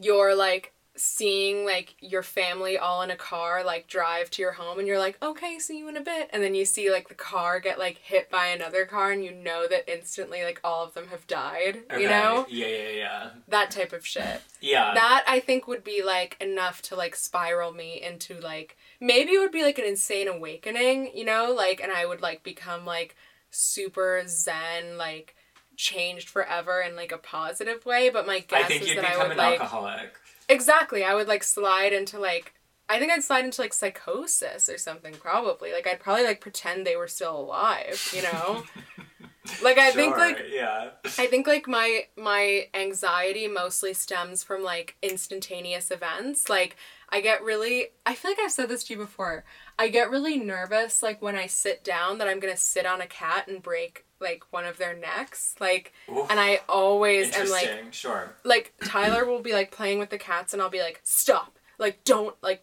you're 0.01 0.35
like 0.35 0.73
seeing 0.97 1.65
like 1.65 1.95
your 2.01 2.23
family 2.23 2.77
all 2.77 3.01
in 3.03 3.11
a 3.11 3.17
car 3.17 3.63
like 3.65 3.87
drive 3.87 4.29
to 4.29 4.43
your 4.43 4.53
home 4.53 4.79
and 4.79 4.89
you're 4.89 4.99
like 4.99 5.17
okay 5.23 5.59
see 5.59 5.79
you 5.79 5.89
in 5.89 5.97
a 5.97 6.01
bit 6.01 6.29
and 6.33 6.43
then 6.43 6.55
you 6.55 6.65
see 6.65 6.91
like 6.91 7.09
the 7.09 7.15
car 7.15 7.61
get 7.61 7.79
like 7.79 7.97
hit 7.99 8.29
by 8.29 8.47
another 8.49 8.85
car 8.85 9.13
and 9.13 9.25
you 9.25 9.31
know 9.31 9.67
that 9.69 9.89
instantly 9.91 10.43
like 10.43 10.61
all 10.65 10.85
of 10.85 10.93
them 10.95 11.07
have 11.09 11.27
died 11.27 11.79
Okay. 11.91 12.03
you 12.03 12.09
know 12.09 12.45
Yeah, 12.49 12.67
yeah, 12.67 12.89
yeah. 12.91 13.31
that 13.49 13.71
type 13.71 13.93
of 13.93 14.05
shit 14.07 14.43
Yeah. 14.61 14.93
that 14.95 15.25
I 15.29 15.39
think 15.41 15.67
would 15.69 15.85
be 15.85 16.03
like 16.03 16.37
enough 16.41 16.83
to 16.83 16.97
like 16.97 17.15
spiral 17.15 17.73
me 17.73 18.03
into 18.03 18.39
like 18.41 18.77
maybe 19.01 19.31
it 19.33 19.39
would 19.39 19.53
be 19.53 19.63
like 19.63 19.79
an 19.79 19.87
insane 19.87 20.29
awakening, 20.29 21.13
you 21.15 21.25
know, 21.25 21.55
like 21.57 21.81
and 21.81 21.91
I 21.93 22.05
would 22.05 22.21
like 22.21 22.43
become 22.43 22.85
like 22.85 23.17
super 23.51 24.23
zen, 24.27 24.99
like 24.99 25.35
changed 25.77 26.29
forever 26.29 26.81
in 26.83 26.97
like 26.97 27.11
a 27.13 27.17
positive 27.17 27.87
way. 27.87 28.11
But 28.11 28.27
my 28.27 28.41
guess 28.41 28.71
is 28.71 28.95
that 28.95 28.99
I 29.05 29.11
become 29.13 29.23
would 29.29 29.31
an 29.33 29.37
like 29.39 29.61
alcoholic. 29.61 30.13
Exactly 30.51 31.05
I 31.05 31.15
would 31.15 31.29
like 31.29 31.43
slide 31.43 31.93
into 31.93 32.19
like 32.19 32.53
I 32.91 32.99
think 32.99 33.13
I'd 33.13 33.23
slide 33.23 33.45
into 33.45 33.61
like 33.61 33.73
psychosis 33.73 34.69
or 34.69 34.77
something 34.77 35.15
probably. 35.15 35.73
Like 35.73 35.87
I'd 35.87 36.01
probably 36.01 36.25
like 36.25 36.41
pretend 36.41 36.85
they 36.85 36.97
were 36.97 37.07
still 37.07 37.39
alive, 37.39 38.13
you 38.13 38.23
know? 38.23 38.65
like 39.63 39.79
I 39.79 39.93
think 39.93 40.17
like 40.17 40.43
yeah. 40.53 40.91
I 41.17 41.27
think 41.27 41.47
like 41.47 41.69
my 41.69 42.07
my 42.17 42.67
anxiety 42.75 43.47
mostly 43.47 43.95
stems 43.95 44.43
from 44.43 44.65
like 44.65 44.97
instantaneous 45.03 45.93
events. 45.93 46.49
Like 46.49 46.77
I 47.09 47.21
get 47.21 47.45
really 47.45 47.87
I 48.05 48.17
feel 48.17 48.33
like 48.33 48.41
I've 48.41 48.51
said 48.51 48.69
this 48.69 48.83
to 48.85 48.95
you 48.95 48.99
before. 48.99 49.45
I 49.79 49.87
get 49.87 50.11
really 50.11 50.37
nervous 50.37 51.01
like 51.01 51.23
when 51.23 51.37
I 51.37 51.47
sit 51.47 51.85
down 51.85 52.19
that 52.19 52.27
I'm 52.27 52.41
going 52.41 52.53
to 52.53 52.61
sit 52.61 52.87
on 52.87 53.01
a 53.01 53.07
cat 53.07 53.47
and 53.47 53.63
break 53.63 54.05
like 54.21 54.45
one 54.51 54.65
of 54.65 54.79
their 54.79 54.95
necks. 54.95 55.55
Like 55.61 55.93
Oof. 56.11 56.31
and 56.31 56.39
I 56.39 56.61
always 56.69 57.35
am 57.37 57.51
like 57.51 57.93
sure. 57.93 58.35
like 58.45 58.75
Tyler 58.85 59.25
will 59.25 59.41
be 59.41 59.53
like 59.53 59.71
playing 59.71 59.99
with 59.99 60.11
the 60.11 60.19
cats 60.19 60.53
and 60.53 60.63
I'll 60.63 60.71
be 60.71 60.81
like 60.81 61.01
stop. 61.03 61.59
Like 61.79 62.05
don't 62.05 62.37
like 62.43 62.63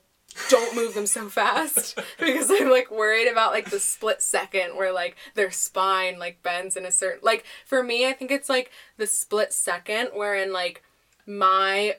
don't 0.50 0.76
move 0.76 0.94
them 0.94 1.08
so 1.08 1.30
fast 1.30 2.00
because 2.20 2.52
I'm 2.52 2.70
like 2.70 2.92
worried 2.92 3.28
about 3.28 3.52
like 3.52 3.70
the 3.70 3.80
split 3.80 4.22
second 4.22 4.76
where 4.76 4.94
like 4.94 5.16
their 5.34 5.52
spine 5.52 6.20
like 6.20 6.44
bends 6.44 6.78
in 6.78 6.86
a 6.86 6.92
certain 6.92 7.22
like 7.24 7.44
for 7.66 7.82
me 7.82 8.08
I 8.08 8.14
think 8.14 8.32
it's 8.32 8.50
like 8.50 8.72
the 8.98 9.08
split 9.08 9.52
second 9.52 10.10
wherein 10.14 10.54
like 10.54 10.84
my 11.26 11.96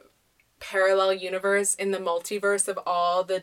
parallel 0.60 1.12
universe 1.14 1.74
in 1.74 1.90
the 1.90 1.98
multiverse 1.98 2.68
of 2.68 2.78
all 2.86 3.24
the 3.24 3.42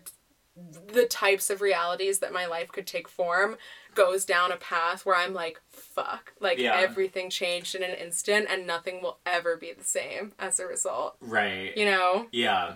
the 0.55 1.05
types 1.05 1.49
of 1.49 1.59
realities 1.61 2.19
that 2.19 2.31
my 2.31 2.45
life 2.45 2.71
could 2.71 2.87
take 2.87 3.09
form 3.09 3.57
goes 3.93 4.23
down 4.25 4.51
a 4.51 4.57
path 4.57 5.05
where 5.05 5.15
I'm 5.15 5.33
like 5.33 5.59
fuck 5.69 6.33
like 6.39 6.57
Yeah. 6.57 6.75
everything 6.77 7.29
changed 7.29 7.75
in 7.75 7.83
an 7.83 7.91
instant 7.95 8.47
and 8.49 8.65
nothing 8.65 9.01
will 9.01 9.19
ever 9.25 9.57
be 9.57 9.73
the 9.73 9.83
same 9.83 10.33
as 10.39 10.59
a 10.59 10.65
result 10.65 11.17
Right. 11.19 11.75
you 11.77 11.85
know 11.85 12.27
Yeah. 12.31 12.73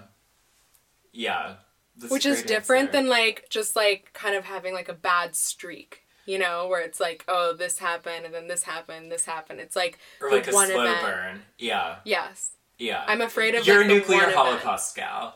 Yeah. 1.11 1.55
That's 1.97 2.11
which 2.11 2.25
is 2.25 2.43
different 2.43 2.89
answer. 2.89 2.91
than 3.01 3.07
like 3.09 3.47
just 3.49 3.75
like 3.75 4.11
kind 4.13 4.36
of 4.36 4.45
having 4.45 4.73
like 4.73 4.89
a 4.89 4.93
bad 4.93 5.36
streak 5.36 6.03
you 6.25 6.38
know 6.38 6.67
where 6.67 6.82
it's 6.82 6.99
like 6.99 7.25
oh 7.27 7.53
this 7.57 7.80
happened 7.80 8.25
and 8.25 8.34
then 8.34 8.47
this 8.47 8.63
happened 8.63 9.11
this 9.11 9.25
happened 9.25 9.59
it's 9.59 9.75
like 9.75 9.99
or 10.21 10.32
like 10.32 10.47
a 10.49 10.53
one 10.53 10.67
slow 10.67 10.82
event. 10.84 11.01
burn. 11.01 11.41
Yeah. 11.57 11.97
yes 12.05 12.51
Yeah. 12.77 13.03
i'm 13.07 13.21
afraid 13.21 13.55
of 13.55 13.65
You're 13.67 13.77
like, 13.77 13.86
a 13.86 13.88
the 13.89 13.95
nuclear 13.95 14.17
one 14.19 14.30
event. 14.30 14.38
holocaust 14.38 14.95
gal. 14.95 15.36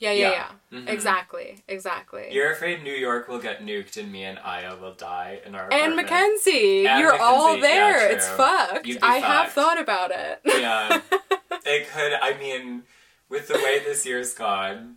Yeah 0.00 0.10
yeah 0.12 0.30
Yeah. 0.30 0.30
yeah, 0.72 0.78
Mhm. 0.80 0.88
exactly 0.88 1.62
exactly 1.68 2.28
You're 2.32 2.50
afraid 2.52 2.82
New 2.82 2.92
York 3.08 3.28
will 3.28 3.38
get 3.38 3.64
nuked 3.64 3.96
and 4.00 4.10
me 4.10 4.24
and 4.24 4.38
Aya 4.40 4.74
will 4.80 4.94
die 4.94 5.40
in 5.46 5.54
our 5.54 5.64
and 5.64 5.72
apartment. 5.92 5.96
Mackenzie, 6.10 6.86
And 6.88 7.00
you're 7.00 7.20
all 7.20 7.56
Mackenzie, 7.56 7.68
yeah, 7.68 7.92
there. 7.92 8.10
it's 8.12 8.28
fucked. 8.28 8.88
I 9.02 9.16
have 9.18 9.52
thought 9.52 9.78
about 9.80 10.10
it. 10.10 10.40
Yeah. 10.44 11.00
it 11.64 11.88
could. 11.90 12.12
I 12.14 12.36
mean, 12.38 12.82
with 13.28 13.46
the 13.48 13.54
way 13.54 13.78
this 13.80 14.04
year's 14.06 14.32
gone, 14.34 14.96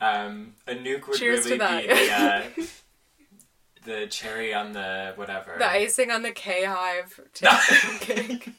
um, 0.00 0.54
a 0.66 0.74
nuke 0.74 1.06
would 1.08 1.18
Cheers 1.18 1.46
really 1.46 1.58
be 1.58 1.86
the, 1.88 2.12
uh, 2.12 2.42
the 3.84 4.06
cherry 4.08 4.52
on 4.54 4.72
the 4.72 5.12
whatever. 5.16 5.54
the 5.58 5.68
icing 5.70 6.10
on 6.10 6.22
the 6.22 6.30
K 6.32 6.64
Hive 6.64 7.20
cake. 8.00 8.50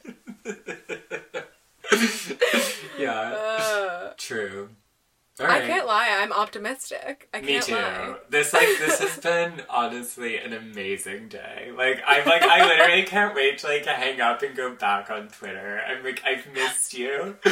yeah. 2.98 3.12
Uh, 3.12 4.14
True. 4.18 4.70
All 5.39 5.47
I 5.47 5.61
can't 5.61 5.88
lie. 5.88 6.09
I'm 6.21 6.31
optimistic. 6.31 7.27
I 7.34 7.41
Me 7.41 7.53
can't 7.53 7.63
too. 7.63 7.73
lie. 7.75 8.15
This 8.29 8.53
like 8.53 8.67
this 8.77 8.99
has 8.99 9.17
been 9.23 9.63
honestly 9.67 10.38
an 10.38 10.53
amazing 10.53 11.27
day. 11.29 11.71
Like 11.75 12.03
I'm 12.05 12.23
like 12.25 12.43
I 12.43 12.63
literally 12.67 13.01
can't 13.03 13.34
wait 13.34 13.57
to 13.59 13.67
like 13.67 13.86
hang 13.86 14.21
up 14.21 14.43
and 14.43 14.55
go 14.55 14.75
back 14.75 15.09
on 15.09 15.29
Twitter. 15.29 15.81
I'm 15.88 16.03
like 16.03 16.21
I've 16.23 16.45
missed 16.53 16.93
you. 16.93 17.36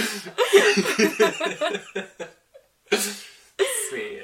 Sweet. 3.89 4.24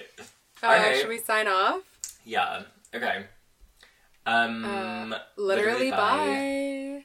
Uh, 0.62 0.66
Alright. 0.66 0.98
Should 0.98 1.10
we 1.10 1.18
sign 1.20 1.48
off? 1.48 1.82
Yeah. 2.26 2.64
Okay. 2.94 3.26
Um. 4.26 4.66
Uh, 5.14 5.18
Literally, 5.38 5.90
bye. 5.92 6.97